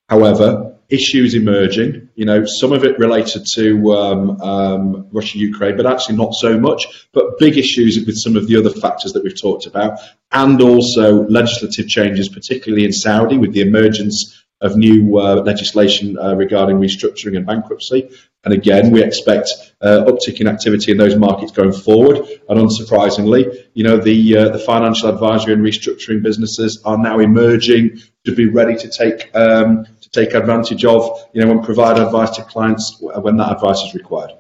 However, 0.10 0.76
issues 0.90 1.34
emerging. 1.34 2.10
You 2.16 2.26
know, 2.26 2.46
some 2.46 2.72
of 2.72 2.84
it 2.84 3.00
related 3.00 3.46
to 3.56 3.94
um, 3.94 4.42
um, 4.42 5.08
Russia, 5.12 5.38
Ukraine, 5.40 5.78
but 5.78 5.86
actually 5.86 6.18
not 6.18 6.34
so 6.34 6.60
much. 6.60 7.08
But 7.12 7.40
big 7.40 7.58
issues 7.58 8.06
with 8.06 8.16
some 8.18 8.36
of 8.36 8.48
the 8.48 8.58
other 8.58 8.70
factors 8.70 9.14
that 9.14 9.24
we've 9.24 9.40
talked 9.40 9.66
about, 9.66 10.00
and 10.32 10.62
also 10.62 11.28
legislative 11.28 11.88
changes, 11.88 12.30
particularly 12.30 12.86
in 12.86 12.94
Saudi, 12.94 13.38
with 13.38 13.54
the 13.54 13.62
emergence 13.62 14.45
of 14.66 14.76
new 14.76 15.18
uh, 15.18 15.36
legislation 15.36 16.18
uh, 16.18 16.36
regarding 16.36 16.78
restructuring 16.78 17.38
and 17.38 17.46
bankruptcy. 17.46 18.10
And 18.44 18.54
again, 18.54 18.92
we 18.92 19.04
expect 19.04 19.50
uh, 19.82 20.06
uptick 20.06 20.40
in 20.40 20.48
activity 20.48 20.92
in 20.92 20.98
those 20.98 21.16
markets 21.16 21.52
going 21.52 21.74
forward. 21.74 22.18
And 22.48 22.60
unsurprisingly, 22.60 23.66
you 23.74 23.84
know, 23.84 23.98
the 23.98 24.38
uh, 24.38 24.50
the 24.50 24.60
financial 24.60 25.10
advisory 25.10 25.54
and 25.54 25.64
restructuring 25.64 26.22
businesses 26.22 26.82
are 26.86 26.98
now 26.98 27.20
emerging 27.20 28.02
to 28.26 28.36
be 28.36 28.48
ready 28.48 28.76
to 28.76 28.90
take 28.90 29.36
um, 29.36 29.86
to 30.02 30.10
take 30.10 30.34
advantage 30.34 30.86
of, 30.86 31.28
you 31.34 31.44
know, 31.44 31.52
and 31.52 31.64
provide 31.64 31.98
advice 32.00 32.32
to 32.38 32.44
clients 32.44 32.98
when 33.00 33.38
that 33.38 33.52
advice 33.52 33.82
is 33.82 33.94
required. 33.94 34.32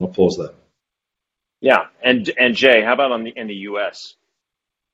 I'll 0.00 0.08
pause 0.08 0.36
there. 0.36 0.50
Yeah, 1.60 1.86
and 2.02 2.30
and 2.38 2.54
Jay, 2.54 2.82
how 2.82 2.92
about 2.94 3.12
on 3.12 3.24
the 3.24 3.30
in 3.30 3.46
the 3.46 3.54
U.S.? 3.70 4.14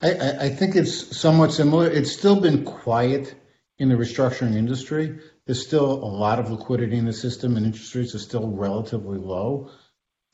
I, 0.03 0.47
I 0.47 0.49
think 0.49 0.75
it's 0.75 1.17
somewhat 1.17 1.53
similar. 1.53 1.89
It's 1.89 2.13
still 2.13 2.41
been 2.41 2.65
quiet 2.65 3.35
in 3.79 3.89
the 3.89 3.95
restructuring 3.95 4.55
industry. 4.55 5.19
There's 5.47 5.65
still 5.67 5.93
a 5.93 6.13
lot 6.25 6.39
of 6.39 6.51
liquidity 6.51 6.97
in 6.97 7.07
the 7.07 7.13
system, 7.13 7.57
and 7.57 7.67
interest 7.67 7.95
rates 7.95 8.15
are 8.15 8.21
still 8.21 8.49
relatively 8.49 9.19
low. 9.19 9.71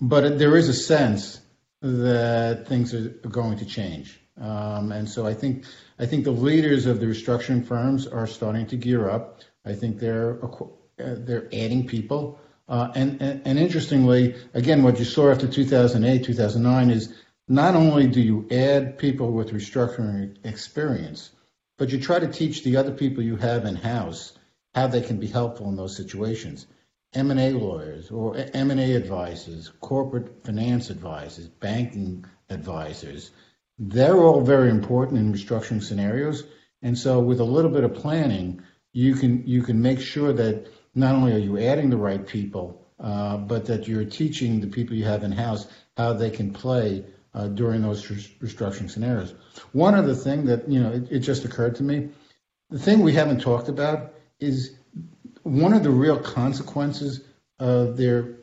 But 0.00 0.38
there 0.38 0.56
is 0.56 0.68
a 0.68 0.74
sense 0.74 1.40
that 1.80 2.66
things 2.68 2.94
are 2.94 3.08
going 3.08 3.58
to 3.58 3.64
change. 3.64 4.20
Um, 4.40 4.92
and 4.92 5.08
so 5.08 5.26
I 5.26 5.34
think 5.34 5.64
I 5.98 6.06
think 6.06 6.24
the 6.24 6.30
leaders 6.30 6.86
of 6.86 7.00
the 7.00 7.06
restructuring 7.06 7.66
firms 7.66 8.06
are 8.06 8.26
starting 8.26 8.66
to 8.68 8.76
gear 8.76 9.10
up. 9.10 9.40
I 9.64 9.74
think 9.74 9.98
they're 9.98 10.38
uh, 10.44 10.66
they're 10.96 11.46
adding 11.52 11.86
people. 11.86 12.40
Uh, 12.68 12.92
and, 12.94 13.20
and, 13.22 13.40
and 13.46 13.58
interestingly, 13.58 14.34
again, 14.52 14.82
what 14.82 14.98
you 14.98 15.04
saw 15.04 15.30
after 15.30 15.48
2008, 15.48 16.22
2009 16.22 16.90
is 16.90 17.14
not 17.48 17.74
only 17.74 18.06
do 18.06 18.20
you 18.20 18.46
add 18.50 18.98
people 18.98 19.32
with 19.32 19.52
restructuring 19.52 20.36
experience, 20.44 21.30
but 21.78 21.90
you 21.90 21.98
try 22.00 22.18
to 22.18 22.28
teach 22.28 22.62
the 22.62 22.76
other 22.76 22.92
people 22.92 23.22
you 23.22 23.36
have 23.36 23.64
in 23.64 23.76
house 23.76 24.32
how 24.74 24.86
they 24.86 25.00
can 25.00 25.18
be 25.18 25.28
helpful 25.28 25.68
in 25.68 25.76
those 25.76 25.96
situations. 25.96 26.66
M&A 27.14 27.52
lawyers 27.52 28.10
or 28.10 28.36
M&A 28.36 28.94
advisors, 28.94 29.72
corporate 29.80 30.44
finance 30.44 30.90
advisors, 30.90 31.48
banking 31.48 32.26
advisors, 32.50 33.30
they're 33.78 34.18
all 34.18 34.42
very 34.42 34.70
important 34.70 35.18
in 35.18 35.32
restructuring 35.32 35.82
scenarios. 35.82 36.44
And 36.82 36.98
so 36.98 37.20
with 37.20 37.40
a 37.40 37.44
little 37.44 37.70
bit 37.70 37.84
of 37.84 37.94
planning, 37.94 38.62
you 38.92 39.14
can 39.14 39.46
you 39.46 39.62
can 39.62 39.80
make 39.80 40.00
sure 40.00 40.32
that 40.32 40.66
not 40.94 41.14
only 41.14 41.32
are 41.32 41.38
you 41.38 41.58
adding 41.58 41.90
the 41.90 41.96
right 41.96 42.26
people, 42.26 42.84
uh, 42.98 43.36
but 43.36 43.66
that 43.66 43.86
you're 43.86 44.04
teaching 44.04 44.60
the 44.60 44.66
people 44.66 44.96
you 44.96 45.04
have 45.04 45.22
in 45.22 45.32
house 45.32 45.66
how 45.96 46.12
they 46.12 46.30
can 46.30 46.52
play 46.52 47.04
uh, 47.38 47.46
during 47.46 47.82
those 47.82 48.04
restructuring 48.04 48.90
scenarios. 48.90 49.32
One 49.72 49.94
other 49.94 50.14
thing 50.14 50.46
that 50.46 50.68
you 50.68 50.80
know 50.80 50.90
it, 50.90 51.12
it 51.12 51.18
just 51.20 51.44
occurred 51.44 51.76
to 51.76 51.84
me, 51.84 52.08
the 52.68 52.80
thing 52.80 53.00
we 53.00 53.12
haven't 53.12 53.40
talked 53.40 53.68
about 53.68 54.14
is 54.40 54.76
one 55.44 55.72
of 55.72 55.84
the 55.84 55.90
real 55.90 56.18
consequences 56.18 57.20
of 57.60 57.96
their 57.96 58.34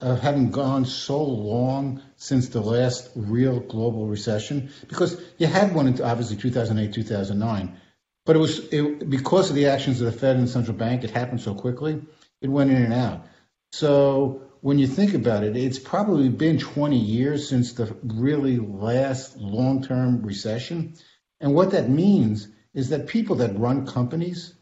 of 0.00 0.20
having 0.20 0.50
gone 0.50 0.84
so 0.84 1.22
long 1.22 2.00
since 2.16 2.48
the 2.48 2.60
last 2.60 3.10
real 3.16 3.58
global 3.58 4.06
recession, 4.06 4.70
because 4.88 5.20
you 5.38 5.46
had 5.46 5.74
one 5.74 5.88
in 5.88 6.00
obviously 6.02 6.36
2008, 6.36 6.92
2009, 6.92 7.76
but 8.24 8.36
it 8.36 8.38
was 8.38 8.60
it, 8.72 9.10
because 9.10 9.50
of 9.50 9.56
the 9.56 9.66
actions 9.66 10.00
of 10.00 10.12
the 10.12 10.18
Fed 10.18 10.36
and 10.36 10.46
the 10.46 10.50
central 10.50 10.76
bank, 10.76 11.02
it 11.02 11.10
happened 11.10 11.40
so 11.40 11.54
quickly, 11.54 12.00
it 12.40 12.48
went 12.48 12.70
in 12.70 12.82
and 12.82 12.92
out. 12.92 13.26
So 13.72 14.43
when 14.64 14.78
you 14.78 14.86
think 14.86 15.14
about 15.14 15.44
it, 15.44 15.56
it's 15.56 15.78
probably 15.78 16.28
been 16.28 16.58
20 16.58 16.96
years 16.98 17.48
since 17.48 17.74
the 17.74 17.94
really 18.02 18.58
last 18.58 19.36
long-term 19.36 20.22
recession, 20.22 20.94
and 21.40 21.54
what 21.54 21.72
that 21.72 21.88
means 21.88 22.48
is 22.72 22.88
that 22.88 23.06
people 23.06 23.36
that 23.36 23.58
run 23.58 23.86
companies 23.86 24.54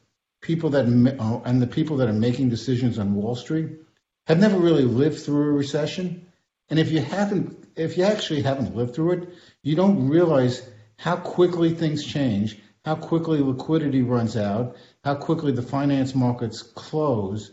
people 0.42 0.70
that 0.70 0.84
uh, 1.18 1.40
and 1.44 1.62
the 1.62 1.66
people 1.66 1.96
that 1.98 2.08
are 2.08 2.12
making 2.12 2.50
decisions 2.50 2.98
on 2.98 3.14
Wall 3.14 3.34
Street 3.34 3.70
have 4.26 4.38
never 4.38 4.58
really 4.58 4.84
lived 4.84 5.20
through 5.20 5.48
a 5.48 5.52
recession. 5.52 6.26
And 6.68 6.78
if 6.78 6.90
you 6.90 7.00
haven't, 7.00 7.68
if 7.76 7.96
you 7.96 8.04
actually 8.04 8.42
haven't 8.42 8.76
lived 8.76 8.94
through 8.94 9.12
it, 9.12 9.28
you 9.62 9.76
don't 9.76 10.08
realize 10.08 10.68
how 10.98 11.16
quickly 11.16 11.70
things 11.70 12.04
change, 12.04 12.58
how 12.84 12.96
quickly 12.96 13.40
liquidity 13.40 14.02
runs 14.02 14.36
out, 14.36 14.76
how 15.04 15.14
quickly 15.14 15.52
the 15.52 15.62
finance 15.62 16.14
markets 16.14 16.62
close, 16.62 17.52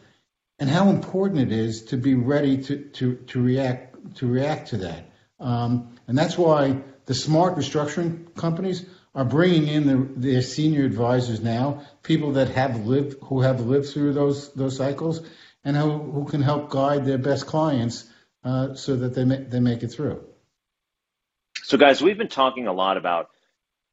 and 0.60 0.70
how 0.70 0.90
important 0.90 1.40
it 1.40 1.52
is 1.52 1.84
to 1.86 1.98
be 1.98 2.16
ready 2.16 2.62
to 2.64 2.78
to, 2.78 3.16
to 3.16 3.42
react 3.42 4.16
to 4.16 4.28
react 4.28 4.70
to 4.70 4.78
that. 4.78 5.06
Um, 5.40 5.96
and 6.08 6.18
that's 6.18 6.38
why 6.38 6.82
the 7.06 7.14
smart 7.14 7.56
restructuring 7.56 8.36
companies 8.36 8.86
are 9.16 9.26
bringing 9.26 9.68
in 9.68 9.88
the, 9.88 10.08
their 10.16 10.42
senior 10.42 10.86
advisors 10.86 11.42
now, 11.42 11.82
people 12.04 12.34
that 12.34 12.50
have 12.50 12.86
lived, 12.86 13.18
who 13.24 13.42
have 13.42 13.62
lived 13.62 13.90
through 13.90 14.14
those 14.14 14.54
those 14.54 14.78
cycles, 14.78 15.22
and 15.64 15.76
who, 15.76 15.98
who 15.98 16.26
can 16.26 16.42
help 16.42 16.70
guide 16.70 17.06
their 17.06 17.18
best 17.18 17.48
clients 17.48 18.10
uh, 18.44 18.76
so 18.76 18.96
that 18.96 19.14
they 19.16 19.26
make, 19.26 19.50
they 19.50 19.60
make 19.60 19.84
it 19.84 19.90
through. 19.90 20.24
So, 21.64 21.78
guys, 21.78 22.02
we've 22.02 22.18
been 22.18 22.30
talking 22.30 22.68
a 22.68 22.74
lot 22.74 22.98
about 22.98 23.30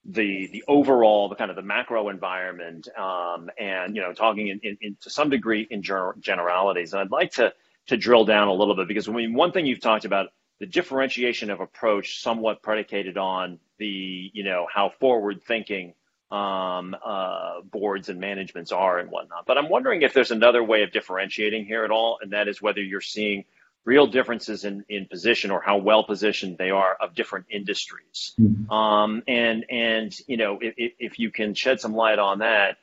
the 0.08 0.48
the 0.52 0.64
overall, 0.68 1.28
the 1.28 1.34
kind 1.34 1.50
of 1.50 1.56
the 1.56 1.62
macro 1.62 2.08
environment, 2.08 2.88
um, 2.96 3.50
and 3.58 3.96
you 3.96 4.02
know, 4.02 4.12
talking 4.12 4.48
in, 4.48 4.60
in, 4.62 4.78
in, 4.80 4.96
to 5.02 5.10
some 5.10 5.30
degree 5.30 5.66
in 5.70 5.82
generalities. 5.82 6.92
And 6.92 7.00
I'd 7.00 7.10
like 7.10 7.32
to 7.32 7.52
to 7.88 7.96
drill 7.96 8.24
down 8.24 8.48
a 8.48 8.52
little 8.52 8.76
bit 8.76 8.88
because 8.88 9.08
I 9.08 9.12
mean, 9.12 9.34
one 9.34 9.52
thing 9.52 9.66
you've 9.66 9.80
talked 9.80 10.04
about 10.04 10.28
the 10.60 10.66
differentiation 10.66 11.50
of 11.50 11.60
approach 11.60 12.22
somewhat 12.22 12.62
predicated 12.62 13.18
on 13.18 13.58
the 13.78 14.30
you 14.32 14.44
know 14.44 14.66
how 14.72 14.90
forward 15.00 15.42
thinking 15.46 15.94
um, 16.30 16.96
uh, 17.04 17.60
boards 17.62 18.08
and 18.08 18.20
managements 18.20 18.72
are 18.72 18.98
and 18.98 19.10
whatnot. 19.10 19.44
But 19.46 19.58
I'm 19.58 19.68
wondering 19.68 20.02
if 20.02 20.12
there's 20.14 20.30
another 20.30 20.62
way 20.62 20.82
of 20.82 20.92
differentiating 20.92 21.66
here 21.66 21.84
at 21.84 21.90
all, 21.90 22.18
and 22.22 22.32
that 22.32 22.48
is 22.48 22.62
whether 22.62 22.80
you're 22.80 23.00
seeing 23.00 23.44
real 23.86 24.08
differences 24.08 24.64
in, 24.64 24.84
in 24.88 25.06
position 25.06 25.50
or 25.50 25.62
how 25.62 25.78
well 25.78 26.04
positioned 26.04 26.58
they 26.58 26.70
are 26.70 26.94
of 27.00 27.14
different 27.14 27.46
industries. 27.50 28.34
Mm-hmm. 28.38 28.70
Um, 28.70 29.22
and 29.26 29.64
and 29.70 30.14
you 30.26 30.36
know 30.36 30.58
if, 30.60 30.92
if 30.98 31.18
you 31.18 31.30
can 31.30 31.54
shed 31.54 31.80
some 31.80 31.94
light 31.94 32.18
on 32.18 32.40
that, 32.40 32.76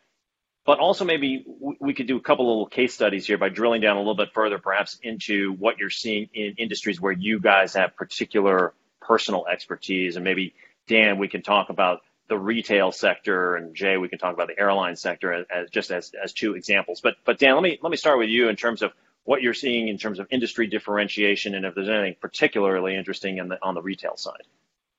but 0.66 0.80
also 0.80 1.06
maybe 1.06 1.46
we 1.80 1.94
could 1.94 2.08
do 2.08 2.18
a 2.18 2.22
couple 2.22 2.46
of 2.46 2.50
little 2.50 2.68
case 2.68 2.94
studies 2.94 3.28
here 3.28 3.38
by 3.38 3.50
drilling 3.50 3.82
down 3.82 3.98
a 3.98 4.00
little 4.00 4.16
bit 4.16 4.30
further, 4.34 4.58
perhaps 4.58 4.98
into 5.04 5.52
what 5.54 5.78
you're 5.78 5.90
seeing 5.90 6.30
in 6.34 6.56
industries 6.58 7.00
where 7.00 7.12
you 7.12 7.40
guys 7.40 7.74
have 7.74 7.96
particular 7.98 8.74
personal 9.02 9.46
expertise. 9.46 10.16
And 10.16 10.24
maybe, 10.24 10.56
Dan, 10.88 11.18
we 11.20 11.28
can 11.28 11.42
talk 11.42 11.70
about 11.70 12.00
the 12.30 12.38
retail 12.38 12.94
sector, 12.94 13.58
and 13.58 13.76
Jay, 13.76 13.98
we 13.98 14.08
can 14.08 14.18
talk 14.18 14.34
about 14.34 14.48
the 14.48 14.58
airline 14.58 14.96
sector 14.96 15.34
as, 15.34 15.46
as 15.54 15.70
just 15.70 15.92
as, 15.92 16.14
as 16.24 16.32
two 16.32 16.56
examples. 16.56 17.02
But, 17.02 17.16
but 17.26 17.38
Dan, 17.38 17.56
let 17.56 17.64
me, 17.64 17.78
let 17.82 17.90
me 17.90 17.98
start 17.98 18.18
with 18.18 18.30
you 18.30 18.48
in 18.48 18.56
terms 18.56 18.82
of 18.82 18.94
what 19.26 19.42
you're 19.42 19.54
seeing 19.54 19.88
in 19.88 19.98
terms 19.98 20.20
of 20.20 20.28
industry 20.32 20.68
differentiation 20.68 21.56
and 21.56 21.66
if 21.66 21.76
there's 21.76 21.90
anything 21.90 22.16
particularly 22.20 22.96
interesting 22.96 23.36
the, 23.36 23.58
on 23.62 23.76
the 23.76 23.82
retail 23.82 24.18
side. 24.18 24.44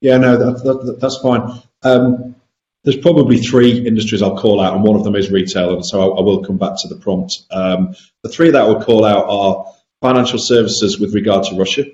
Yeah, 0.01 0.19
no, 0.19 0.37
that, 0.37 0.65
that, 0.65 0.99
that's 1.01 1.19
fine. 1.19 1.63
Um, 1.83 2.37
there's 2.85 2.97
probably 2.99 3.39
three 3.39 3.87
industries 3.87 4.23
I'll 4.23 4.37
call 4.37 4.61
out, 4.61 4.75
and 4.75 4.83
one 4.85 4.97
of 4.97 5.05
them 5.05 5.17
is 5.17 5.31
retail, 5.31 5.75
and 5.75 5.85
so 5.85 6.01
I, 6.01 6.19
I 6.19 6.21
will 6.21 6.45
come 6.45 6.59
back 6.59 6.75
to 6.81 6.89
the 6.89 6.97
prompt. 6.97 7.45
Um, 7.51 7.95
the 8.23 8.29
three 8.29 8.51
that 8.51 8.61
I 8.61 8.69
would 8.69 8.83
call 8.83 9.05
out 9.05 9.25
are 9.27 9.73
financial 10.03 10.39
services 10.39 10.99
with 11.01 11.15
regard 11.15 11.45
to 11.47 11.57
Russia, 11.57 11.85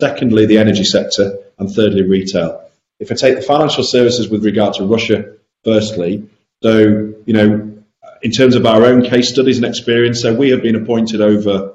secondly, 0.00 0.46
the 0.46 0.56
energy 0.56 0.84
sector, 0.84 1.38
and 1.58 1.70
thirdly, 1.70 2.02
retail. 2.02 2.70
If 2.98 3.12
I 3.12 3.14
take 3.14 3.36
the 3.36 3.42
financial 3.42 3.84
services 3.84 4.30
with 4.30 4.44
regard 4.44 4.74
to 4.74 4.84
Russia, 4.84 5.34
firstly, 5.62 6.26
so, 6.62 7.14
you 7.26 7.32
know, 7.34 7.79
in 8.22 8.30
terms 8.30 8.54
of 8.54 8.66
our 8.66 8.84
own 8.84 9.02
case 9.02 9.30
studies 9.30 9.56
and 9.56 9.66
experience, 9.66 10.22
so 10.22 10.34
we 10.34 10.50
have 10.50 10.62
been 10.62 10.76
appointed 10.76 11.20
over 11.20 11.74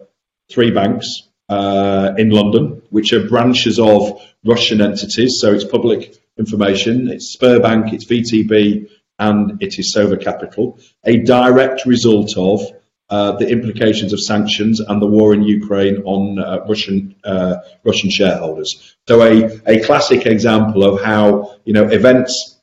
three 0.51 0.71
banks 0.71 1.23
uh, 1.49 2.13
in 2.17 2.29
London, 2.29 2.81
which 2.89 3.13
are 3.13 3.27
branches 3.27 3.79
of 3.79 4.21
Russian 4.45 4.81
entities, 4.81 5.39
so 5.39 5.53
it's 5.53 5.63
public 5.63 6.15
information. 6.37 7.09
It's 7.09 7.35
Sberbank, 7.35 7.93
it's 7.93 8.05
VTB, 8.05 8.89
and 9.19 9.61
it 9.61 9.79
is 9.79 9.95
Sova 9.95 10.21
Capital. 10.21 10.79
A 11.03 11.17
direct 11.17 11.85
result 11.85 12.37
of 12.37 12.61
uh, 13.09 13.33
the 13.33 13.47
implications 13.47 14.13
of 14.13 14.19
sanctions 14.19 14.79
and 14.79 15.01
the 15.01 15.07
war 15.07 15.33
in 15.33 15.43
Ukraine 15.43 16.01
on 16.05 16.39
uh, 16.39 16.65
Russian 16.67 17.15
uh, 17.23 17.57
Russian 17.83 18.09
shareholders. 18.09 18.95
So 19.07 19.21
a, 19.21 19.61
a 19.67 19.83
classic 19.83 20.25
example 20.25 20.83
of 20.83 21.03
how 21.03 21.57
you 21.65 21.73
know 21.73 21.87
events 21.87 22.54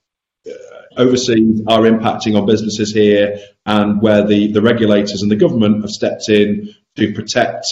overseas 0.96 1.62
are 1.66 1.80
impacting 1.80 2.38
on 2.38 2.46
businesses 2.46 2.92
here, 2.92 3.38
and 3.66 4.00
where 4.02 4.26
the, 4.26 4.52
the 4.52 4.62
regulators 4.62 5.22
and 5.22 5.30
the 5.30 5.36
government 5.36 5.82
have 5.82 5.90
stepped 5.90 6.28
in 6.28 6.74
to 6.96 7.12
protect 7.12 7.66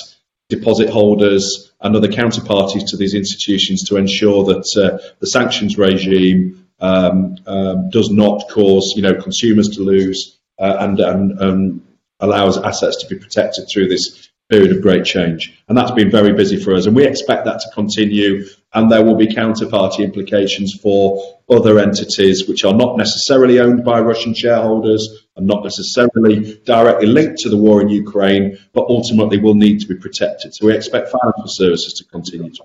deposit 0.49 0.91
holders 0.91 1.73
and 1.81 1.97
other 1.97 2.09
counterparties 2.09 2.89
to 2.89 2.97
these 2.97 3.15
institutions 3.15 3.85
to 3.89 3.97
ensure 3.97 4.45
that 4.45 4.67
uh, 4.77 4.99
the 5.21 5.27
sanctions 5.27 5.79
regime 5.79 6.67
um, 6.81 7.37
um, 7.47 7.91
does 7.91 8.11
not 8.11 8.49
cause 8.51 8.95
you 8.97 9.03
know 9.03 9.15
consumers 9.15 9.69
to 9.69 9.83
lose 9.83 10.39
uh, 10.59 10.77
and, 10.81 11.01
and 11.01 11.41
um, 11.41 11.83
allows 12.21 12.59
assets 12.59 12.97
to 12.99 13.07
be 13.07 13.19
protected 13.19 13.69
through 13.69 13.89
this 13.89 14.29
period 14.51 14.73
of 14.73 14.83
great 14.83 15.05
change. 15.05 15.63
And 15.69 15.79
that's 15.79 15.93
been 15.93 16.11
very 16.11 16.33
busy 16.33 16.63
for 16.63 16.75
us. 16.75 16.87
And 16.87 16.95
we 16.95 17.07
expect 17.07 17.45
that 17.45 17.61
to 17.61 17.71
continue. 17.73 18.47
And 18.73 18.91
there 18.91 19.05
will 19.05 19.17
be 19.17 19.27
counterparty 19.27 20.05
implications 20.05 20.79
for 20.81 21.41
other 21.51 21.81
entities 21.81 22.47
which 22.49 22.65
are 22.65 22.75
not 22.75 22.97
necessarily 22.97 23.59
owned 23.59 23.85
by 23.85 24.01
Russian 24.01 24.33
shareholders 24.33 25.27
and 25.37 25.47
not 25.47 25.65
necessarily 25.65 26.61
directly 26.65 27.07
linked 27.07 27.39
to 27.41 27.49
the 27.49 27.57
war 27.57 27.83
in 27.83 27.89
Ukraine, 27.89 28.59
but 28.73 28.87
ultimately 28.89 29.39
will 29.39 29.57
need 29.57 29.81
to 29.81 29.89
be 29.89 29.97
protected. 29.97 30.55
So 30.55 30.67
we 30.67 30.77
expect 30.77 31.11
financial 31.11 31.49
services 31.49 31.95
to 31.95 32.05
continue 32.05 32.51
to. 32.51 32.65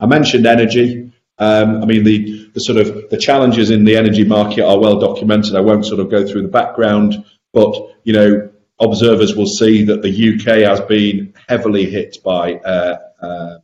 I 0.00 0.06
mentioned 0.06 0.46
energy. 0.46 1.12
Um, 1.38 1.82
I 1.82 1.86
mean, 1.86 2.04
the, 2.04 2.50
the 2.54 2.60
sort 2.60 2.78
of 2.78 3.10
the 3.10 3.18
challenges 3.18 3.70
in 3.70 3.84
the 3.84 3.96
energy 3.96 4.24
market 4.24 4.64
are 4.64 4.78
well 4.78 4.98
documented. 4.98 5.54
I 5.54 5.60
won't 5.60 5.84
sort 5.84 6.00
of 6.00 6.10
go 6.10 6.26
through 6.26 6.42
the 6.42 6.48
background, 6.48 7.22
but 7.52 7.74
you 8.04 8.14
know, 8.14 8.50
observers 8.80 9.34
will 9.34 9.46
see 9.46 9.84
that 9.84 10.02
the 10.02 10.34
UK 10.34 10.68
has 10.68 10.80
been 10.82 11.34
heavily 11.48 11.88
hit 11.90 12.16
by 12.24 12.54
uh, 12.54 12.98
uh, 13.20 13.58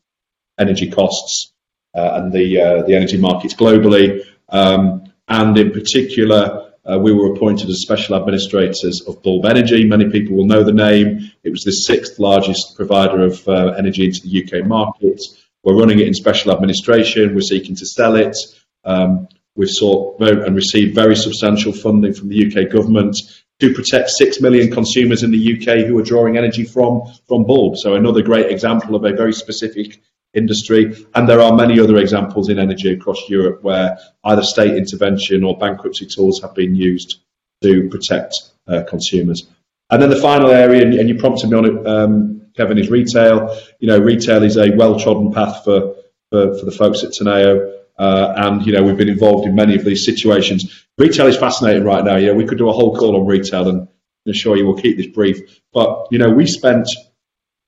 energy 0.63 0.91
costs 0.91 1.53
uh, 1.95 2.13
and 2.15 2.33
the 2.33 2.61
uh, 2.61 2.83
the 2.85 2.95
energy 2.95 3.19
markets 3.19 3.55
globally, 3.55 4.25
um, 4.49 5.13
and 5.29 5.57
in 5.59 5.71
particular. 5.73 6.61
Uh, 6.85 6.99
we 6.99 7.13
were 7.13 7.33
appointed 7.33 7.71
as 7.71 7.81
special 7.81 8.17
administrators 8.17 9.03
of 9.07 9.23
Bulb 9.23 9.47
Energy. 9.47 9.85
Many 9.85 10.11
people 10.11 10.37
will 10.37 10.47
know 10.47 10.65
the 10.65 10.73
name. 10.73 11.31
It 11.45 11.51
was 11.51 11.63
the 11.63 11.71
sixth 11.71 12.19
largest 12.19 12.75
provider 12.75 13.23
of 13.23 13.47
energy 13.79 14.07
into 14.07 14.21
the 14.23 14.43
UK 14.43 14.67
market. 14.67 15.23
We're 15.63 15.79
running 15.79 16.01
it 16.01 16.09
in 16.09 16.15
special 16.15 16.51
administration. 16.51 17.37
We're 17.37 17.43
seeking 17.43 17.77
to 17.77 17.87
sell 17.87 18.17
it. 18.17 18.37
Um, 18.85 19.29
we've 19.55 19.71
sought 19.71 20.21
and 20.21 20.57
received 20.57 20.95
very 20.95 21.15
substantial 21.15 21.73
funding 21.73 22.15
from 22.15 22.29
the 22.29 22.47
UK 22.47 22.73
government 22.73 23.17
to 23.61 23.73
protect 23.73 24.11
six 24.11 24.41
million 24.41 24.73
consumers 24.73 25.23
in 25.23 25.31
the 25.31 25.55
UK 25.55 25.87
who 25.87 25.97
are 25.99 26.03
drawing 26.03 26.37
energy 26.37 26.65
from 26.65 27.03
from 27.29 27.45
Bulb. 27.45 27.77
So 27.77 27.95
another 27.95 28.23
great 28.23 28.51
example 28.51 28.97
of 28.97 29.05
a 29.05 29.13
very 29.13 29.33
specific 29.33 30.01
industry. 30.35 31.07
And 31.15 31.29
there 31.29 31.41
are 31.41 31.55
many 31.55 31.79
other 31.81 31.97
examples 31.97 32.49
in 32.49 32.59
energy 32.59 32.93
across 32.93 33.29
Europe 33.29 33.63
where 33.63 33.99
either 34.25 34.43
state 34.43 34.75
intervention 34.75 35.45
or 35.45 35.59
bankruptcy 35.59 36.07
tools 36.07 36.41
have 36.43 36.55
been 36.55 36.75
used 36.75 37.21
to 37.63 37.89
protect 37.89 38.35
uh, 38.67 38.83
consumers. 38.89 39.47
And 39.91 40.01
then 40.01 40.11
the 40.11 40.21
final 40.21 40.51
area, 40.51 40.83
and, 40.83 41.09
you 41.09 41.19
prompted 41.19 41.51
me 41.51 41.57
on 41.57 41.65
it, 41.67 41.87
um, 41.87 42.47
Kevin, 42.57 42.79
is 42.79 42.89
retail. 42.89 43.59
You 43.79 43.89
know, 43.89 43.99
retail 43.99 44.43
is 44.43 44.57
a 44.57 44.71
well-trodden 44.71 45.33
path 45.33 45.65
for, 45.65 45.97
for, 46.31 46.59
for 46.59 46.65
the 46.65 46.73
folks 46.73 47.05
at 47.05 47.11
Teneo. 47.11 47.79
Uh, 47.99 48.33
and 48.37 48.67
you 48.67 48.73
know 48.73 48.83
we've 48.83 48.97
been 48.97 49.11
involved 49.11 49.47
in 49.47 49.55
many 49.55 49.77
of 49.77 49.85
these 49.85 50.05
situations. 50.07 50.87
Retail 50.97 51.27
is 51.27 51.37
fascinating 51.37 51.85
right 51.85 52.03
now. 52.03 52.17
You 52.17 52.29
know 52.29 52.35
we 52.35 52.47
could 52.47 52.57
do 52.57 52.71
a 52.71 52.73
whole 52.73 52.97
call 52.97 53.21
on 53.21 53.27
retail, 53.27 53.69
and 53.69 53.87
assure 54.27 54.57
you 54.57 54.67
we'll 54.67 54.81
keep 54.81 54.97
this 54.97 55.09
brief. 55.09 55.61
But 55.75 56.09
you 56.11 56.19
know 56.19 56.31
we 56.31 56.47
spent 56.47 56.89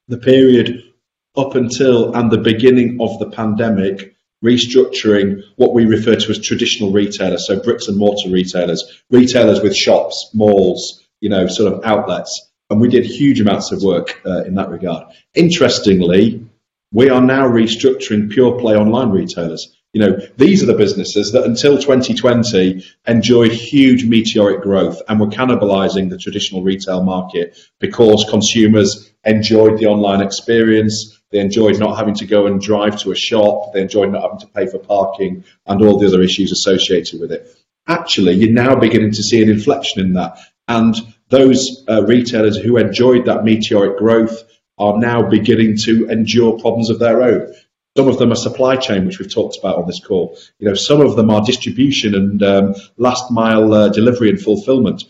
the 0.09 0.17
period 0.17 0.94
up 1.37 1.55
until 1.55 2.15
and 2.15 2.31
the 2.31 2.39
beginning 2.39 2.99
of 3.01 3.19
the 3.19 3.31
pandemic 3.31 4.15
restructuring 4.45 5.41
what 5.57 5.73
we 5.73 5.87
refer 5.87 6.15
to 6.15 6.31
as 6.31 6.39
traditional 6.39 6.93
retailers, 6.93 7.47
so 7.47 7.61
bricks 7.63 7.89
and 7.89 7.97
mortar 7.97 8.29
retailers, 8.29 9.03
retailers 9.11 9.61
with 9.63 9.75
shops, 9.75 10.31
malls, 10.35 11.03
you 11.21 11.31
know, 11.31 11.47
sort 11.47 11.73
of 11.73 11.83
outlets 11.85 12.51
and 12.71 12.81
we 12.81 12.89
did 12.89 13.05
huge 13.05 13.41
amounts 13.41 13.73
of 13.73 13.83
work 13.83 14.21
uh, 14.27 14.43
in 14.45 14.55
that 14.55 14.71
regard. 14.71 15.07
Interestingly, 15.35 16.45
we 16.93 17.11
are 17.11 17.21
now 17.21 17.47
restructuring 17.47 18.31
pure 18.31 18.59
play 18.59 18.75
online 18.75 19.11
retailers. 19.11 19.77
You 19.93 20.01
know, 20.01 20.19
these 20.37 20.63
are 20.63 20.67
the 20.67 20.75
businesses 20.75 21.31
that 21.33 21.45
until 21.45 21.79
2020 21.79 22.85
enjoyed 23.07 23.53
huge 23.53 24.05
meteoric 24.05 24.63
growth 24.63 25.01
and 25.09 25.21
were 25.21 25.29
cannibalizing 25.29 26.11
the 26.11 26.19
traditional 26.19 26.63
retail 26.63 27.05
market 27.05 27.57
because 27.79 28.27
consumers 28.29 29.13
enjoyed 29.25 29.79
the 29.79 29.87
online 29.87 30.21
experience. 30.21 31.21
They 31.35 31.41
enjoyed 31.41 31.81
not 31.81 31.97
having 31.97 32.15
to 32.15 32.27
go 32.27 32.47
and 32.47 32.61
drive 32.61 33.01
to 33.01 33.11
a 33.11 33.17
shop. 33.17 33.73
They 33.73 33.83
enjoyed 33.83 34.13
not 34.13 34.23
having 34.23 34.39
to 34.39 34.47
pay 34.47 34.69
for 34.69 34.79
parking 34.79 35.43
and 35.67 35.83
all 35.83 35.99
the 35.99 36.07
other 36.07 36.23
issues 36.23 36.53
associated 36.53 37.21
with 37.21 37.33
it. 37.33 37.53
Actually, 37.89 38.35
you're 38.35 38.53
now 38.53 38.77
beginning 38.77 39.11
to 39.11 39.23
see 39.25 39.43
an 39.43 39.51
inflection 39.51 40.01
in 40.01 40.13
that. 40.13 40.39
And 40.69 40.95
those 41.31 41.85
uh, 41.89 42.05
retailers 42.05 42.57
who 42.57 42.77
enjoyed 42.77 43.25
that 43.25 43.43
meteoric 43.43 43.99
growth 43.99 44.45
are 44.79 44.97
now 44.97 45.29
beginning 45.29 45.77
to 45.87 46.07
endure 46.09 46.57
problems 46.61 46.89
of 46.89 47.01
their 47.01 47.21
own. 47.21 47.53
Some 47.97 48.07
of 48.07 48.19
them 48.19 48.31
are 48.31 48.37
supply 48.37 48.77
chain, 48.77 49.05
which 49.05 49.19
we've 49.19 49.35
talked 49.35 49.59
about 49.59 49.79
on 49.79 49.89
this 49.89 50.05
call. 50.05 50.39
You 50.61 50.69
know, 50.69 50.75
some 50.75 51.01
of 51.01 51.17
them 51.17 51.31
are 51.31 51.45
distribution 51.45 52.15
and 52.15 52.43
um, 52.45 52.75
last 52.97 53.33
mile 53.33 53.75
uh, 53.75 53.89
delivery 53.89 54.31
and 54.31 54.41
fulfillment. 54.41 55.03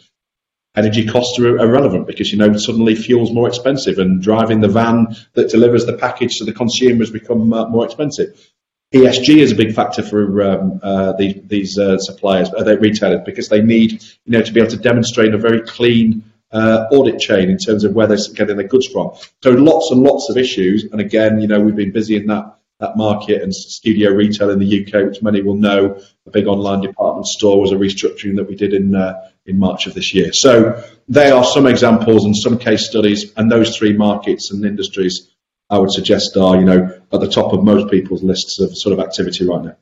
Energy 0.77 1.07
costs 1.07 1.39
are 1.39 1.59
irrelevant 1.59 2.07
because 2.07 2.33
you 2.33 2.39
know 2.39 2.57
suddenly 2.57 2.95
fuel's 2.97 3.33
more 3.33 3.47
expensive 3.47 3.99
and 3.99 4.21
driving 4.21 4.61
the 4.61 4.69
van 4.69 5.07
that 5.35 5.51
delivers 5.51 5.87
the 5.87 5.97
package 5.97 6.37
to 6.37 6.45
the 6.45 6.53
consumer 6.53 6.99
has 6.99 7.11
become 7.11 7.53
uh, 7.53 7.69
more 7.69 7.85
expensive. 7.85 8.51
ESG 8.93 9.39
is 9.39 9.53
a 9.53 9.57
big 9.57 9.75
factor 9.75 10.03
for 10.03 10.43
um, 10.43 10.81
uh, 10.83 11.13
the, 11.15 11.41
these 11.47 11.79
uh, 11.79 11.99
suppliers, 11.99 12.49
uh, 12.57 12.63
their 12.63 12.79
retailers, 12.79 13.23
because 13.25 13.49
they 13.49 13.61
need, 13.61 13.93
you 13.93 14.33
know, 14.33 14.41
to 14.41 14.53
be 14.53 14.61
able 14.61 14.71
to 14.71 14.77
demonstrate 14.77 15.35
a 15.35 15.39
very 15.39 15.63
clean 15.63 16.23
uh, 16.53 16.87
audit 16.93 17.19
chain 17.19 17.51
in 17.51 17.59
terms 17.59 17.83
of 17.83 17.93
where 17.93 18.07
they're 18.07 18.19
getting 18.35 18.57
their 18.57 18.69
goods 18.69 18.87
from. 18.87 19.11
So 19.43 19.51
lots 19.51 19.91
and 19.91 20.01
lots 20.01 20.31
of 20.31 20.37
issues. 20.37 20.85
And 20.85 21.01
again, 21.01 21.41
you 21.41 21.49
know, 21.49 21.59
we've 21.61 21.75
been 21.75 21.93
busy 21.93 22.17
in 22.17 22.27
that 22.27 22.57
that 22.81 22.97
market 22.97 23.41
and 23.41 23.55
Studio 23.55 24.11
Retail 24.11 24.51
in 24.51 24.59
the 24.59 24.85
UK, 24.85 25.07
which 25.07 25.23
many 25.23 25.43
will 25.43 25.55
know. 25.55 26.01
A 26.27 26.31
big 26.31 26.47
online 26.47 26.81
department 26.81 27.27
store 27.27 27.61
was 27.61 27.73
a 27.73 27.77
restructuring 27.77 28.37
that 28.37 28.49
we 28.49 28.57
did 28.57 28.75
in 28.75 28.95
uh, 28.95 29.31
in 29.47 29.59
March 29.59 29.87
of 29.87 29.95
this 29.95 30.15
year. 30.15 30.33
So 30.33 30.83
they 31.09 31.31
are 31.31 31.45
some 31.45 31.67
examples 31.67 32.25
and 32.25 32.37
some 32.37 32.59
case 32.59 32.89
studies, 32.89 33.33
and 33.37 33.51
those 33.51 33.77
three 33.77 33.93
markets 33.93 34.51
and 34.51 34.65
industries 34.65 35.31
I 35.71 35.79
would 35.79 35.93
suggest 35.93 36.37
are, 36.37 36.57
you 36.57 36.65
know, 36.65 37.01
at 37.13 37.21
the 37.21 37.29
top 37.29 37.53
of 37.53 37.65
most 37.65 37.91
people's 37.91 38.23
lists 38.23 38.61
of 38.61 38.77
sort 38.77 38.93
of 38.93 39.05
activity 39.05 39.47
right 39.47 39.65
now. 39.65 39.77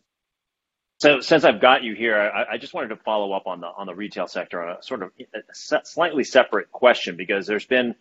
So 1.00 1.20
since 1.20 1.44
I've 1.44 1.60
got 1.60 1.82
you 1.82 1.94
here, 1.94 2.16
I, 2.16 2.54
I, 2.54 2.58
just 2.58 2.74
wanted 2.74 2.88
to 2.88 2.96
follow 2.96 3.32
up 3.32 3.48
on 3.48 3.60
the 3.60 3.66
on 3.66 3.88
the 3.88 3.94
retail 3.94 4.28
sector 4.28 4.62
on 4.62 4.76
a 4.76 4.82
sort 4.84 5.02
of 5.02 5.10
a 5.34 5.84
slightly 5.84 6.22
separate 6.22 6.70
question 6.70 7.16
because 7.16 7.44
there's 7.44 7.66
been 7.66 7.96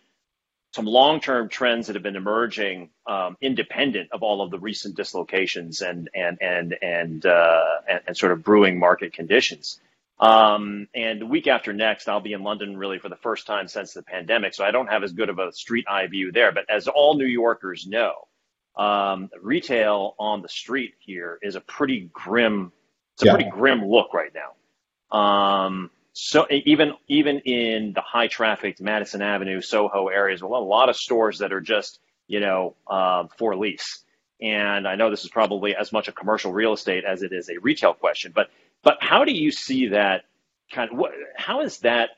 some 0.76 0.86
long-term 0.86 1.50
trends 1.50 1.88
that 1.88 1.96
have 1.96 2.04
been 2.04 2.16
emerging 2.16 2.92
um, 3.08 3.38
independent 3.42 4.10
of 4.12 4.22
all 4.22 4.42
of 4.42 4.52
the 4.52 4.60
recent 4.60 4.96
dislocations 4.96 5.82
and 5.82 6.10
and 6.14 6.38
and 6.42 6.78
and, 6.84 7.26
uh, 7.26 7.64
and, 7.90 8.02
and 8.06 8.18
sort 8.18 8.34
of 8.34 8.44
brewing 8.44 8.78
market 8.78 9.14
conditions. 9.14 9.80
Um, 10.22 10.88
and 10.94 11.20
the 11.20 11.26
week 11.26 11.48
after 11.48 11.74
next, 11.74 12.08
I'll 12.08 12.22
be 12.22 12.34
in 12.34 12.44
London 12.44 12.78
really 12.78 13.00
for 13.00 13.10
the 13.10 13.16
first 13.16 13.48
time 13.48 13.68
since 13.68 13.94
the 13.94 14.04
pandemic. 14.04 14.54
So 14.54 14.64
I 14.64 14.70
don't 14.70 14.88
have 14.88 15.04
as 15.04 15.14
good 15.14 15.30
of 15.30 15.40
a 15.40 15.52
street 15.52 15.86
eye 15.90 16.06
view 16.08 16.32
there. 16.32 16.52
But 16.52 16.70
as 16.70 16.88
all 16.88 17.16
New 17.16 17.26
Yorkers 17.26 17.88
know, 17.88 18.28
um, 18.76 19.30
retail 19.42 20.16
on 20.20 20.44
the 20.44 20.50
street 20.50 20.94
here 21.00 21.40
is 21.42 21.56
a 21.56 21.62
pretty 21.62 22.10
grim, 22.14 22.72
it's 23.16 23.24
a 23.24 23.26
yeah. 23.26 23.34
pretty 23.34 23.50
grim 23.50 23.84
look 23.84 24.14
right 24.14 24.32
now. 24.34 25.18
Um, 25.18 25.90
so 26.14 26.46
even 26.50 26.94
even 27.08 27.40
in 27.40 27.94
the 27.94 28.02
high 28.02 28.28
trafficked 28.28 28.82
Madison 28.82 29.22
Avenue, 29.22 29.62
Soho 29.62 30.08
areas, 30.08 30.44
well, 30.44 30.62
a 30.62 30.64
lot 30.64 30.90
of 30.90 30.96
stores 30.96 31.40
that 31.40 31.54
are 31.54 31.62
just 31.62 32.00
you 32.28 32.40
know 32.40 32.76
uh, 32.88 33.26
for 33.38 33.56
lease. 33.56 34.04
And 34.42 34.88
I 34.88 34.96
know 34.96 35.10
this 35.10 35.24
is 35.24 35.30
probably 35.30 35.76
as 35.76 35.92
much 35.92 36.08
a 36.08 36.12
commercial 36.12 36.52
real 36.52 36.74
estate 36.74 37.06
as 37.06 37.22
it 37.22 37.32
is 37.32 37.50
a 37.50 37.58
retail 37.60 37.94
question, 37.94 38.32
but 38.34 38.50
but 38.84 38.98
how 39.00 39.26
do 39.26 39.32
you 39.32 39.52
see 39.52 39.90
that 39.90 40.24
kind 40.72 40.92
of? 40.92 40.98
What, 40.98 41.12
how 41.36 41.62
is 41.62 41.80
that 41.80 42.10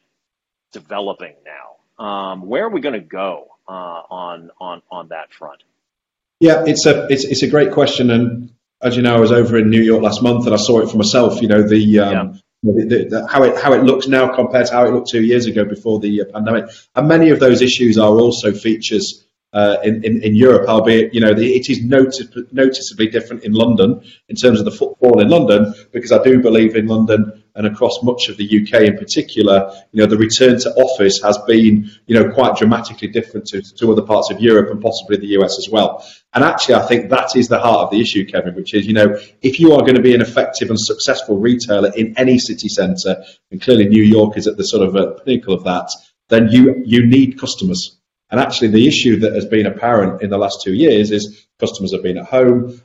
developing 0.72 1.36
now? 1.46 2.04
Um, 2.04 2.48
where 2.48 2.66
are 2.66 2.70
we 2.70 2.82
going 2.82 2.94
to 2.94 3.08
go 3.08 3.48
uh, 3.68 3.72
on 3.72 4.52
on 4.60 4.82
on 4.92 5.10
that 5.10 5.34
front? 5.34 5.64
Yeah, 6.40 6.64
it's 6.66 6.86
a 6.86 7.08
it's 7.10 7.26
it's 7.26 7.44
a 7.44 7.48
great 7.48 7.72
question, 7.72 8.10
and 8.12 8.54
as 8.82 8.96
you 8.96 9.02
know, 9.02 9.16
I 9.16 9.20
was 9.20 9.32
over 9.32 9.58
in 9.58 9.70
New 9.70 9.82
York 9.82 10.02
last 10.02 10.22
month, 10.22 10.46
and 10.46 10.54
I 10.54 10.58
saw 10.58 10.80
it 10.80 10.90
for 10.90 10.98
myself. 10.98 11.42
You 11.42 11.48
know 11.48 11.64
the. 11.68 12.00
Um, 12.00 12.34
yeah. 12.34 12.40
The, 12.66 12.86
the, 12.86 13.06
the, 13.10 13.28
how 13.28 13.44
it 13.44 13.62
how 13.62 13.74
it 13.74 13.84
looks 13.84 14.08
now 14.08 14.34
compared 14.34 14.68
to 14.68 14.74
how 14.74 14.86
it 14.86 14.92
looked 14.92 15.10
two 15.10 15.22
years 15.22 15.48
ago 15.48 15.66
before 15.66 16.00
the 16.00 16.22
uh, 16.22 16.26
pandemic, 16.32 16.70
and 16.96 17.10
many 17.10 17.30
of 17.32 17.42
those 17.42 17.62
issues 17.62 17.98
are 17.98 18.12
also 18.12 18.54
features 18.54 19.26
uh, 19.54 19.78
in, 19.84 20.04
in, 20.04 20.22
in, 20.24 20.36
Europe, 20.36 20.68
albeit 20.68 21.14
you 21.14 21.22
know 21.22 21.34
the, 21.34 21.54
it 21.54 21.70
is 21.70 21.84
notice, 21.84 22.28
noticeably 22.52 23.08
different 23.08 23.44
in 23.44 23.54
London 23.54 24.02
in 24.30 24.36
terms 24.36 24.60
of 24.60 24.66
the 24.66 24.72
footfall 24.72 25.20
in 25.20 25.30
London, 25.30 25.74
because 25.92 26.12
I 26.12 26.24
do 26.24 26.42
believe 26.42 26.76
in 26.76 26.88
London 26.88 27.44
and 27.56 27.68
across 27.68 28.02
much 28.02 28.30
of 28.30 28.38
the 28.38 28.46
UK 28.46 28.82
in 28.82 28.98
particular, 28.98 29.72
you 29.92 30.02
know 30.02 30.08
the 30.08 30.18
return 30.18 30.60
to 30.60 30.74
office 30.74 31.22
has 31.22 31.38
been 31.46 31.88
you 32.08 32.20
know 32.20 32.32
quite 32.32 32.58
dramatically 32.58 33.10
different 33.10 33.46
to, 33.48 33.62
to 33.62 33.92
other 33.92 34.02
parts 34.02 34.32
of 34.32 34.42
Europe 34.42 34.72
and 34.72 34.82
possibly 34.82 35.18
the 35.18 35.40
US 35.40 35.60
as 35.60 35.70
well. 35.70 36.04
And 36.34 36.44
actually, 36.44 36.76
I 36.76 36.88
think 36.88 37.12
that 37.12 37.36
is 37.36 37.48
the 37.48 37.60
heart 37.60 37.82
of 37.82 37.92
the 37.92 38.02
issue, 38.02 38.26
Kevin, 38.26 38.56
which 38.56 38.74
is 38.74 38.88
you 38.88 38.94
know 38.94 39.20
if 39.44 39.60
you 39.60 39.74
are 39.74 39.82
going 39.82 39.96
to 39.96 40.02
be 40.02 40.16
an 40.16 40.22
effective 40.22 40.72
and 40.72 40.80
successful 40.80 41.38
retailer 41.38 41.92
in 41.96 42.18
any 42.18 42.40
city 42.40 42.70
centre, 42.70 43.24
and 43.52 43.62
clearly 43.62 43.86
New 43.86 44.04
York 44.04 44.36
is 44.36 44.48
at 44.48 44.58
the 44.58 44.64
sort 44.64 44.88
of 44.88 44.96
uh, 44.96 45.14
pinnacle 45.24 45.54
of 45.54 45.64
that, 45.66 45.92
then 46.30 46.48
you 46.50 46.82
you 46.86 47.06
need 47.06 47.40
customers 47.40 48.00
and 48.34 48.42
actually, 48.42 48.70
the 48.70 48.88
issue 48.88 49.20
that 49.20 49.36
has 49.36 49.46
been 49.46 49.68
apparent 49.68 50.24
in 50.24 50.32
the 50.32 50.40
last 50.40 50.64
two 50.64 50.74
years 50.74 51.12
is 51.12 51.46
customers 51.60 51.94
have 51.94 52.02
been 52.02 52.18
at 52.18 52.26
home, 52.26 52.82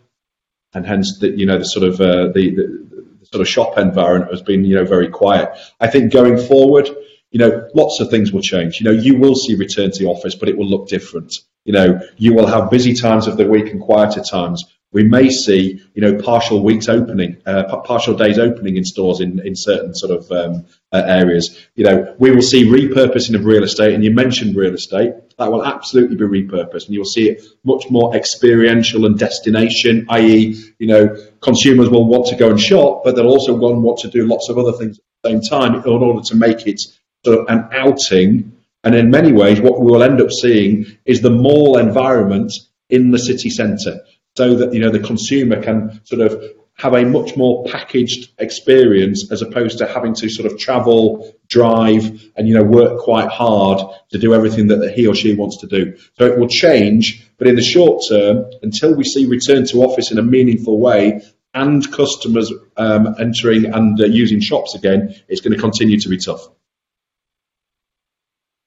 and 0.74 0.84
hence 0.84 1.20
the 1.20 1.30
you 1.30 1.46
know 1.46 1.57
the 1.57 1.64
sort 1.64 1.88
of 1.88 1.99
uh, 2.03 2.26
the, 2.34 2.51
the, 2.55 3.07
the, 3.18 3.26
sort 3.26 3.40
of 3.40 3.49
shop 3.49 3.78
environment 3.78 4.30
has 4.30 4.42
been 4.42 4.62
you 4.62 4.74
know 4.74 4.84
very 4.84 5.09
quiet. 5.09 5.49
I 5.80 5.86
think 5.86 6.12
going 6.12 6.36
forward, 6.36 6.90
you 7.30 7.38
know, 7.38 7.66
lots 7.74 7.99
of 7.99 8.11
things 8.11 8.30
will 8.30 8.42
change. 8.42 8.78
You 8.78 8.84
know, 8.84 9.01
you 9.01 9.16
will 9.16 9.34
see 9.34 9.55
return 9.55 9.90
to 9.90 9.99
the 9.99 10.11
office, 10.11 10.34
but 10.34 10.51
it 10.51 10.59
will 10.59 10.68
look 10.68 10.86
different. 10.86 11.34
You 11.64 11.72
know, 11.72 11.99
you 12.18 12.34
will 12.34 12.46
have 12.46 12.70
busy 12.70 12.92
times 12.92 13.26
of 13.26 13.38
the 13.38 13.49
week 13.49 13.72
and 13.72 13.80
quieter 13.80 14.20
times. 14.20 14.66
We 14.91 15.05
may 15.05 15.28
see, 15.28 15.82
you 15.93 16.01
know, 16.01 16.14
partial 16.16 16.62
weeks 16.62 16.89
opening, 16.89 17.36
uh, 17.45 17.76
partial 17.80 18.14
days 18.14 18.39
opening 18.39 18.78
in 18.78 18.84
stores 18.84 19.20
in, 19.20 19.39
in 19.47 19.55
certain 19.55 19.95
sort 19.95 20.12
of 20.12 20.32
um, 20.32 20.64
uh, 20.93 21.03
areas. 21.05 21.66
You 21.74 21.84
know, 21.84 22.14
we 22.18 22.30
will 22.30 22.41
see 22.41 22.64
repurposing 22.64 23.34
of 23.34 23.45
real 23.45 23.64
estate, 23.64 23.93
and 23.93 24.03
you 24.03 24.12
mentioned 24.12 24.57
real 24.57 24.72
estate. 24.72 25.12
That 25.36 25.53
will 25.53 25.64
absolutely 25.64 26.16
be 26.16 26.24
repurposed, 26.24 26.86
and 26.86 26.95
you'll 26.95 27.05
see 27.05 27.28
it 27.28 27.45
much 27.64 27.91
more 27.91 28.16
experiential 28.16 29.05
and 29.05 29.18
destination. 29.18 30.07
I.e., 30.09 30.59
you 30.78 30.86
know, 30.86 31.16
consumers 31.43 31.91
will 31.91 32.07
want 32.07 32.26
to 32.28 32.36
go 32.36 32.49
and 32.49 32.59
shop, 32.59 33.05
but 33.05 33.14
they'll 33.14 33.28
also 33.28 33.55
want 33.55 33.99
to 33.99 34.09
do 34.09 34.26
lots 34.26 34.49
of 34.49 34.57
other 34.57 34.72
things 34.72 34.99
at 34.99 35.05
the 35.22 35.30
same 35.30 35.43
time 35.43 35.74
in 35.74 35.82
order 35.82 36.22
to 36.22 36.34
make 36.34 36.66
it 36.66 36.80
sort 37.26 37.41
of 37.41 37.47
an 37.49 37.68
outing. 37.72 38.53
And 38.84 38.95
in 38.95 39.11
many 39.11 39.32
ways, 39.32 39.61
what 39.61 39.80
we 39.80 39.91
will 39.93 40.03
end 40.03 40.22
up 40.22 40.30
seeing 40.30 40.86
is 41.05 41.20
the 41.20 41.30
mall 41.30 41.76
environment 41.76 42.53
in 42.89 43.11
the 43.11 43.18
city 43.18 43.51
centre 43.51 44.01
so 44.37 44.55
that 44.55 44.72
you 44.72 44.81
know 44.81 44.91
the 44.91 45.01
consumer 45.01 45.62
can 45.62 46.01
sort 46.05 46.20
of 46.20 46.43
have 46.79 46.95
a 46.95 47.05
much 47.05 47.37
more 47.37 47.64
packaged 47.64 48.31
experience 48.39 49.33
as 49.33 49.43
opposed 49.43 49.79
to 49.79 49.87
having 49.87 50.14
to 50.14 50.29
sort 50.29 50.51
of 50.51 50.59
travel, 50.59 51.35
drive, 51.49 52.05
and 52.37 52.49
you 52.49 52.55
know 52.55 52.62
work 52.62 53.01
quite 53.01 53.29
hard 53.29 53.81
to 54.11 54.18
do 54.18 54.33
everything 54.33 54.68
that 54.68 54.93
he 54.93 55.07
or 55.07 55.14
she 55.14 55.35
wants 55.35 55.59
to 55.59 55.66
do. 55.66 55.97
So 56.18 56.26
it 56.26 56.39
will 56.39 56.49
change, 56.49 57.29
but 57.37 57.49
in 57.49 57.57
the 57.57 57.62
short 57.62 58.05
term, 58.09 58.45
until 58.62 58.95
we 58.95 59.05
see 59.05 59.26
return 59.26 59.66
to 59.66 59.83
office 59.83 60.12
in 60.12 60.18
a 60.18 60.22
meaningful 60.22 60.79
way 60.79 61.20
and 61.55 61.91
customers 61.93 62.53
um, 62.76 63.14
entering 63.18 63.66
and 63.66 64.01
uh, 64.01 64.05
using 64.05 64.41
shops 64.41 64.74
again, 64.74 65.14
it's 65.29 65.41
going 65.41 65.55
to 65.55 65.61
continue 65.61 65.99
to 65.99 66.09
be 66.09 66.18
tough. 66.18 66.49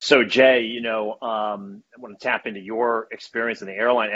So 0.02 0.24
Jay, 0.26 0.64
you 0.64 0.82
know, 0.82 1.14
um, 1.22 1.84
I 1.96 2.02
want 2.02 2.20
to 2.20 2.24
tap 2.24 2.48
into 2.48 2.60
your 2.60 3.08
experience 3.12 3.62
in 3.62 3.68
the 3.68 3.74
airline. 3.76 4.10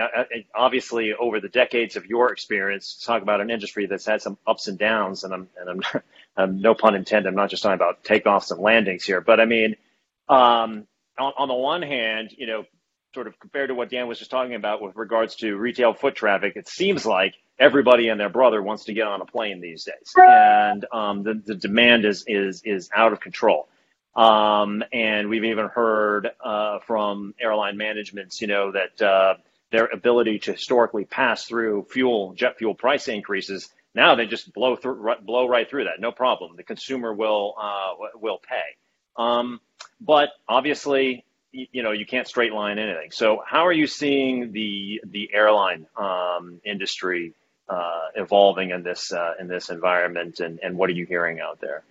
Obviously, 0.55 1.13
over 1.13 1.39
the 1.39 1.47
decades 1.49 1.95
of 1.95 2.07
your 2.07 2.31
experience, 2.33 3.03
talk 3.05 3.21
about 3.21 3.39
an 3.39 3.51
industry 3.51 3.85
that's 3.85 4.05
had 4.05 4.21
some 4.21 4.37
ups 4.47 4.67
and 4.67 4.79
downs, 4.79 5.23
and 5.25 5.33
I'm, 5.33 5.49
and 5.59 5.69
I'm, 5.69 6.01
I'm 6.37 6.61
no 6.61 6.75
pun 6.75 6.95
intended. 6.95 7.29
I'm 7.29 7.35
not 7.35 7.51
just 7.51 7.63
talking 7.63 7.75
about 7.75 8.03
takeoffs 8.03 8.51
and 8.51 8.59
landings 8.59 9.05
here, 9.05 9.21
but 9.21 9.39
I 9.39 9.45
mean, 9.45 9.77
um, 10.27 10.87
on, 11.19 11.33
on 11.37 11.47
the 11.49 11.55
one 11.55 11.83
hand, 11.83 12.33
you 12.37 12.47
know, 12.47 12.65
sort 13.13 13.27
of 13.27 13.39
compared 13.39 13.69
to 13.69 13.75
what 13.75 13.91
Dan 13.91 14.07
was 14.07 14.19
just 14.19 14.31
talking 14.31 14.55
about 14.55 14.81
with 14.81 14.95
regards 14.97 15.35
to 15.37 15.55
retail 15.55 15.93
foot 15.93 16.15
traffic, 16.15 16.57
it 16.57 16.67
seems 16.67 17.05
like 17.05 17.35
everybody 17.59 18.09
and 18.09 18.19
their 18.19 18.29
brother 18.29 18.61
wants 18.61 18.85
to 18.85 18.93
get 18.93 19.07
on 19.07 19.21
a 19.21 19.25
plane 19.25 19.61
these 19.61 19.85
days, 19.85 20.17
and 20.17 20.85
um, 20.91 21.23
the, 21.23 21.35
the 21.45 21.55
demand 21.55 22.05
is 22.05 22.25
is 22.27 22.63
is 22.65 22.89
out 22.95 23.13
of 23.13 23.21
control. 23.21 23.67
Um, 24.15 24.83
and 24.93 25.29
we've 25.29 25.43
even 25.43 25.67
heard 25.67 26.31
uh, 26.43 26.79
from 26.79 27.33
airline 27.39 27.77
managements, 27.77 28.41
you 28.41 28.47
know, 28.47 28.71
that 28.71 29.01
uh, 29.01 29.35
their 29.71 29.87
ability 29.87 30.39
to 30.39 30.53
historically 30.53 31.05
pass 31.05 31.45
through 31.45 31.87
fuel, 31.89 32.33
jet 32.33 32.57
fuel 32.57 32.75
price 32.75 33.07
increases, 33.07 33.69
now 33.93 34.15
they 34.15 34.25
just 34.25 34.53
blow 34.53 34.75
through, 34.75 35.15
blow 35.21 35.47
right 35.47 35.69
through 35.69 35.85
that, 35.85 35.99
no 35.99 36.11
problem. 36.11 36.55
The 36.55 36.63
consumer 36.63 37.13
will 37.13 37.55
uh, 37.59 37.93
will 38.15 38.39
pay. 38.39 38.75
Um, 39.17 39.61
but 40.01 40.29
obviously, 40.47 41.25
you 41.51 41.83
know, 41.83 41.91
you 41.91 42.05
can't 42.05 42.27
straight 42.27 42.53
line 42.53 42.77
anything. 42.77 43.11
So, 43.11 43.41
how 43.45 43.65
are 43.65 43.71
you 43.71 43.87
seeing 43.87 44.51
the 44.51 45.01
the 45.05 45.29
airline 45.33 45.87
um, 45.95 46.59
industry 46.65 47.33
uh, 47.69 48.07
evolving 48.15 48.71
in 48.71 48.83
this 48.83 49.13
uh, 49.13 49.33
in 49.39 49.47
this 49.47 49.69
environment, 49.69 50.41
and, 50.41 50.59
and 50.61 50.77
what 50.77 50.89
are 50.89 50.93
you 50.93 51.05
hearing 51.05 51.39
out 51.39 51.61
there? 51.61 51.83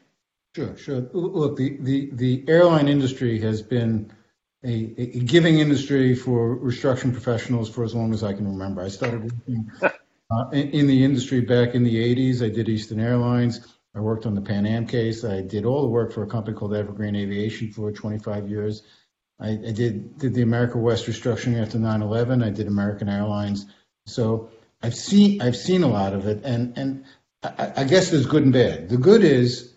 Sure, 0.55 0.77
sure. 0.77 1.01
Look, 1.13 1.57
the, 1.57 1.77
the, 1.81 2.11
the 2.13 2.45
airline 2.47 2.89
industry 2.89 3.41
has 3.41 3.61
been 3.61 4.13
a, 4.65 4.85
giving 5.21 5.59
industry 5.59 6.15
for 6.15 6.57
restructuring 6.57 7.13
professionals 7.13 7.69
for 7.69 7.83
as 7.83 7.95
long 7.95 8.15
as 8.15 8.23
I 8.23 8.33
can 8.35 8.47
remember. 8.47 8.81
I 8.81 8.89
started 8.89 9.25
working 9.25 9.71
uh, 9.83 10.51
in, 10.53 10.87
the 10.87 11.05
industry 11.05 11.41
back 11.41 11.75
in 11.75 11.83
the 11.83 11.97
80s. 11.97 12.41
I 12.45 12.55
did 12.55 12.69
Eastern 12.69 13.01
Airlines. 13.01 13.67
I 13.97 14.01
worked 14.01 14.27
on 14.27 14.35
the 14.35 14.41
Pan 14.41 14.65
Am 14.65 14.87
case. 14.87 15.25
I 15.25 15.41
did 15.41 15.65
all 15.65 15.83
the 15.83 15.89
work 15.89 16.13
for 16.13 16.23
a 16.23 16.27
company 16.27 16.57
called 16.57 16.75
Evergreen 16.75 17.17
Aviation 17.17 17.73
for 17.73 17.91
25 17.91 18.49
years. 18.49 18.83
I, 19.41 19.57
did, 19.57 20.19
did 20.19 20.35
the 20.35 20.43
America 20.43 20.79
West 20.79 21.07
restructuring 21.07 21.61
after 21.61 21.79
9/11. 21.79 22.45
I 22.45 22.51
did 22.51 22.69
American 22.69 23.09
Airlines. 23.09 23.67
So 24.07 24.51
I've 24.81 24.95
seen 24.95 25.43
I've 25.43 25.57
seen 25.57 25.83
a 25.83 25.89
lot 25.89 26.13
of 26.13 26.27
it, 26.27 26.45
and 26.45 27.05
I 27.43 27.85
guess 27.85 28.11
there's 28.11 28.27
good 28.27 28.45
and 28.45 28.53
bad. 28.53 28.89
The 28.89 28.97
good 28.97 29.25
is 29.25 29.74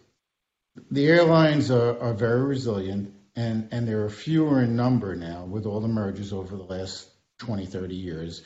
the 0.92 1.08
airlines 1.08 1.72
are, 1.72 2.14
very 2.14 2.44
resilient, 2.44 3.14
and, 3.36 3.70
there 3.72 4.04
are 4.04 4.10
fewer 4.10 4.62
in 4.62 4.76
number 4.76 5.16
now 5.16 5.46
with 5.46 5.66
all 5.66 5.80
the 5.80 5.88
mergers 5.88 6.34
over 6.34 6.56
the 6.56 6.64
last 6.64 7.10
20, 7.40 7.66
30 7.66 7.96
years. 7.96 8.42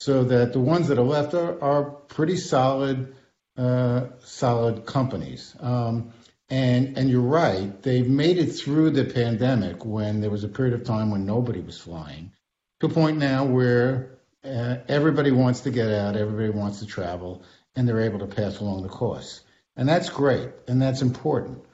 So 0.00 0.24
that 0.24 0.52
the 0.52 0.60
ones 0.60 0.88
that 0.88 0.98
are 0.98 1.02
left 1.02 1.34
are, 1.34 1.84
pretty 1.84 2.36
solid, 2.36 3.14
uh, 3.56 4.06
solid 4.20 4.86
companies. 4.86 5.54
Um, 5.60 6.12
and 6.50 6.98
and 6.98 7.08
you're 7.08 7.22
right, 7.22 7.82
they've 7.82 8.08
made 8.08 8.36
it 8.36 8.52
through 8.52 8.90
the 8.90 9.04
pandemic 9.04 9.84
when 9.84 10.20
there 10.20 10.30
was 10.30 10.44
a 10.44 10.48
period 10.48 10.74
of 10.74 10.84
time 10.84 11.10
when 11.10 11.24
nobody 11.24 11.60
was 11.60 11.80
flying, 11.80 12.32
to 12.80 12.86
a 12.86 12.90
point 12.90 13.16
now 13.16 13.44
where 13.44 14.18
uh, 14.44 14.76
everybody 14.88 15.30
wants 15.30 15.60
to 15.60 15.70
get 15.70 15.90
out, 15.90 16.16
everybody 16.16 16.50
wants 16.50 16.80
to 16.80 16.86
travel, 16.86 17.42
and 17.74 17.88
they're 17.88 18.02
able 18.02 18.18
to 18.18 18.26
pass 18.26 18.60
along 18.60 18.82
the 18.82 18.90
costs. 18.90 19.40
And 19.76 19.88
that's 19.88 20.10
great, 20.10 20.50
and 20.68 20.80
that's 20.80 21.00
important. 21.00 21.64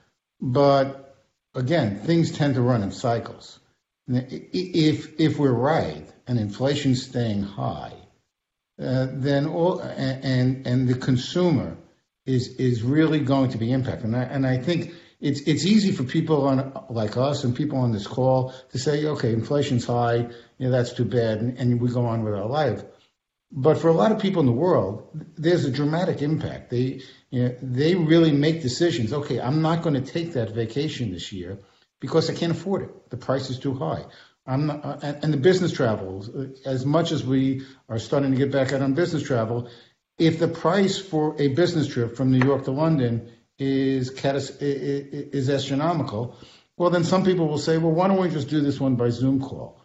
But 0.40 1.16
again, 1.54 2.00
things 2.00 2.32
tend 2.32 2.54
to 2.54 2.62
run 2.62 2.82
in 2.82 2.92
cycles. 2.92 3.58
If 4.08 5.20
if 5.20 5.38
we're 5.38 5.52
right 5.52 6.10
and 6.26 6.38
inflation's 6.38 7.02
staying 7.02 7.42
high, 7.42 7.94
uh, 8.80 9.06
then 9.12 9.46
all 9.46 9.80
and 9.80 10.66
and 10.66 10.88
the 10.88 10.94
consumer 10.94 11.76
is 12.26 12.56
is 12.56 12.82
really 12.82 13.20
going 13.20 13.50
to 13.50 13.58
be 13.58 13.72
impacted. 13.72 14.06
And 14.06 14.16
I, 14.16 14.22
and 14.22 14.46
I 14.46 14.58
think 14.58 14.94
it's 15.20 15.42
it's 15.42 15.64
easy 15.64 15.92
for 15.92 16.04
people 16.04 16.46
on 16.48 16.72
like 16.88 17.16
us 17.16 17.44
and 17.44 17.54
people 17.54 17.78
on 17.78 17.92
this 17.92 18.06
call 18.06 18.54
to 18.72 18.78
say, 18.78 19.06
okay, 19.06 19.32
inflation's 19.32 19.86
high, 19.86 20.16
you 20.16 20.30
know, 20.58 20.70
that's 20.70 20.92
too 20.92 21.04
bad, 21.04 21.38
and, 21.38 21.58
and 21.58 21.80
we 21.80 21.88
go 21.90 22.06
on 22.06 22.24
with 22.24 22.34
our 22.34 22.46
life. 22.46 22.82
But 23.52 23.78
for 23.78 23.88
a 23.88 23.92
lot 23.92 24.12
of 24.12 24.20
people 24.20 24.40
in 24.40 24.46
the 24.46 24.52
world, 24.52 25.08
there's 25.36 25.64
a 25.64 25.70
dramatic 25.70 26.22
impact. 26.22 26.70
They 26.70 27.02
you 27.30 27.48
know, 27.48 27.56
they 27.60 27.94
really 27.94 28.32
make 28.32 28.62
decisions. 28.62 29.12
Okay, 29.12 29.40
I'm 29.40 29.60
not 29.60 29.82
going 29.82 30.02
to 30.02 30.12
take 30.12 30.34
that 30.34 30.50
vacation 30.50 31.12
this 31.12 31.32
year 31.32 31.58
because 32.00 32.30
I 32.30 32.34
can't 32.34 32.52
afford 32.52 32.82
it. 32.82 33.10
The 33.10 33.16
price 33.16 33.50
is 33.50 33.58
too 33.58 33.74
high. 33.74 34.04
Not, 34.46 34.84
uh, 34.84 35.14
and, 35.22 35.32
the 35.32 35.36
business 35.36 35.72
travel, 35.72 36.24
as 36.64 36.84
much 36.84 37.12
as 37.12 37.24
we 37.24 37.62
are 37.88 37.98
starting 37.98 38.32
to 38.32 38.36
get 38.36 38.50
back 38.50 38.72
out 38.72 38.82
on 38.82 38.94
business 38.94 39.22
travel, 39.22 39.68
if 40.18 40.38
the 40.38 40.48
price 40.48 40.98
for 40.98 41.40
a 41.40 41.48
business 41.48 41.86
trip 41.86 42.16
from 42.16 42.32
New 42.32 42.44
York 42.44 42.64
to 42.64 42.72
London 42.72 43.30
is 43.58 44.10
is 44.10 45.50
astronomical, 45.50 46.36
well, 46.76 46.90
then 46.90 47.04
some 47.04 47.24
people 47.24 47.46
will 47.46 47.58
say, 47.58 47.78
well, 47.78 47.92
why 47.92 48.08
don't 48.08 48.20
we 48.20 48.30
just 48.30 48.48
do 48.48 48.60
this 48.60 48.80
one 48.80 48.96
by 48.96 49.10
Zoom 49.10 49.40
call? 49.40 49.79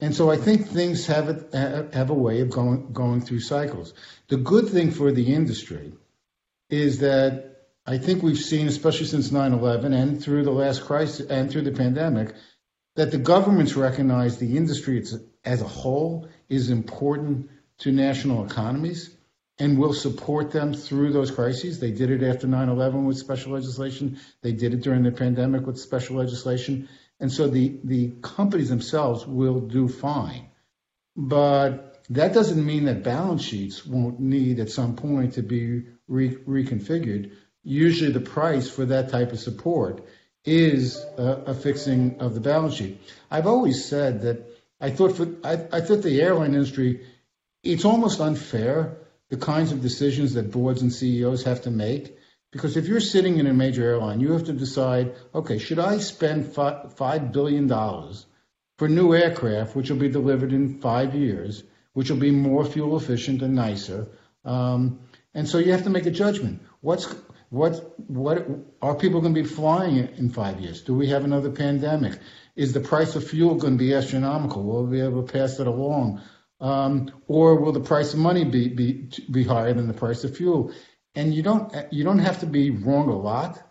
And 0.00 0.14
so 0.14 0.30
I 0.30 0.36
think 0.36 0.66
things 0.66 1.06
have 1.06 1.28
a, 1.28 1.88
have 1.92 2.10
a 2.10 2.14
way 2.14 2.40
of 2.40 2.50
going 2.50 2.92
going 2.92 3.20
through 3.20 3.40
cycles. 3.40 3.94
The 4.28 4.36
good 4.36 4.68
thing 4.68 4.90
for 4.90 5.12
the 5.12 5.34
industry 5.34 5.92
is 6.68 6.98
that 6.98 7.54
I 7.86 7.98
think 7.98 8.22
we've 8.22 8.38
seen, 8.38 8.66
especially 8.66 9.06
since 9.06 9.30
9/11 9.30 9.94
and 9.94 10.22
through 10.22 10.44
the 10.44 10.50
last 10.50 10.84
crisis 10.84 11.26
and 11.28 11.50
through 11.50 11.62
the 11.62 11.72
pandemic, 11.72 12.34
that 12.96 13.10
the 13.10 13.18
governments 13.18 13.76
recognize 13.76 14.38
the 14.38 14.56
industry 14.56 15.04
as 15.44 15.60
a 15.60 15.68
whole 15.68 16.28
is 16.48 16.70
important 16.70 17.50
to 17.78 17.92
national 17.92 18.44
economies 18.44 19.10
and 19.58 19.78
will 19.78 19.92
support 19.92 20.50
them 20.50 20.74
through 20.74 21.12
those 21.12 21.30
crises. 21.30 21.78
They 21.78 21.92
did 21.92 22.10
it 22.10 22.22
after 22.22 22.46
9/11 22.46 23.06
with 23.06 23.18
special 23.18 23.52
legislation. 23.52 24.18
They 24.42 24.52
did 24.52 24.74
it 24.74 24.82
during 24.82 25.04
the 25.04 25.12
pandemic 25.12 25.66
with 25.66 25.78
special 25.78 26.16
legislation. 26.16 26.88
And 27.20 27.32
so 27.32 27.48
the, 27.48 27.78
the 27.84 28.12
companies 28.22 28.68
themselves 28.68 29.26
will 29.26 29.60
do 29.60 29.88
fine. 29.88 30.48
But 31.16 32.02
that 32.10 32.34
doesn't 32.34 32.64
mean 32.64 32.84
that 32.84 33.02
balance 33.02 33.42
sheets 33.42 33.86
won't 33.86 34.20
need 34.20 34.60
at 34.60 34.70
some 34.70 34.96
point 34.96 35.34
to 35.34 35.42
be 35.42 35.84
re- 36.08 36.36
reconfigured, 36.36 37.32
usually 37.62 38.12
the 38.12 38.20
price 38.20 38.68
for 38.68 38.84
that 38.86 39.10
type 39.10 39.32
of 39.32 39.40
support 39.40 40.04
is 40.44 40.98
a, 41.16 41.44
a, 41.46 41.54
fixing 41.54 42.20
of 42.20 42.34
the 42.34 42.40
balance 42.40 42.74
sheet. 42.74 43.00
I've 43.30 43.46
always 43.46 43.86
said 43.86 44.22
that 44.22 44.44
I 44.80 44.90
thought 44.90 45.16
for 45.16 45.26
I, 45.42 45.52
I 45.72 45.80
thought 45.80 46.02
the 46.02 46.20
airline 46.20 46.52
industry, 46.52 47.06
it's 47.62 47.86
almost 47.86 48.20
unfair 48.20 48.98
the 49.30 49.38
kinds 49.38 49.72
of 49.72 49.80
decisions 49.80 50.34
that 50.34 50.50
boards 50.50 50.82
and 50.82 50.92
CEOs 50.92 51.44
have 51.44 51.62
to 51.62 51.70
make. 51.70 52.18
Because 52.54 52.76
if 52.76 52.86
you're 52.86 53.00
sitting 53.00 53.38
in 53.38 53.48
a 53.48 53.52
major 53.52 53.82
airline, 53.84 54.20
you 54.20 54.30
have 54.30 54.44
to 54.44 54.52
decide, 54.52 55.16
okay, 55.34 55.58
should 55.58 55.80
I 55.80 55.98
spend 55.98 56.54
five 56.54 57.32
billion 57.32 57.66
dollars 57.66 58.26
for 58.78 58.88
new 58.88 59.12
aircraft, 59.12 59.74
which 59.74 59.90
will 59.90 59.96
be 59.96 60.08
delivered 60.08 60.52
in 60.52 60.80
five 60.80 61.16
years, 61.16 61.64
which 61.94 62.10
will 62.10 62.18
be 62.18 62.30
more 62.30 62.64
fuel 62.64 62.96
efficient 62.96 63.42
and 63.42 63.56
nicer? 63.56 64.06
Um, 64.44 65.00
and 65.34 65.48
so 65.48 65.58
you 65.58 65.72
have 65.72 65.82
to 65.82 65.90
make 65.90 66.06
a 66.06 66.12
judgment. 66.12 66.62
What's 66.80 67.12
what 67.50 67.98
what 68.08 68.46
are 68.80 68.94
people 68.94 69.20
going 69.20 69.34
to 69.34 69.42
be 69.42 69.48
flying 69.48 69.96
in 70.16 70.30
five 70.30 70.60
years? 70.60 70.82
Do 70.82 70.94
we 70.94 71.08
have 71.08 71.24
another 71.24 71.50
pandemic? 71.50 72.20
Is 72.54 72.72
the 72.72 72.78
price 72.78 73.16
of 73.16 73.26
fuel 73.26 73.56
going 73.56 73.78
to 73.78 73.84
be 73.84 73.94
astronomical? 73.94 74.62
Will 74.62 74.84
we 74.84 74.98
be 74.98 75.04
able 75.04 75.24
to 75.24 75.32
pass 75.32 75.58
it 75.58 75.66
along? 75.66 76.22
Um, 76.60 77.10
or 77.26 77.56
will 77.56 77.72
the 77.72 77.80
price 77.80 78.14
of 78.14 78.20
money 78.20 78.44
be, 78.44 78.68
be 78.68 79.10
be 79.28 79.42
higher 79.42 79.74
than 79.74 79.88
the 79.88 80.00
price 80.04 80.22
of 80.22 80.36
fuel? 80.36 80.72
And 81.14 81.34
you 81.34 81.42
don't 81.42 81.72
you 81.92 82.04
don't 82.04 82.18
have 82.18 82.40
to 82.40 82.46
be 82.46 82.70
wrong 82.70 83.08
a 83.08 83.16
lot. 83.16 83.62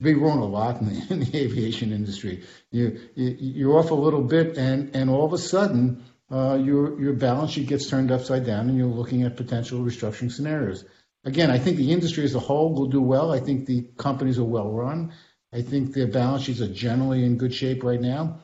Be 0.00 0.14
wrong 0.14 0.38
a 0.40 0.46
lot 0.46 0.80
in 0.80 0.88
the, 0.88 1.12
in 1.14 1.20
the 1.20 1.38
aviation 1.44 1.92
industry. 1.92 2.44
You, 2.70 2.98
you 3.14 3.36
you're 3.38 3.78
off 3.78 3.90
a 3.90 3.94
little 3.94 4.22
bit, 4.22 4.56
and 4.56 4.94
and 4.94 5.10
all 5.10 5.24
of 5.24 5.32
a 5.32 5.38
sudden 5.38 6.04
uh, 6.30 6.58
your 6.62 7.00
your 7.00 7.12
balance 7.14 7.52
sheet 7.52 7.68
gets 7.68 7.88
turned 7.88 8.10
upside 8.10 8.44
down, 8.46 8.68
and 8.68 8.78
you're 8.78 8.86
looking 8.86 9.22
at 9.22 9.36
potential 9.36 9.80
restructuring 9.80 10.32
scenarios. 10.32 10.84
Again, 11.24 11.50
I 11.50 11.58
think 11.58 11.76
the 11.76 11.92
industry 11.92 12.24
as 12.24 12.34
a 12.34 12.40
whole 12.40 12.72
will 12.72 12.86
do 12.86 13.02
well. 13.02 13.32
I 13.32 13.40
think 13.40 13.66
the 13.66 13.88
companies 13.96 14.38
are 14.38 14.44
well 14.44 14.70
run. 14.70 15.12
I 15.52 15.62
think 15.62 15.92
their 15.92 16.06
balance 16.06 16.44
sheets 16.44 16.60
are 16.60 16.72
generally 16.72 17.24
in 17.24 17.36
good 17.36 17.54
shape 17.54 17.82
right 17.82 18.00
now. 18.00 18.40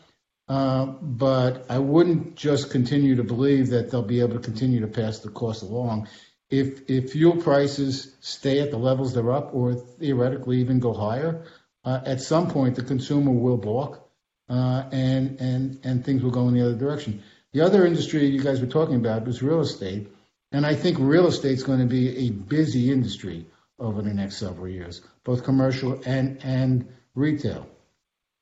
Uh, 0.48 0.86
but 1.00 1.66
I 1.68 1.78
wouldn't 1.78 2.36
just 2.36 2.70
continue 2.70 3.16
to 3.16 3.24
believe 3.24 3.70
that 3.70 3.90
they'll 3.90 4.02
be 4.02 4.20
able 4.20 4.34
to 4.34 4.40
continue 4.40 4.80
to 4.80 4.88
pass 4.88 5.20
the 5.20 5.30
cost 5.30 5.62
along. 5.62 6.08
If 6.52 6.90
if 6.90 7.12
fuel 7.12 7.36
prices 7.36 8.14
stay 8.20 8.60
at 8.60 8.70
the 8.70 8.76
levels 8.76 9.14
they're 9.14 9.32
up, 9.32 9.54
or 9.54 9.74
theoretically 9.74 10.58
even 10.60 10.80
go 10.80 10.92
higher, 10.92 11.46
uh, 11.82 12.00
at 12.04 12.20
some 12.20 12.50
point 12.50 12.76
the 12.76 12.82
consumer 12.82 13.32
will 13.32 13.56
balk, 13.56 14.06
uh, 14.50 14.84
and 14.92 15.40
and 15.40 15.78
and 15.82 16.04
things 16.04 16.22
will 16.22 16.30
go 16.30 16.48
in 16.48 16.54
the 16.54 16.60
other 16.60 16.76
direction. 16.76 17.22
The 17.52 17.62
other 17.62 17.86
industry 17.86 18.26
you 18.26 18.42
guys 18.42 18.60
were 18.60 18.66
talking 18.66 18.96
about 18.96 19.24
was 19.24 19.42
real 19.42 19.60
estate, 19.60 20.08
and 20.52 20.66
I 20.66 20.74
think 20.74 20.98
real 21.00 21.26
estate 21.26 21.52
is 21.52 21.62
going 21.62 21.80
to 21.80 21.86
be 21.86 22.26
a 22.26 22.30
busy 22.30 22.92
industry 22.92 23.46
over 23.78 24.02
the 24.02 24.12
next 24.12 24.36
several 24.36 24.68
years, 24.68 25.00
both 25.24 25.44
commercial 25.44 26.02
and 26.04 26.38
and 26.44 26.86
retail. 27.14 27.66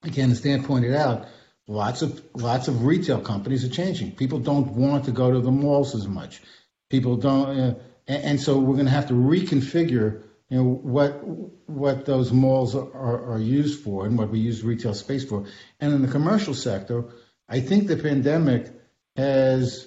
Again, 0.03 0.33
as 0.33 0.41
Dan 0.41 0.65
pointed 0.65 0.95
out, 0.95 1.29
lots 1.69 2.03
of 2.03 2.21
lots 2.35 2.67
of 2.67 2.85
retail 2.85 3.21
companies 3.21 3.65
are 3.65 3.69
changing. 3.69 4.17
People 4.17 4.41
don't 4.41 4.73
want 4.73 5.05
to 5.05 5.13
go 5.13 5.31
to 5.31 5.41
the 5.41 5.53
malls 5.53 5.95
as 5.95 6.09
much. 6.09 6.43
People 6.91 7.17
don't, 7.17 7.59
uh, 7.59 7.75
and, 8.07 8.25
and, 8.25 8.41
so 8.41 8.59
we're 8.59 8.75
going 8.75 8.87
to 8.87 8.93
have 8.93 9.09
to 9.09 9.15
reconfigure, 9.15 10.23
you 10.49 10.57
know, 10.57 10.65
what 10.65 11.23
what 11.69 12.07
those 12.07 12.33
malls 12.33 12.75
are, 12.75 13.33
are 13.33 13.39
used 13.39 13.83
for 13.85 14.07
and 14.07 14.19
what 14.19 14.31
we 14.31 14.41
use 14.41 14.63
retail 14.63 14.95
space 14.95 15.25
for. 15.25 15.47
And 15.81 15.93
in 15.93 16.03
the 16.03 16.09
commercial 16.09 16.55
sector, 16.55 17.05
I 17.49 17.61
think 17.61 17.87
the 17.87 17.97
pandemic 17.97 18.73
has 19.17 19.87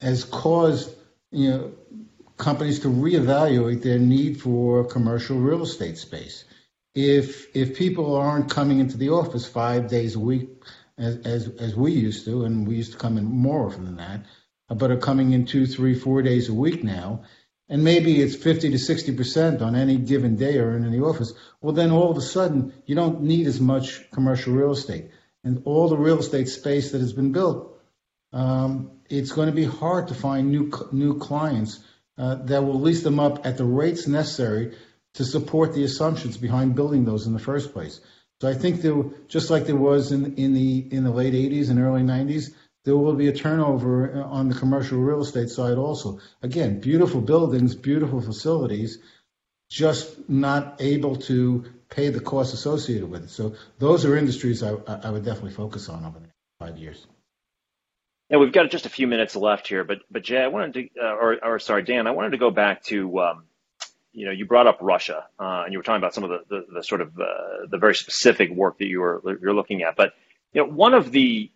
has 0.00 0.24
caused 0.24 0.94
you 1.30 1.50
know 1.50 1.72
companies 2.36 2.80
to 2.80 2.88
reevaluate 2.88 3.82
their 3.82 3.98
need 3.98 4.40
for 4.40 4.84
commercial 4.84 5.38
real 5.38 5.62
estate 5.62 5.98
space 5.98 6.44
if 6.94 7.54
if 7.56 7.76
people 7.76 8.16
aren't 8.16 8.50
coming 8.50 8.78
into 8.78 8.96
the 8.96 9.10
office 9.10 9.46
five 9.46 9.88
days 9.88 10.14
a 10.14 10.20
week 10.20 10.48
as 10.98 11.16
as, 11.18 11.48
as 11.48 11.74
we 11.74 11.92
used 11.92 12.24
to, 12.26 12.44
and 12.44 12.66
we 12.66 12.76
used 12.76 12.92
to 12.92 12.98
come 12.98 13.16
in 13.18 13.24
more 13.24 13.66
often 13.66 13.84
than 13.84 13.96
that, 13.96 14.24
but 14.74 14.90
are 14.90 14.96
coming 14.96 15.32
in 15.32 15.46
two, 15.46 15.66
three, 15.66 15.98
four 15.98 16.22
days 16.22 16.48
a 16.48 16.54
week 16.54 16.82
now, 16.84 17.22
and 17.68 17.84
maybe 17.84 18.20
it's 18.20 18.36
50 18.36 18.70
to 18.70 18.78
60 18.78 19.16
percent 19.16 19.62
on 19.62 19.74
any 19.74 19.96
given 19.96 20.36
day 20.36 20.58
or 20.58 20.76
in 20.76 20.90
the 20.90 21.04
office, 21.04 21.32
well, 21.60 21.72
then 21.72 21.90
all 21.90 22.10
of 22.10 22.16
a 22.16 22.22
sudden 22.22 22.72
you 22.86 22.94
don't 22.94 23.22
need 23.22 23.46
as 23.46 23.60
much 23.60 24.10
commercial 24.10 24.52
real 24.52 24.72
estate. 24.72 25.10
And 25.44 25.62
all 25.64 25.88
the 25.88 25.96
real 25.96 26.18
estate 26.18 26.48
space 26.48 26.92
that 26.92 27.00
has 27.00 27.12
been 27.12 27.32
built, 27.32 27.76
um, 28.32 28.90
it's 29.08 29.32
going 29.32 29.48
to 29.48 29.54
be 29.54 29.64
hard 29.64 30.08
to 30.08 30.14
find 30.14 30.50
new 30.50 30.70
new 30.92 31.18
clients 31.18 31.80
uh, 32.18 32.36
that 32.44 32.64
will 32.64 32.80
lease 32.80 33.02
them 33.02 33.18
up 33.18 33.46
at 33.46 33.56
the 33.56 33.64
rates 33.64 34.06
necessary 34.06 34.76
to 35.14 35.24
support 35.24 35.74
the 35.74 35.84
assumptions 35.84 36.36
behind 36.36 36.74
building 36.74 37.04
those 37.04 37.26
in 37.26 37.32
the 37.32 37.38
first 37.38 37.72
place. 37.72 38.00
So 38.40 38.48
I 38.48 38.54
think 38.54 38.82
there, 38.82 39.02
just 39.28 39.50
like 39.50 39.66
there 39.66 39.76
was 39.76 40.12
in, 40.12 40.34
in 40.34 40.52
the 40.52 40.88
in 40.90 41.04
the 41.04 41.10
late 41.10 41.34
80s 41.34 41.70
and 41.70 41.78
early 41.78 42.02
90s, 42.02 42.52
there 42.84 42.96
will 42.96 43.14
be 43.14 43.28
a 43.28 43.32
turnover 43.32 44.22
on 44.22 44.48
the 44.48 44.54
commercial 44.54 44.98
real 44.98 45.20
estate 45.20 45.48
side 45.48 45.78
also. 45.78 46.20
Again, 46.42 46.80
beautiful 46.80 47.20
buildings, 47.20 47.74
beautiful 47.74 48.20
facilities, 48.20 48.98
just 49.70 50.28
not 50.28 50.80
able 50.80 51.16
to 51.16 51.64
pay 51.88 52.08
the 52.08 52.20
costs 52.20 52.54
associated 52.54 53.08
with 53.08 53.24
it. 53.24 53.30
So 53.30 53.54
those 53.78 54.04
are 54.04 54.16
industries 54.16 54.62
I, 54.62 54.74
I 54.86 55.10
would 55.10 55.24
definitely 55.24 55.52
focus 55.52 55.88
on 55.88 56.04
over 56.04 56.18
the 56.18 56.26
next 56.26 56.36
five 56.58 56.78
years. 56.78 57.06
Yeah, 58.28 58.38
we've 58.38 58.52
got 58.52 58.70
just 58.70 58.86
a 58.86 58.90
few 58.90 59.06
minutes 59.06 59.36
left 59.36 59.68
here, 59.68 59.84
but 59.84 59.98
but 60.10 60.22
Jay, 60.22 60.42
I 60.42 60.48
wanted 60.48 60.74
to, 60.74 60.88
uh, 61.02 61.14
or, 61.14 61.44
or 61.44 61.58
sorry, 61.58 61.82
Dan, 61.82 62.06
I 62.06 62.12
wanted 62.12 62.30
to 62.30 62.38
go 62.38 62.50
back 62.50 62.82
to 62.84 63.20
um, 63.20 63.44
you 64.12 64.26
know, 64.26 64.32
you 64.32 64.46
brought 64.46 64.66
up 64.66 64.78
Russia, 64.80 65.26
uh, 65.38 65.62
and 65.64 65.72
you 65.72 65.78
were 65.78 65.82
talking 65.82 66.00
about 66.00 66.14
some 66.14 66.24
of 66.24 66.30
the, 66.30 66.40
the, 66.48 66.66
the 66.74 66.82
sort 66.82 67.00
of 67.00 67.18
uh, 67.18 67.66
the 67.70 67.78
very 67.78 67.94
specific 67.94 68.50
work 68.50 68.78
that 68.78 68.86
you 68.86 69.00
were 69.00 69.22
you're 69.40 69.54
looking 69.54 69.82
at. 69.82 69.96
But 69.96 70.14
you 70.52 70.62
know, 70.62 70.70
one 70.70 70.94
of 70.94 71.10
the 71.10 71.50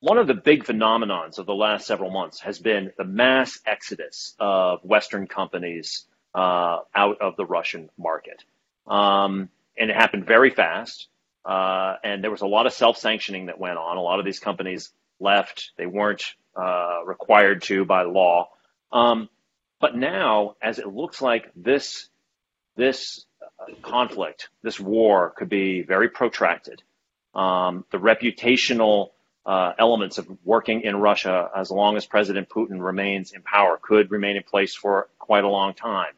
one 0.00 0.18
of 0.18 0.26
the 0.26 0.34
big 0.34 0.64
phenomenons 0.64 1.38
of 1.38 1.46
the 1.46 1.54
last 1.54 1.86
several 1.86 2.10
months 2.10 2.40
has 2.40 2.58
been 2.58 2.92
the 2.96 3.04
mass 3.04 3.58
exodus 3.66 4.34
of 4.38 4.84
Western 4.84 5.26
companies 5.26 6.06
uh, 6.34 6.78
out 6.94 7.20
of 7.20 7.36
the 7.36 7.44
Russian 7.44 7.90
market, 7.98 8.44
um, 8.86 9.48
and 9.76 9.90
it 9.90 9.96
happened 9.96 10.26
very 10.26 10.50
fast. 10.50 11.08
Uh, 11.44 11.96
and 12.04 12.22
there 12.22 12.30
was 12.30 12.42
a 12.42 12.46
lot 12.46 12.66
of 12.66 12.72
self-sanctioning 12.72 13.46
that 13.46 13.58
went 13.58 13.78
on. 13.78 13.96
A 13.96 14.02
lot 14.02 14.18
of 14.18 14.24
these 14.24 14.38
companies 14.38 14.92
left; 15.18 15.72
they 15.76 15.86
weren't 15.86 16.22
uh, 16.54 17.00
required 17.06 17.62
to 17.62 17.84
by 17.84 18.02
law. 18.02 18.50
Um, 18.92 19.28
but 19.80 19.96
now, 19.96 20.56
as 20.60 20.78
it 20.78 20.86
looks 20.86 21.22
like 21.22 21.50
this 21.56 22.08
this 22.76 23.24
uh, 23.42 23.72
conflict, 23.82 24.48
this 24.62 24.78
war, 24.78 25.32
could 25.36 25.48
be 25.48 25.82
very 25.82 26.08
protracted. 26.08 26.82
Um, 27.34 27.84
the 27.90 27.98
reputational 27.98 29.10
uh, 29.48 29.72
elements 29.78 30.18
of 30.18 30.28
working 30.44 30.82
in 30.82 30.94
Russia, 30.96 31.50
as 31.56 31.70
long 31.70 31.96
as 31.96 32.04
President 32.04 32.50
Putin 32.50 32.84
remains 32.84 33.32
in 33.32 33.40
power, 33.40 33.78
could 33.80 34.10
remain 34.10 34.36
in 34.36 34.42
place 34.42 34.74
for 34.74 35.08
quite 35.18 35.42
a 35.42 35.48
long 35.48 35.72
time. 35.72 36.12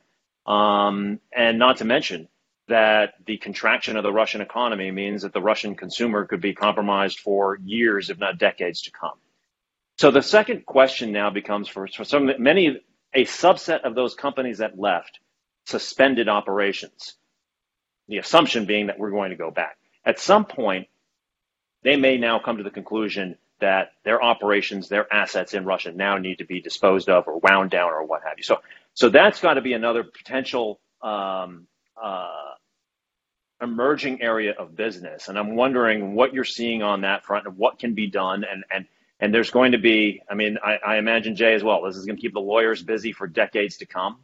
Um, 0.47 1.21
and 1.33 1.57
not 1.57 1.77
to 1.77 1.85
mention 1.85 2.27
that 2.67 3.15
the 3.25 3.37
contraction 3.37 3.97
of 3.97 4.03
the 4.03 4.13
Russian 4.13 4.41
economy 4.41 4.91
means 4.91 5.23
that 5.23 5.33
the 5.33 5.41
Russian 5.41 5.77
consumer 5.77 6.25
could 6.27 6.41
be 6.41 6.55
compromised 6.55 7.21
for 7.21 7.57
years, 7.65 8.11
if 8.11 8.19
not 8.19 8.37
decades, 8.39 8.83
to 8.83 8.91
come. 8.91 9.19
So 9.99 10.11
the 10.11 10.23
second 10.23 10.67
question 10.67 11.13
now 11.13 11.31
becomes 11.31 11.69
for, 11.69 11.87
for 11.87 12.05
some 12.05 12.33
many 12.41 12.81
a 13.15 13.25
subset 13.27 13.83
of 13.83 13.95
those 13.95 14.15
companies 14.17 14.59
that 14.59 14.77
left 14.77 15.21
suspended 15.67 16.29
operations. 16.29 17.15
The 18.09 18.19
assumption 18.19 18.65
being 18.65 18.89
that 18.89 18.99
we're 18.99 19.13
going 19.13 19.31
to 19.31 19.37
go 19.37 19.53
back. 19.53 19.77
At 20.05 20.19
some 20.19 20.47
point, 20.47 20.89
they 21.83 21.97
may 21.97 22.17
now 22.17 22.39
come 22.39 22.59
to 22.59 22.63
the 22.63 22.71
conclusion 22.71 23.37
that 23.61 23.93
their 24.05 24.23
operations, 24.23 24.89
their 24.89 25.13
assets 25.13 25.55
in 25.55 25.65
Russia 25.65 25.93
now 25.93 26.17
need 26.19 26.39
to 26.39 26.45
be 26.45 26.61
disposed 26.61 27.09
of 27.09 27.29
or 27.29 27.39
wound 27.39 27.71
down 27.71 27.91
or 27.91 28.05
what 28.05 28.23
have 28.25 28.35
you. 28.39 28.43
So, 28.43 28.61
so 28.95 29.09
that's 29.09 29.41
got 29.41 29.55
to 29.55 29.61
be 29.61 29.75
another 29.75 30.05
potential 30.05 30.81
um, 31.03 31.67
uh, 32.03 32.53
emerging 33.63 34.23
area 34.23 34.55
of 34.59 34.77
business. 34.77 35.29
And 35.29 35.39
I'm 35.39 35.57
wondering 35.57 36.15
what 36.15 36.33
you're 36.35 36.45
seeing 36.45 36.83
on 36.83 37.03
that 37.03 37.25
front 37.25 37.47
and 37.47 37.57
what 37.57 37.79
can 37.79 37.95
be 37.95 38.07
done 38.09 38.45
and, 38.45 38.65
and 38.73 38.87
and 39.21 39.35
there's 39.35 39.51
going 39.51 39.73
to 39.73 39.79
be, 39.79 40.23
I 40.31 40.35
mean, 40.35 40.59
I, 40.65 40.79
I 40.85 40.97
imagine 40.97 41.37
Jay 41.37 41.55
as 41.55 41.63
well. 41.63 41.83
This 41.83 41.97
is 41.97 42.07
going 42.07 42.17
to 42.17 42.23
keep 42.23 42.33
the 42.33 42.41
lawyers 42.41 42.83
busy 42.83 43.13
for 43.13 43.27
decades 43.27 43.77
to 43.79 43.87
come. 43.87 44.19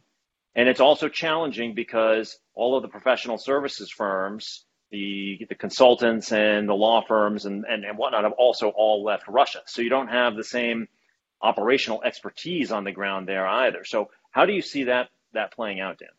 And 0.55 0.67
it's 0.67 0.79
also 0.79 1.07
challenging 1.07 1.75
because 1.75 2.39
all 2.55 2.75
of 2.75 2.81
the 2.81 2.89
professional 2.89 3.37
services 3.37 3.91
firms, 3.91 4.65
the, 4.91 5.45
the 5.49 5.55
consultants 5.55 6.31
and 6.31 6.67
the 6.67 6.73
law 6.73 7.03
firms 7.05 7.45
and, 7.45 7.65
and, 7.65 7.83
and 7.83 7.97
whatnot 7.97 8.23
have 8.23 8.33
also 8.33 8.69
all 8.69 9.03
left 9.03 9.27
Russia. 9.27 9.61
So 9.65 9.81
you 9.81 9.89
don't 9.89 10.07
have 10.07 10.35
the 10.35 10.43
same 10.43 10.87
operational 11.41 12.03
expertise 12.03 12.71
on 12.71 12.83
the 12.83 12.91
ground 12.91 13.27
there 13.27 13.45
either. 13.45 13.83
So 13.83 14.09
how 14.31 14.45
do 14.45 14.53
you 14.53 14.61
see 14.61 14.85
that, 14.85 15.09
that 15.33 15.53
playing 15.53 15.79
out, 15.79 15.99
Dan? 15.99 16.09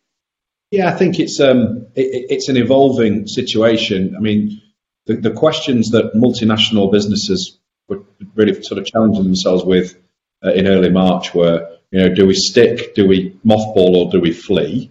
Yeah, 0.71 0.89
I 0.89 0.97
think 0.97 1.19
it's 1.19 1.41
um, 1.41 1.87
it, 1.95 2.27
it's 2.31 2.49
an 2.49 2.59
evolving 2.59 3.27
situation. 3.27 4.14
I 4.14 4.21
mean, 4.21 4.61
the, 5.07 5.16
the 5.16 5.31
questions 5.31 5.91
that 5.91 6.14
multinational 6.14 6.93
businesses 6.93 7.59
were 7.89 8.03
really 8.35 8.62
sort 8.62 8.79
of 8.79 8.85
challenging 8.85 9.25
themselves 9.25 9.64
with 9.64 9.97
uh, 10.45 10.53
in 10.53 10.66
early 10.66 10.91
March 10.91 11.35
were, 11.35 11.79
you 11.91 12.01
know, 12.01 12.14
do 12.14 12.27
we 12.27 12.35
stick, 12.35 12.95
do 12.95 13.09
we 13.09 13.31
mothball, 13.47 13.97
or 13.97 14.11
do 14.12 14.21
we 14.21 14.33
flee? 14.33 14.91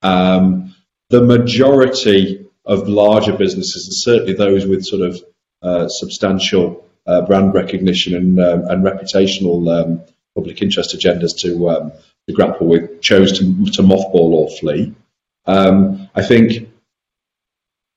Um, 0.00 0.74
the 1.10 1.22
majority 1.22 2.47
of 2.68 2.86
larger 2.86 3.32
businesses, 3.32 3.86
and 3.86 3.94
certainly 3.96 4.34
those 4.34 4.66
with 4.66 4.84
sort 4.84 5.02
of 5.02 5.20
uh, 5.62 5.88
substantial 5.88 6.86
uh, 7.06 7.22
brand 7.22 7.54
recognition 7.54 8.14
and, 8.14 8.38
um, 8.38 8.64
and 8.68 8.84
reputational 8.84 9.66
um, 9.68 10.02
public 10.34 10.62
interest 10.62 10.94
agendas 10.94 11.36
to, 11.38 11.68
um, 11.70 11.92
to 12.28 12.34
grapple 12.34 12.66
with, 12.66 13.00
chose 13.00 13.32
to, 13.38 13.64
to 13.72 13.82
mothball 13.82 14.32
or 14.34 14.50
flee. 14.50 14.94
Um, 15.46 16.10
I 16.14 16.22
think 16.22 16.68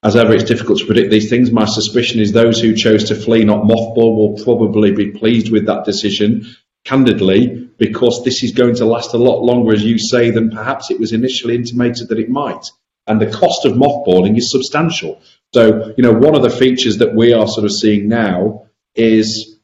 as 0.04 0.16
ever, 0.16 0.34
it's 0.34 0.46
difficult 0.46 0.80
to 0.80 0.86
predict 0.86 1.12
these 1.12 1.30
things. 1.30 1.52
My 1.52 1.66
suspicion 1.66 2.20
is 2.20 2.32
those 2.32 2.60
who 2.60 2.74
chose 2.74 3.04
to 3.06 3.16
flee, 3.16 3.44
not 3.44 3.66
mothball, 3.66 4.16
will 4.16 4.44
probably 4.44 4.92
be 4.92 5.12
pleased 5.12 5.52
with 5.52 5.68
that 5.68 5.86
decision, 5.86 6.48
candidly, 6.86 7.70
because 7.78 8.24
this 8.24 8.42
is 8.42 8.54
going 8.54 8.76
to 8.76 8.86
last 8.86 9.14
a 9.14 9.18
lot 9.18 9.44
longer, 9.44 9.74
as 9.74 9.84
you 9.84 10.00
say, 10.00 10.32
than 10.32 10.50
perhaps 10.50 10.90
it 10.90 11.00
was 11.00 11.12
initially 11.12 11.56
intimated 11.56 12.08
that 12.08 12.18
it 12.18 12.30
might. 12.30 12.66
And 13.08 13.20
the 13.20 13.32
cost 13.32 13.66
of 13.66 13.74
mothballing 13.74 14.38
is 14.38 14.52
substantial. 14.52 15.22
So, 15.54 15.94
you 15.98 16.04
know, 16.04 16.14
one 16.14 16.36
of 16.36 16.44
the 16.44 16.50
features 16.50 16.98
that 17.00 17.14
we 17.14 17.34
are 17.34 17.48
sort 17.48 17.66
of 17.66 17.72
seeing 17.72 18.08
now 18.08 18.68
is 18.96 19.60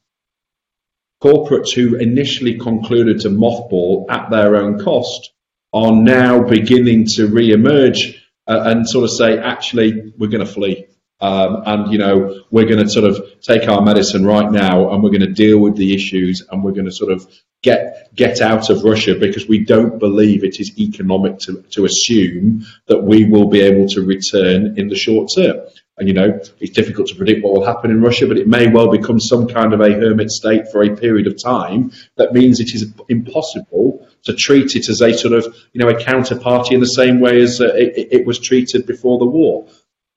corporates 1.24 1.74
who 1.74 1.96
initially 1.96 2.58
concluded 2.60 3.22
to 3.22 3.30
mothball 3.30 4.06
at 4.10 4.30
their 4.30 4.56
own 4.56 4.80
cost 4.80 5.32
are 5.74 5.94
now 5.94 6.44
beginning 6.44 7.06
to 7.06 7.28
re-emerge 7.28 8.24
uh, 8.48 8.64
and 8.66 8.88
sort 8.88 9.04
of 9.04 9.12
say, 9.12 9.38
actually, 9.38 10.14
we're 10.18 10.30
going 10.30 10.46
to 10.46 10.52
flee. 10.52 10.88
Um, 11.20 11.64
and 11.66 11.92
you 11.92 11.98
know 11.98 12.44
we're 12.52 12.68
going 12.68 12.84
to 12.84 12.88
sort 12.88 13.06
of 13.06 13.42
take 13.42 13.68
our 13.68 13.82
medicine 13.82 14.24
right 14.24 14.52
now, 14.52 14.92
and 14.92 15.02
we're 15.02 15.10
going 15.10 15.22
to 15.22 15.34
deal 15.34 15.58
with 15.58 15.76
the 15.76 15.96
issues, 15.96 16.46
and 16.52 16.64
we're 16.64 16.74
going 16.74 16.86
to 16.86 16.92
sort 16.92 17.12
of 17.12 17.28
get 17.68 18.16
get 18.16 18.42
out 18.42 18.70
of 18.70 18.84
Russia 18.84 19.14
because 19.16 19.48
we 19.48 19.60
don't 19.74 20.00
believe 20.00 20.44
it 20.44 20.60
is 20.60 20.78
economic 20.80 21.38
to, 21.40 21.62
to 21.76 21.86
assume 21.86 22.66
that 22.88 23.04
we 23.04 23.26
will 23.26 23.48
be 23.48 23.62
able 23.62 23.88
to 23.88 24.02
return 24.02 24.78
in 24.80 24.88
the 24.88 24.96
short 24.96 25.32
term. 25.36 25.58
And 25.98 26.08
you 26.08 26.14
know 26.14 26.30
it's 26.60 26.76
difficult 26.82 27.08
to 27.10 27.16
predict 27.16 27.44
what 27.44 27.54
will 27.54 27.66
happen 27.66 27.92
in 27.92 28.02
Russia, 28.02 28.28
but 28.28 28.38
it 28.38 28.48
may 28.48 28.68
well 28.68 28.90
become 29.00 29.20
some 29.20 29.48
kind 29.48 29.74
of 29.74 29.82
a 29.82 29.94
hermit 30.02 30.30
state 30.32 30.72
for 30.72 30.84
a 30.84 30.96
period 30.96 31.28
of 31.28 31.42
time. 31.42 31.92
That 32.16 32.34
means 32.34 32.60
it 32.60 32.74
is 32.74 32.94
impossible 33.10 34.08
to 34.24 34.34
treat 34.34 34.76
it 34.76 34.90
as 34.90 35.02
a 35.02 35.12
sort 35.14 35.34
of 35.34 35.44
you 35.74 35.82
know 35.82 35.90
a 35.90 36.02
counterparty 36.10 36.72
in 36.72 36.80
the 36.80 36.96
same 37.02 37.20
way 37.20 37.42
as 37.42 37.60
uh, 37.60 37.74
it, 37.76 38.08
it 38.18 38.26
was 38.26 38.40
treated 38.40 38.86
before 38.86 39.18
the 39.20 39.32
war. 39.40 39.68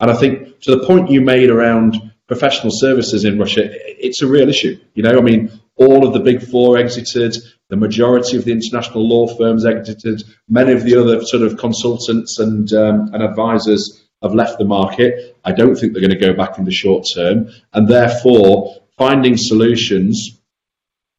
And 0.00 0.10
I 0.10 0.16
think 0.16 0.60
to 0.62 0.76
the 0.76 0.86
point 0.86 1.10
you 1.10 1.20
made 1.20 1.50
around 1.50 2.10
professional 2.30 2.70
services 2.72 3.24
in 3.24 3.40
Russia, 3.40 3.62
it's 4.06 4.22
a 4.22 4.26
real 4.28 4.48
issue. 4.48 4.78
You 4.94 5.02
know, 5.02 5.18
I 5.18 5.20
mean, 5.20 5.50
all 5.74 6.06
of 6.06 6.12
the 6.12 6.20
big 6.20 6.40
four 6.40 6.78
exited, 6.78 7.36
the 7.70 7.76
majority 7.76 8.36
of 8.36 8.44
the 8.44 8.52
international 8.52 9.08
law 9.08 9.26
firms 9.26 9.66
exited, 9.66 10.22
many 10.48 10.72
of 10.72 10.84
the 10.84 10.94
other 10.94 11.24
sort 11.24 11.42
of 11.42 11.58
consultants 11.58 12.38
and 12.38 12.72
um, 12.72 13.10
and 13.12 13.20
advisors 13.24 14.06
have 14.22 14.32
left 14.32 14.60
the 14.60 14.64
market. 14.64 15.36
I 15.44 15.50
don't 15.50 15.74
think 15.74 15.92
they're 15.92 16.06
going 16.06 16.20
to 16.20 16.26
go 16.28 16.32
back 16.32 16.56
in 16.56 16.64
the 16.64 16.70
short 16.70 17.04
term, 17.12 17.48
and 17.72 17.88
therefore 17.88 18.76
finding 18.96 19.36
solutions 19.36 20.40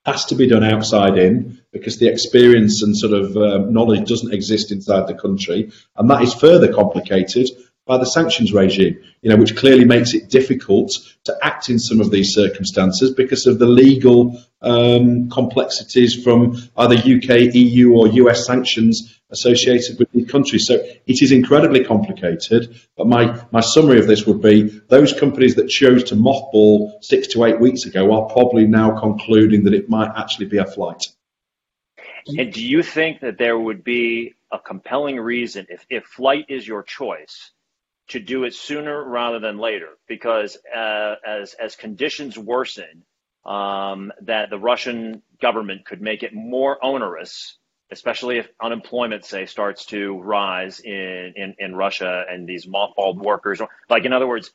has 0.05 0.23
to 0.27 0.35
be 0.35 0.47
done 0.47 0.63
outside 0.63 1.17
in 1.17 1.59
because 1.73 1.99
the 1.99 2.07
experience 2.07 2.83
and 2.83 2.97
sort 2.97 3.11
of 3.11 3.35
um, 3.35 3.73
knowledge 3.73 4.07
doesn't 4.07 4.33
exist 4.33 4.71
inside 4.71 5.07
the 5.07 5.21
country, 5.25 5.73
and 5.97 6.09
that 6.09 6.21
is 6.21 6.33
further 6.33 6.71
complicated 6.71 7.49
by 7.85 7.97
the 7.97 8.05
sanctions 8.05 8.53
regime, 8.53 9.01
you 9.21 9.29
know, 9.29 9.37
which 9.37 9.55
clearly 9.57 9.85
makes 9.85 10.13
it 10.13 10.29
difficult 10.29 10.91
to 11.23 11.35
act 11.41 11.69
in 11.69 11.79
some 11.79 11.99
of 11.99 12.11
these 12.11 12.33
circumstances 12.33 13.13
because 13.13 13.47
of 13.47 13.59
the 13.59 13.65
legal 13.65 14.41
um, 14.61 15.29
complexities 15.29 16.23
from 16.23 16.57
either 16.77 16.95
UK, 16.95 17.53
EU, 17.53 17.93
or 17.93 18.07
US 18.07 18.45
sanctions 18.45 19.19
associated 19.31 19.97
with 19.97 20.11
these 20.11 20.29
countries. 20.29 20.65
So 20.67 20.75
it 20.75 21.21
is 21.21 21.31
incredibly 21.31 21.83
complicated. 21.83 22.79
But 22.95 23.07
my, 23.07 23.43
my 23.51 23.61
summary 23.61 23.99
of 23.99 24.07
this 24.07 24.25
would 24.27 24.41
be 24.41 24.63
those 24.87 25.17
companies 25.17 25.55
that 25.55 25.67
chose 25.67 26.03
to 26.05 26.15
mothball 26.15 26.91
six 27.01 27.27
to 27.29 27.45
eight 27.45 27.59
weeks 27.59 27.85
ago 27.85 28.13
are 28.13 28.29
probably 28.29 28.67
now 28.67 28.99
concluding 28.99 29.63
that 29.63 29.73
it 29.73 29.89
might 29.89 30.11
actually 30.15 30.47
be 30.47 30.57
a 30.57 30.65
flight. 30.65 31.07
And 32.27 32.53
do 32.53 32.63
you 32.63 32.83
think 32.83 33.21
that 33.21 33.39
there 33.39 33.57
would 33.57 33.83
be 33.83 34.35
a 34.51 34.59
compelling 34.59 35.19
reason 35.19 35.65
if, 35.69 35.85
if 35.89 36.05
flight 36.05 36.45
is 36.49 36.67
your 36.67 36.83
choice? 36.83 37.51
To 38.09 38.19
do 38.19 38.43
it 38.43 38.53
sooner 38.53 39.03
rather 39.03 39.39
than 39.39 39.57
later 39.57 39.89
because 40.07 40.57
uh, 40.75 41.15
as 41.25 41.53
as 41.53 41.75
conditions 41.75 42.37
worsen, 42.37 43.03
um, 43.45 44.11
that 44.21 44.49
the 44.49 44.59
Russian 44.59 45.21
government 45.41 45.85
could 45.85 46.01
make 46.01 46.23
it 46.23 46.33
more 46.33 46.83
onerous, 46.83 47.57
especially 47.91 48.37
if 48.37 48.47
unemployment, 48.61 49.25
say, 49.25 49.45
starts 49.45 49.85
to 49.87 50.19
rise 50.21 50.79
in, 50.79 51.33
in, 51.35 51.55
in 51.57 51.75
Russia 51.75 52.23
and 52.29 52.47
these 52.47 52.65
mothballed 52.65 53.17
workers. 53.17 53.59
Like, 53.89 54.05
in 54.05 54.13
other 54.13 54.27
words, 54.27 54.51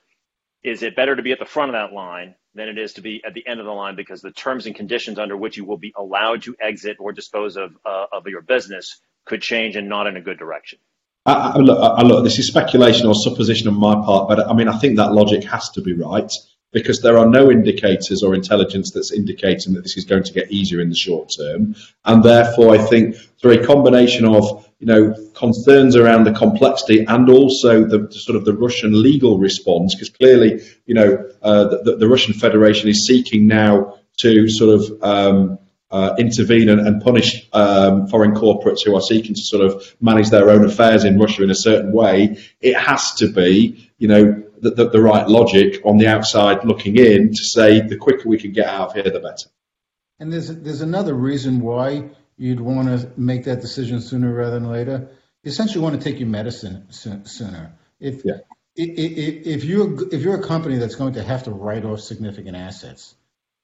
is 0.63 0.83
it 0.83 0.97
better 0.97 1.17
to 1.17 1.23
be 1.23 1.33
at 1.33 1.39
the 1.39 1.45
front 1.45 1.71
of 1.71 1.75
that 1.75 1.95
line 1.95 2.35
than 2.55 2.69
it 2.69 2.79
is 2.79 2.95
to 2.95 3.03
be 3.03 3.23
at 3.27 3.35
the 3.35 3.47
end 3.47 3.61
of 3.61 3.67
the 3.67 3.73
line 3.73 3.97
because 3.97 4.23
the 4.23 4.31
terms 4.31 4.67
and 4.67 4.75
conditions 4.75 5.19
under 5.19 5.37
which 5.37 5.57
you 5.57 5.65
will 5.65 5.77
be 5.77 5.93
allowed 5.97 6.43
to 6.43 6.57
exit 6.61 6.97
or 6.99 7.13
dispose 7.13 7.57
of, 7.57 7.77
uh, 7.85 8.07
of 8.13 8.27
your 8.27 8.41
business 8.41 9.01
could 9.25 9.43
change 9.43 9.77
and 9.77 9.89
not 9.89 10.07
in 10.07 10.17
a 10.17 10.21
good 10.21 10.39
direction? 10.39 10.79
I, 11.27 11.33
I, 11.33 11.57
look, 11.59 11.79
I, 11.79 12.03
look, 12.03 12.25
this 12.25 12.39
is 12.39 12.47
speculation 12.47 13.07
or 13.07 13.15
supposition 13.15 13.69
on 13.69 13.75
my 13.75 13.95
part, 13.95 14.29
but 14.29 14.49
I 14.49 14.55
mean, 14.55 14.69
I 14.69 14.79
think 14.79 14.97
that 14.97 15.13
logic 15.13 15.45
has 15.45 15.69
to 15.71 15.83
be 15.83 15.93
right 15.93 16.31
because 16.73 17.01
there 17.01 17.17
are 17.17 17.27
no 17.27 17.51
indicators 17.51 18.23
or 18.23 18.35
intelligence 18.35 18.91
that's 18.93 19.13
indicating 19.13 19.73
that 19.75 19.83
this 19.83 19.97
is 19.97 20.05
going 20.05 20.23
to 20.23 20.33
get 20.33 20.51
easier 20.53 20.81
in 20.81 20.91
the 20.91 20.97
short 20.97 21.33
term. 21.37 21.75
And 22.05 22.23
therefore, 22.23 22.75
I 22.75 22.79
think 22.79 23.17
through 23.41 23.63
a 23.63 23.67
combination 23.67 24.27
of 24.27 24.69
you 24.79 24.87
know 24.87 25.15
concerns 25.35 25.97
around 25.97 26.25
the 26.25 26.33
complexity 26.33 27.05
and 27.07 27.31
also 27.31 27.85
the, 27.85 28.13
sort 28.13 28.37
of 28.37 28.45
the 28.45 28.53
Russian 28.53 29.03
legal 29.03 29.39
response, 29.39 29.95
because 29.95 30.11
clearly 30.11 30.61
you 30.87 30.95
know 30.95 31.31
uh, 31.43 31.65
the, 31.83 31.97
the, 31.97 32.09
Russian 32.09 32.35
Federation 32.35 32.89
is 32.89 33.07
seeking 33.07 33.47
now 33.47 33.99
to 34.19 34.49
sort 34.49 34.81
of 34.81 35.03
um, 35.03 35.59
uh, 35.91 36.15
intervene 36.19 36.69
and, 36.69 36.81
and 36.81 37.03
punish 37.03 37.49
um, 37.53 38.09
foreign 38.09 38.35
corporates 38.35 38.85
who 38.85 38.95
are 38.97 39.01
seeking 39.01 39.35
to 39.35 39.41
sort 39.41 39.65
of 39.65 39.97
manage 40.01 40.31
their 40.31 40.51
own 40.51 40.65
affairs 40.65 41.05
in 41.05 41.19
Russia 41.19 41.45
in 41.45 41.51
a 41.51 41.55
certain 41.55 41.93
way, 41.93 42.39
it 42.61 42.77
has 42.77 43.15
to 43.15 43.29
be, 43.29 43.91
you 43.99 44.09
know, 44.09 44.43
the, 44.61 44.71
the, 44.71 44.91
the, 44.91 45.03
right 45.03 45.29
logic 45.29 45.83
on 45.85 45.99
the 45.99 46.07
outside 46.07 46.65
looking 46.65 46.97
in 46.97 47.29
to 47.29 47.45
say 47.45 47.81
the 47.81 47.97
quicker 47.97 48.29
we 48.29 48.39
can 48.39 48.53
get 48.53 48.67
out 48.67 48.89
of 48.89 48.95
here, 48.95 49.05
the 49.05 49.21
better. 49.21 49.49
And 50.19 50.33
there's 50.33 50.49
there's 50.49 50.81
another 50.81 51.13
reason 51.13 51.61
why 51.61 52.09
you'd 52.39 52.61
want 52.61 52.89
to 52.89 53.11
make 53.19 53.45
that 53.45 53.61
decision 53.61 54.01
sooner 54.01 54.33
rather 54.33 54.59
than 54.59 54.71
later. 54.71 55.11
You 55.43 55.51
essentially 55.51 55.83
want 55.83 56.01
to 56.01 56.11
take 56.11 56.19
your 56.19 56.29
medicine 56.29 56.87
sooner. 56.91 57.73
If 58.01 58.25
yeah. 58.25 58.39
if, 58.75 59.47
if 59.47 59.65
you're 59.65 60.09
if 60.13 60.23
you're 60.23 60.41
a 60.41 60.43
company 60.43 60.79
that's 60.79 60.95
going 60.95 61.15
to 61.15 61.23
have 61.23 61.45
to 61.45 61.51
write 61.51 61.85
off 61.85 62.01
significant 62.01 62.57
assets, 62.57 63.15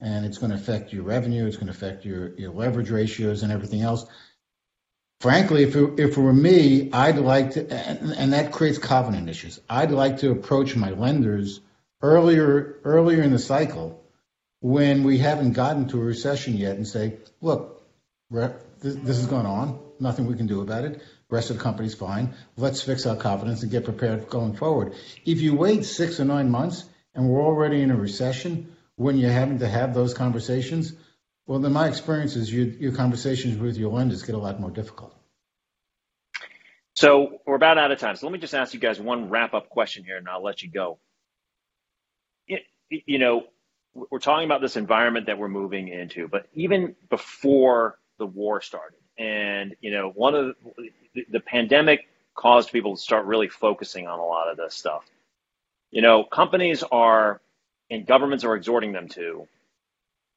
and 0.03 0.27
it's 0.27 0.39
going 0.39 0.51
to 0.51 0.57
affect 0.57 0.93
your 0.93 1.05
revenue, 1.05 1.47
it's 1.47 1.57
going 1.57 1.69
to 1.69 1.73
affect 1.73 2.05
your, 2.05 2.37
your 2.37 2.51
leverage 2.51 2.91
ratios 2.91 3.43
and 3.43 3.53
everything 3.53 3.83
else. 3.83 4.05
Frankly, 5.21 5.63
if 5.63 5.77
it, 5.77 6.01
if 6.01 6.17
it 6.17 6.21
were 6.21 6.33
me, 6.33 6.91
I'd 6.93 7.19
like 7.19 7.53
to, 7.53 7.73
and, 7.73 8.13
and 8.13 8.33
that 8.33 8.51
creates 8.51 8.79
covenant 8.79 9.29
issues. 9.29 9.61
I'd 9.71 9.93
like 9.93 10.19
to 10.19 10.33
approach 10.33 10.75
my 10.75 10.91
lenders 10.91 11.61
earlier 12.03 12.81
earlier 12.83 13.23
in 13.23 13.31
the 13.31 13.39
cycle 13.39 14.05
when 14.61 15.05
we 15.05 15.19
haven't 15.19 15.53
gotten 15.53 15.87
to 15.89 16.01
a 16.01 16.05
recession 16.05 16.57
yet 16.57 16.75
and 16.77 16.87
say, 16.87 17.19
look, 17.41 17.85
this, 18.33 18.97
this 18.97 19.19
is 19.19 19.27
going 19.27 19.47
on, 19.47 19.79
nothing 20.01 20.27
we 20.27 20.37
can 20.37 20.49
do 20.49 20.61
about 20.61 20.85
it. 20.85 21.01
Rest 21.31 21.51
of 21.51 21.59
the 21.59 21.63
company's 21.63 21.95
fine. 21.95 22.35
Let's 22.57 22.83
fix 22.83 23.07
our 23.07 23.17
covenants 23.17 23.63
and 23.63 23.71
get 23.71 23.85
prepared 23.85 24.29
going 24.29 24.55
forward. 24.55 24.95
If 25.25 25.41
you 25.41 25.55
wait 25.55 25.85
six 25.85 26.19
or 26.19 26.25
nine 26.25 26.51
months 26.51 26.85
and 27.15 27.29
we're 27.29 27.43
already 27.43 27.81
in 27.81 27.93
a 27.93 27.97
recession, 27.97 28.72
when 28.97 29.17
you're 29.17 29.31
having 29.31 29.59
to 29.61 29.69
have 29.69 29.95
those 29.95 30.15
conversations, 30.15 30.93
well, 31.47 31.59
then 31.59 31.73
my 31.73 31.89
experience 31.89 32.37
is 32.37 32.53
you, 32.53 32.65
your 32.65 32.93
conversations 32.93 33.59
with 33.59 33.77
your 33.77 33.91
lenders 33.93 34.23
get 34.23 34.35
a 34.35 34.39
lot 34.39 34.61
more 34.61 34.71
difficult. 34.71 35.15
So 36.95 37.41
we're 37.47 37.57
about 37.57 37.79
out 37.79 37.91
of 37.91 37.99
time. 37.99 38.17
So 38.17 38.27
let 38.27 38.33
me 38.33 38.39
just 38.39 38.55
ask 38.55 38.75
you 38.75 38.81
guys 38.81 39.01
one 39.01 39.29
wrap 39.29 39.55
up 39.55 39.69
question 39.69 40.05
here, 40.05 40.17
and 40.17 40.29
I'll 40.29 40.43
let 40.43 40.63
you 40.63 40.71
go. 40.71 40.99
It, 42.47 42.63
you 42.91 43.19
know, 43.19 43.45
we're 43.95 44.19
talking 44.19 44.45
about 44.45 44.61
this 44.61 44.77
environment 44.77 45.27
that 45.27 45.39
we're 45.39 45.49
moving 45.49 45.89
into, 45.89 46.29
but 46.29 46.47
even 46.55 46.95
before 47.11 47.99
the 48.19 48.27
war 48.27 48.61
started, 48.61 48.99
and 49.19 49.75
you 49.81 49.91
know, 49.91 50.11
one 50.15 50.35
of 50.35 50.55
the, 51.15 51.27
the 51.31 51.41
pandemic 51.41 52.09
caused 52.35 52.73
people 52.73 52.97
to 52.97 53.03
start 53.03 53.27
really 53.27 53.49
focusing 53.49 54.07
on 54.07 54.19
a 54.19 54.25
lot 54.25 54.49
of 54.51 54.57
this 54.57 54.75
stuff. 54.75 55.05
You 55.91 56.01
know, 56.01 56.25
companies 56.25 56.83
are 56.91 57.42
and 57.93 58.07
governments 58.07 58.45
are 58.45 58.57
exhorting 58.57 58.93
them 58.93 59.09
to 59.09 59.47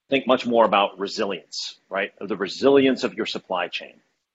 think 0.10 0.28
much 0.28 0.45
more 0.45 0.66
about 0.66 0.99
resilience, 0.99 1.80
right? 1.89 2.12
The 2.20 2.36
resilience 2.36 3.03
of 3.03 3.14
your 3.16 3.26
supply 3.26 3.70
chain. 3.70 3.93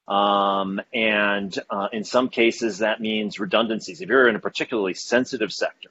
Um, 0.08 0.80
and 0.92 1.56
uh, 1.68 1.88
in 1.92 2.02
some 2.02 2.30
cases, 2.30 2.78
that 2.78 3.00
means 3.00 3.38
redundancies. 3.38 4.00
If 4.00 4.08
you're 4.08 4.26
in 4.28 4.36
a 4.36 4.40
particularly 4.40 4.94
sensitive 4.94 5.52
sector 5.52 5.90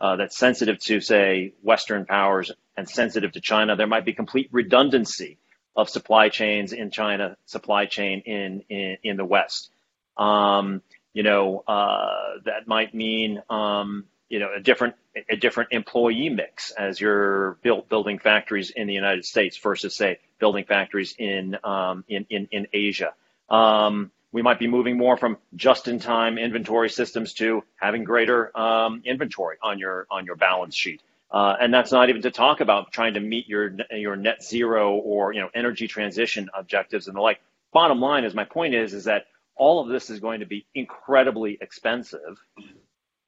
uh, 0.00 0.16
that's 0.16 0.36
sensitive 0.36 0.78
to, 0.80 1.00
say, 1.00 1.54
Western 1.62 2.04
powers 2.04 2.52
and 2.76 2.88
sensitive 2.88 3.32
to 3.32 3.40
China, 3.40 3.74
there 3.74 3.86
might 3.88 4.04
be 4.04 4.12
complete 4.12 4.48
redundancy 4.52 5.38
of 5.74 5.88
supply 5.88 6.28
chains 6.28 6.72
in 6.72 6.90
China, 6.90 7.36
supply 7.46 7.86
chain 7.86 8.20
in 8.20 8.62
in, 8.68 8.98
in 9.02 9.16
the 9.16 9.24
West. 9.24 9.70
Um, 10.16 10.82
you 11.12 11.22
know, 11.22 11.64
uh, 11.66 12.38
that 12.44 12.66
might 12.66 12.94
mean 12.94 13.42
um, 13.50 14.04
you 14.28 14.38
know 14.38 14.50
a 14.54 14.60
different 14.60 14.94
a 15.28 15.36
different 15.36 15.72
employee 15.72 16.28
mix 16.28 16.70
as 16.72 17.00
you're 17.00 17.52
built 17.62 17.88
building 17.88 18.18
factories 18.18 18.70
in 18.70 18.86
the 18.86 18.94
United 18.94 19.24
States 19.24 19.56
versus 19.56 19.94
say 19.94 20.18
building 20.38 20.64
factories 20.64 21.14
in 21.18 21.56
um, 21.64 22.04
in, 22.08 22.26
in, 22.30 22.48
in 22.50 22.66
Asia. 22.72 23.12
Um, 23.48 24.10
we 24.32 24.42
might 24.42 24.58
be 24.58 24.66
moving 24.66 24.98
more 24.98 25.16
from 25.16 25.38
just-in-time 25.54 26.36
inventory 26.36 26.90
systems 26.90 27.32
to 27.34 27.64
having 27.76 28.04
greater 28.04 28.56
um, 28.58 29.02
inventory 29.04 29.56
on 29.62 29.78
your 29.78 30.06
on 30.10 30.26
your 30.26 30.36
balance 30.36 30.76
sheet. 30.76 31.00
Uh, 31.30 31.56
and 31.60 31.72
that's 31.72 31.90
not 31.90 32.08
even 32.08 32.22
to 32.22 32.30
talk 32.30 32.60
about 32.60 32.92
trying 32.92 33.14
to 33.14 33.20
meet 33.20 33.48
your 33.48 33.74
your 33.90 34.16
net 34.16 34.42
zero 34.44 34.94
or 34.94 35.32
you 35.32 35.40
know 35.40 35.50
energy 35.54 35.88
transition 35.88 36.50
objectives 36.54 37.08
and 37.08 37.16
the 37.16 37.20
like. 37.20 37.40
Bottom 37.72 38.00
line 38.00 38.24
is 38.24 38.34
my 38.34 38.44
point 38.44 38.74
is 38.74 38.94
is 38.94 39.04
that 39.04 39.26
all 39.54 39.80
of 39.80 39.88
this 39.88 40.10
is 40.10 40.20
going 40.20 40.40
to 40.40 40.46
be 40.46 40.66
incredibly 40.74 41.58
expensive 41.60 42.38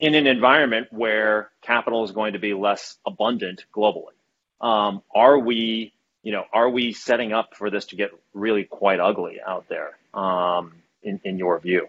in 0.01 0.15
an 0.15 0.27
environment 0.27 0.89
where 0.91 1.51
capital 1.63 2.05
is 2.05 2.13
going 2.13 2.35
to 2.35 2.39
be 2.39 2.55
less 2.55 2.97
abundant 3.07 3.65
globally. 3.75 4.15
Um, 4.61 5.03
are 5.15 5.39
we, 5.39 5.93
you 6.23 6.33
know, 6.33 6.45
are 6.53 6.69
we 6.69 6.93
setting 6.93 7.33
up 7.33 7.55
for 7.55 7.71
this 7.71 7.87
to 7.87 7.97
get 7.97 8.11
really 8.35 8.65
quite 8.65 9.01
ugly 9.01 9.39
out 9.45 9.67
there? 9.69 9.97
Um, 10.15 10.75
in, 11.03 11.21
in 11.25 11.39
your 11.39 11.59
view, 11.61 11.89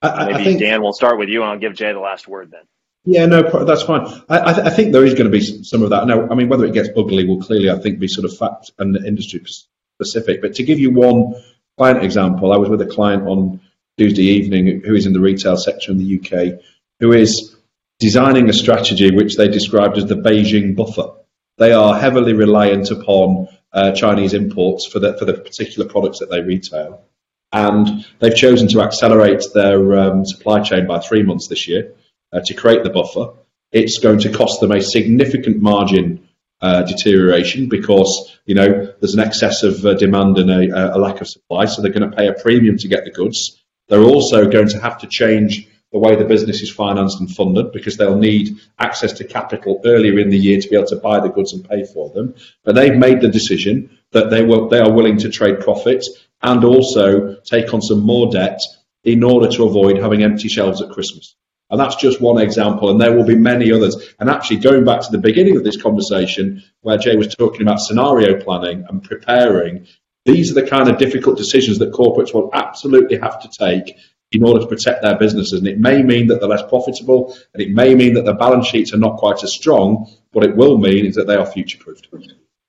I, 0.00 0.26
maybe 0.26 0.34
I 0.34 0.44
think, 0.44 0.60
Dan, 0.60 0.82
we'll 0.82 0.92
start 0.92 1.18
with 1.18 1.28
you, 1.28 1.42
and 1.42 1.50
I'll 1.50 1.58
give 1.58 1.74
Jay 1.74 1.92
the 1.92 2.00
last 2.00 2.26
word 2.26 2.50
then. 2.50 2.62
Yeah, 3.04 3.26
no, 3.26 3.64
that's 3.64 3.82
fine. 3.82 4.06
I, 4.28 4.66
I, 4.66 4.70
think 4.70 4.92
there 4.92 5.04
is 5.04 5.14
going 5.14 5.30
to 5.30 5.30
be 5.30 5.40
some 5.40 5.82
of 5.82 5.90
that. 5.90 6.06
Now, 6.06 6.28
I 6.28 6.34
mean, 6.34 6.48
whether 6.48 6.64
it 6.64 6.72
gets 6.72 6.88
ugly 6.96 7.26
will 7.26 7.42
clearly, 7.42 7.68
I 7.68 7.78
think, 7.78 7.98
be 7.98 8.06
sort 8.06 8.24
of 8.24 8.36
fact 8.36 8.70
and 8.78 8.96
industry 8.96 9.44
specific. 9.96 10.40
But 10.40 10.54
to 10.54 10.62
give 10.62 10.78
you 10.78 10.92
one 10.92 11.34
client 11.76 12.04
example, 12.04 12.52
I 12.52 12.58
was 12.58 12.68
with 12.68 12.80
a 12.80 12.86
client 12.86 13.26
on 13.26 13.60
Tuesday 13.98 14.22
evening 14.22 14.82
who 14.84 14.94
is 14.94 15.06
in 15.06 15.12
the 15.12 15.20
retail 15.20 15.56
sector 15.56 15.92
in 15.92 15.98
the 15.98 16.18
UK, 16.18 16.60
who 17.00 17.12
is 17.12 17.56
designing 17.98 18.48
a 18.48 18.52
strategy 18.52 19.10
which 19.10 19.36
they 19.36 19.48
described 19.48 19.98
as 19.98 20.06
the 20.06 20.16
Beijing 20.16 20.74
buffer. 20.74 21.12
They 21.58 21.72
are 21.72 21.98
heavily 21.98 22.32
reliant 22.32 22.90
upon 22.90 23.48
uh, 23.72 23.92
Chinese 23.92 24.34
imports 24.34 24.86
for 24.86 24.98
the, 24.98 25.16
for 25.16 25.24
the 25.24 25.34
particular 25.34 25.88
products 25.88 26.18
that 26.18 26.30
they 26.30 26.40
retail. 26.40 27.04
And 27.52 28.06
they've 28.18 28.34
chosen 28.34 28.68
to 28.68 28.80
accelerate 28.80 29.44
their 29.54 29.98
um, 29.98 30.24
supply 30.24 30.62
chain 30.62 30.86
by 30.86 31.00
three 31.00 31.22
months 31.22 31.48
this 31.48 31.68
year 31.68 31.94
uh, 32.32 32.40
to 32.46 32.54
create 32.54 32.82
the 32.82 32.90
buffer. 32.90 33.34
It's 33.70 33.98
going 33.98 34.20
to 34.20 34.32
cost 34.32 34.60
them 34.60 34.72
a 34.72 34.82
significant 34.82 35.60
margin 35.60 36.28
uh, 36.62 36.82
deterioration 36.82 37.68
because 37.68 38.38
you 38.46 38.54
know 38.54 38.92
there's 39.00 39.14
an 39.14 39.20
excess 39.20 39.64
of 39.64 39.84
uh, 39.84 39.94
demand 39.94 40.38
and 40.38 40.50
a, 40.50 40.96
a, 40.96 40.98
lack 40.98 41.20
of 41.20 41.28
supply, 41.28 41.64
so 41.64 41.82
they're 41.82 41.92
going 41.92 42.08
to 42.08 42.16
pay 42.16 42.28
a 42.28 42.32
premium 42.32 42.78
to 42.78 42.88
get 42.88 43.04
the 43.04 43.10
goods. 43.10 43.61
They're 43.92 44.04
also 44.04 44.48
going 44.48 44.68
to 44.68 44.80
have 44.80 44.96
to 45.00 45.06
change 45.06 45.68
the 45.92 45.98
way 45.98 46.16
the 46.16 46.24
business 46.24 46.62
is 46.62 46.70
financed 46.70 47.20
and 47.20 47.30
funded 47.30 47.72
because 47.72 47.98
they'll 47.98 48.16
need 48.16 48.58
access 48.78 49.12
to 49.12 49.24
capital 49.24 49.82
earlier 49.84 50.18
in 50.18 50.30
the 50.30 50.38
year 50.38 50.58
to 50.58 50.66
be 50.66 50.76
able 50.76 50.86
to 50.86 50.96
buy 50.96 51.20
the 51.20 51.28
goods 51.28 51.52
and 51.52 51.68
pay 51.68 51.84
for 51.84 52.08
them. 52.08 52.34
But 52.64 52.74
they've 52.74 52.96
made 52.96 53.20
the 53.20 53.28
decision 53.28 53.98
that 54.12 54.30
they 54.30 54.42
will 54.42 54.70
they 54.70 54.78
are 54.78 54.90
willing 54.90 55.18
to 55.18 55.28
trade 55.28 55.60
profits 55.60 56.08
and 56.40 56.64
also 56.64 57.36
take 57.44 57.74
on 57.74 57.82
some 57.82 58.00
more 58.00 58.32
debt 58.32 58.62
in 59.04 59.22
order 59.22 59.48
to 59.48 59.64
avoid 59.64 59.98
having 59.98 60.22
empty 60.22 60.48
shelves 60.48 60.80
at 60.80 60.88
Christmas. 60.88 61.36
And 61.68 61.78
that's 61.78 61.96
just 61.96 62.18
one 62.18 62.40
example, 62.40 62.90
and 62.90 62.98
there 62.98 63.14
will 63.14 63.26
be 63.26 63.36
many 63.36 63.72
others. 63.72 64.14
And 64.18 64.30
actually, 64.30 64.60
going 64.60 64.86
back 64.86 65.02
to 65.02 65.12
the 65.12 65.18
beginning 65.18 65.58
of 65.58 65.64
this 65.64 65.80
conversation, 65.80 66.62
where 66.80 66.96
Jay 66.96 67.16
was 67.16 67.34
talking 67.34 67.60
about 67.60 67.80
scenario 67.80 68.40
planning 68.42 68.86
and 68.88 69.04
preparing, 69.04 69.86
these 70.24 70.50
are 70.50 70.54
the 70.54 70.66
kind 70.66 70.88
of 70.88 70.98
difficult 70.98 71.36
decisions 71.36 71.78
that 71.78 71.92
corporates 71.92 72.32
will 72.32 72.50
absolutely 72.52 73.18
have 73.18 73.40
to 73.42 73.48
take 73.48 73.96
in 74.30 74.42
order 74.44 74.60
to 74.60 74.66
protect 74.66 75.02
their 75.02 75.18
businesses. 75.18 75.58
And 75.58 75.68
it 75.68 75.78
may 75.78 76.02
mean 76.02 76.28
that 76.28 76.40
they're 76.40 76.48
less 76.48 76.62
profitable, 76.62 77.36
and 77.52 77.62
it 77.62 77.70
may 77.70 77.94
mean 77.94 78.14
that 78.14 78.24
their 78.24 78.36
balance 78.36 78.66
sheets 78.66 78.92
are 78.94 78.98
not 78.98 79.18
quite 79.18 79.42
as 79.42 79.52
strong. 79.52 80.10
What 80.32 80.44
it 80.44 80.56
will 80.56 80.78
mean 80.78 81.04
is 81.04 81.16
that 81.16 81.26
they 81.26 81.36
are 81.36 81.46
future 81.46 81.78
proofed. 81.78 82.08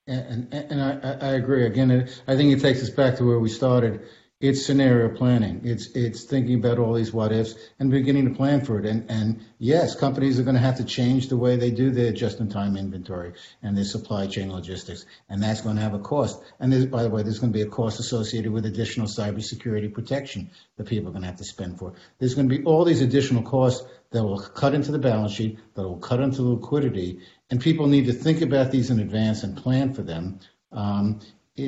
And, 0.06 0.47
and, 0.51 0.72
and 0.72 0.82
I, 0.82 1.28
I, 1.28 1.32
agree. 1.36 1.66
Again, 1.66 2.10
I 2.28 2.36
think 2.36 2.51
it 2.51 2.62
takes 2.62 2.84
us 2.84 2.89
back 2.89 3.18
to 3.18 3.26
where 3.26 3.39
we 3.39 3.47
started 3.47 4.01
it's 4.44 4.66
scenario 4.66 5.08
planning. 5.08 5.62
It's 5.64 5.88
it's 5.96 6.26
thinking 6.26 6.56
about 6.56 6.78
all 6.78 6.94
these 6.94 7.14
what 7.14 7.32
ifs 7.32 7.56
and 7.80 7.89
beginning 7.89 8.28
to 8.28 8.36
plan 8.36 8.60
for 8.66 8.78
it. 8.78 8.86
And 8.86 9.10
and 9.10 9.39
yes, 9.58 9.96
companies 9.96 10.38
are 10.38 10.44
going 10.44 10.58
to 10.58 10.62
have 10.62 10.76
to 10.78 10.84
change 10.84 11.30
the 11.30 11.38
way 11.38 11.56
they 11.56 11.72
do 11.72 11.91
their 11.91 12.12
just-in-time 12.12 12.76
inventory 12.76 13.36
and 13.62 13.78
their 13.78 13.86
supply 13.86 14.28
chain 14.28 14.52
logistics, 14.52 15.06
and 15.30 15.41
that's 15.41 15.62
going 15.62 15.78
to 15.78 15.82
have 15.82 15.94
a 15.94 16.00
cost. 16.00 16.44
And 16.60 16.91
by 16.91 17.04
the 17.04 17.10
way, 17.10 17.24
there's 17.24 17.39
going 17.39 17.54
to 17.54 17.58
be 17.58 17.64
a 17.64 17.70
cost 17.70 18.02
associated 18.02 18.52
with 18.52 18.66
additional 18.66 19.08
cybersecurity 19.08 19.94
protection 19.94 20.52
that 20.76 20.88
people 20.88 21.08
are 21.08 21.14
going 21.14 21.22
to 21.22 21.30
have 21.30 21.38
to 21.38 21.46
spend 21.46 21.80
for. 21.80 21.94
There's 22.20 22.36
going 22.36 22.50
to 22.50 22.58
be 22.58 22.66
all 22.66 22.84
these 22.84 23.02
additional 23.02 23.44
costs 23.44 23.88
that 24.12 24.26
will 24.26 24.41
cut 24.41 24.76
into 24.76 24.91
the 24.91 25.00
balance 25.00 25.32
sheet, 25.32 25.58
that 25.76 25.84
will 25.84 26.00
cut 26.00 26.20
into 26.20 26.41
liquidity, 26.41 27.22
and 27.50 27.62
people 27.62 27.88
need 27.88 28.08
to 28.08 28.14
think 28.14 28.41
about 28.41 28.72
these 28.72 28.89
in 28.89 29.00
advance 29.00 29.44
and 29.44 29.56
plan 29.56 29.94
for 29.94 30.02
them. 30.02 30.41
Um, 30.74 31.22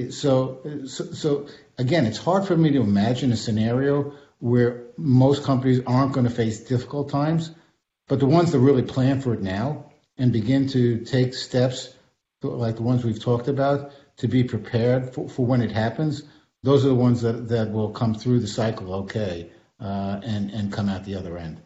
so, 0.10 0.84
so, 0.88 1.06
so 1.06 1.48
again, 1.78 2.06
it's 2.06 2.18
hard 2.18 2.46
for 2.46 2.58
me 2.58 2.72
to 2.72 2.82
imagine 2.82 3.32
a 3.32 3.38
scenario 3.38 4.14
where 4.40 4.86
most 4.98 5.44
companies 5.44 5.82
aren't 5.86 6.14
going 6.14 6.26
to 6.26 6.34
face 6.34 6.62
difficult 6.62 7.10
times, 7.10 7.52
but 8.08 8.20
the 8.20 8.26
ones 8.26 8.52
that 8.52 8.60
really 8.60 8.84
plan 8.84 9.22
for 9.22 9.34
it 9.34 9.42
now 9.42 9.92
and 10.18 10.32
begin 10.32 10.68
to 10.70 11.00
take 11.06 11.34
steps 11.34 11.94
like 12.42 12.76
the 12.76 12.84
ones 12.84 13.04
we've 13.04 13.22
talked 13.22 13.48
about 13.48 13.92
to 14.18 14.28
be 14.28 14.44
prepared 14.44 15.14
for, 15.14 15.28
for 15.28 15.46
when 15.46 15.62
it 15.62 15.72
happens, 15.72 16.24
those 16.64 16.86
are 16.86 16.90
the 16.90 16.96
ones 16.96 17.22
that, 17.22 17.50
that 17.50 17.72
will 17.72 17.90
come 17.90 18.14
through 18.14 18.40
the 18.40 18.48
cycle 18.48 18.94
okay 18.94 19.50
uh, 19.80 20.20
and, 20.24 20.52
and 20.52 20.72
come 20.72 20.90
out 20.90 21.06
the 21.06 21.16
other 21.16 21.38
end. 21.38 21.62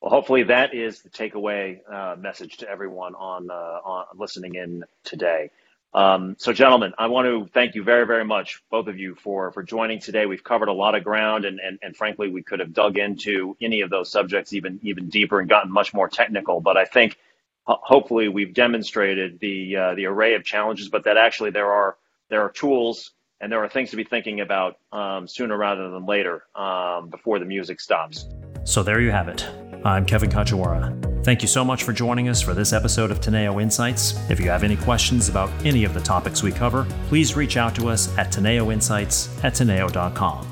Well, 0.00 0.10
hopefully 0.10 0.44
that 0.44 0.74
is 0.74 1.02
the 1.02 1.08
takeaway 1.08 1.80
uh, 1.90 2.16
message 2.16 2.58
to 2.58 2.68
everyone 2.68 3.14
on, 3.14 3.50
uh, 3.50 3.54
on 3.54 4.06
listening 4.16 4.54
in 4.54 4.84
today. 5.04 5.50
Um, 5.96 6.36
so, 6.38 6.52
gentlemen, 6.52 6.92
I 6.98 7.06
want 7.06 7.26
to 7.26 7.50
thank 7.54 7.74
you 7.74 7.82
very, 7.82 8.06
very 8.06 8.24
much, 8.24 8.62
both 8.70 8.86
of 8.86 8.98
you, 8.98 9.14
for 9.14 9.50
for 9.52 9.62
joining 9.62 9.98
today. 9.98 10.26
We've 10.26 10.44
covered 10.44 10.68
a 10.68 10.72
lot 10.74 10.94
of 10.94 11.02
ground, 11.02 11.46
and 11.46 11.58
and, 11.58 11.78
and 11.82 11.96
frankly, 11.96 12.28
we 12.28 12.42
could 12.42 12.60
have 12.60 12.74
dug 12.74 12.98
into 12.98 13.56
any 13.62 13.80
of 13.80 13.88
those 13.88 14.12
subjects 14.12 14.52
even 14.52 14.78
even 14.82 15.08
deeper 15.08 15.40
and 15.40 15.48
gotten 15.48 15.72
much 15.72 15.94
more 15.94 16.06
technical. 16.06 16.60
But 16.60 16.76
I 16.76 16.84
think 16.84 17.16
hopefully 17.64 18.28
we've 18.28 18.52
demonstrated 18.52 19.40
the 19.40 19.76
uh, 19.76 19.94
the 19.94 20.04
array 20.04 20.34
of 20.34 20.44
challenges, 20.44 20.90
but 20.90 21.04
that 21.04 21.16
actually 21.16 21.50
there 21.50 21.72
are 21.72 21.96
there 22.28 22.42
are 22.42 22.50
tools 22.50 23.12
and 23.40 23.50
there 23.50 23.64
are 23.64 23.68
things 23.68 23.90
to 23.90 23.96
be 23.96 24.04
thinking 24.04 24.40
about 24.40 24.76
um, 24.92 25.26
sooner 25.26 25.56
rather 25.56 25.90
than 25.90 26.04
later 26.04 26.44
um, 26.54 27.08
before 27.08 27.38
the 27.38 27.46
music 27.46 27.80
stops. 27.80 28.26
So 28.64 28.82
there 28.82 29.00
you 29.00 29.12
have 29.12 29.28
it. 29.28 29.48
I'm 29.82 30.04
Kevin 30.04 30.28
Kajiwara. 30.28 31.15
Thank 31.26 31.42
you 31.42 31.48
so 31.48 31.64
much 31.64 31.82
for 31.82 31.92
joining 31.92 32.28
us 32.28 32.40
for 32.40 32.54
this 32.54 32.72
episode 32.72 33.10
of 33.10 33.20
Teneo 33.20 33.60
Insights. 33.60 34.14
If 34.30 34.38
you 34.38 34.48
have 34.48 34.62
any 34.62 34.76
questions 34.76 35.28
about 35.28 35.50
any 35.66 35.82
of 35.82 35.92
the 35.92 36.00
topics 36.00 36.40
we 36.40 36.52
cover, 36.52 36.86
please 37.08 37.34
reach 37.34 37.56
out 37.56 37.74
to 37.74 37.88
us 37.88 38.16
at 38.16 38.28
teneoinsights 38.28 39.42
at 39.42 39.54
teneo.com. 39.54 40.46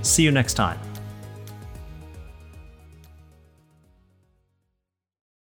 See 0.00 0.22
you 0.22 0.30
next 0.30 0.54
time. 0.54 0.80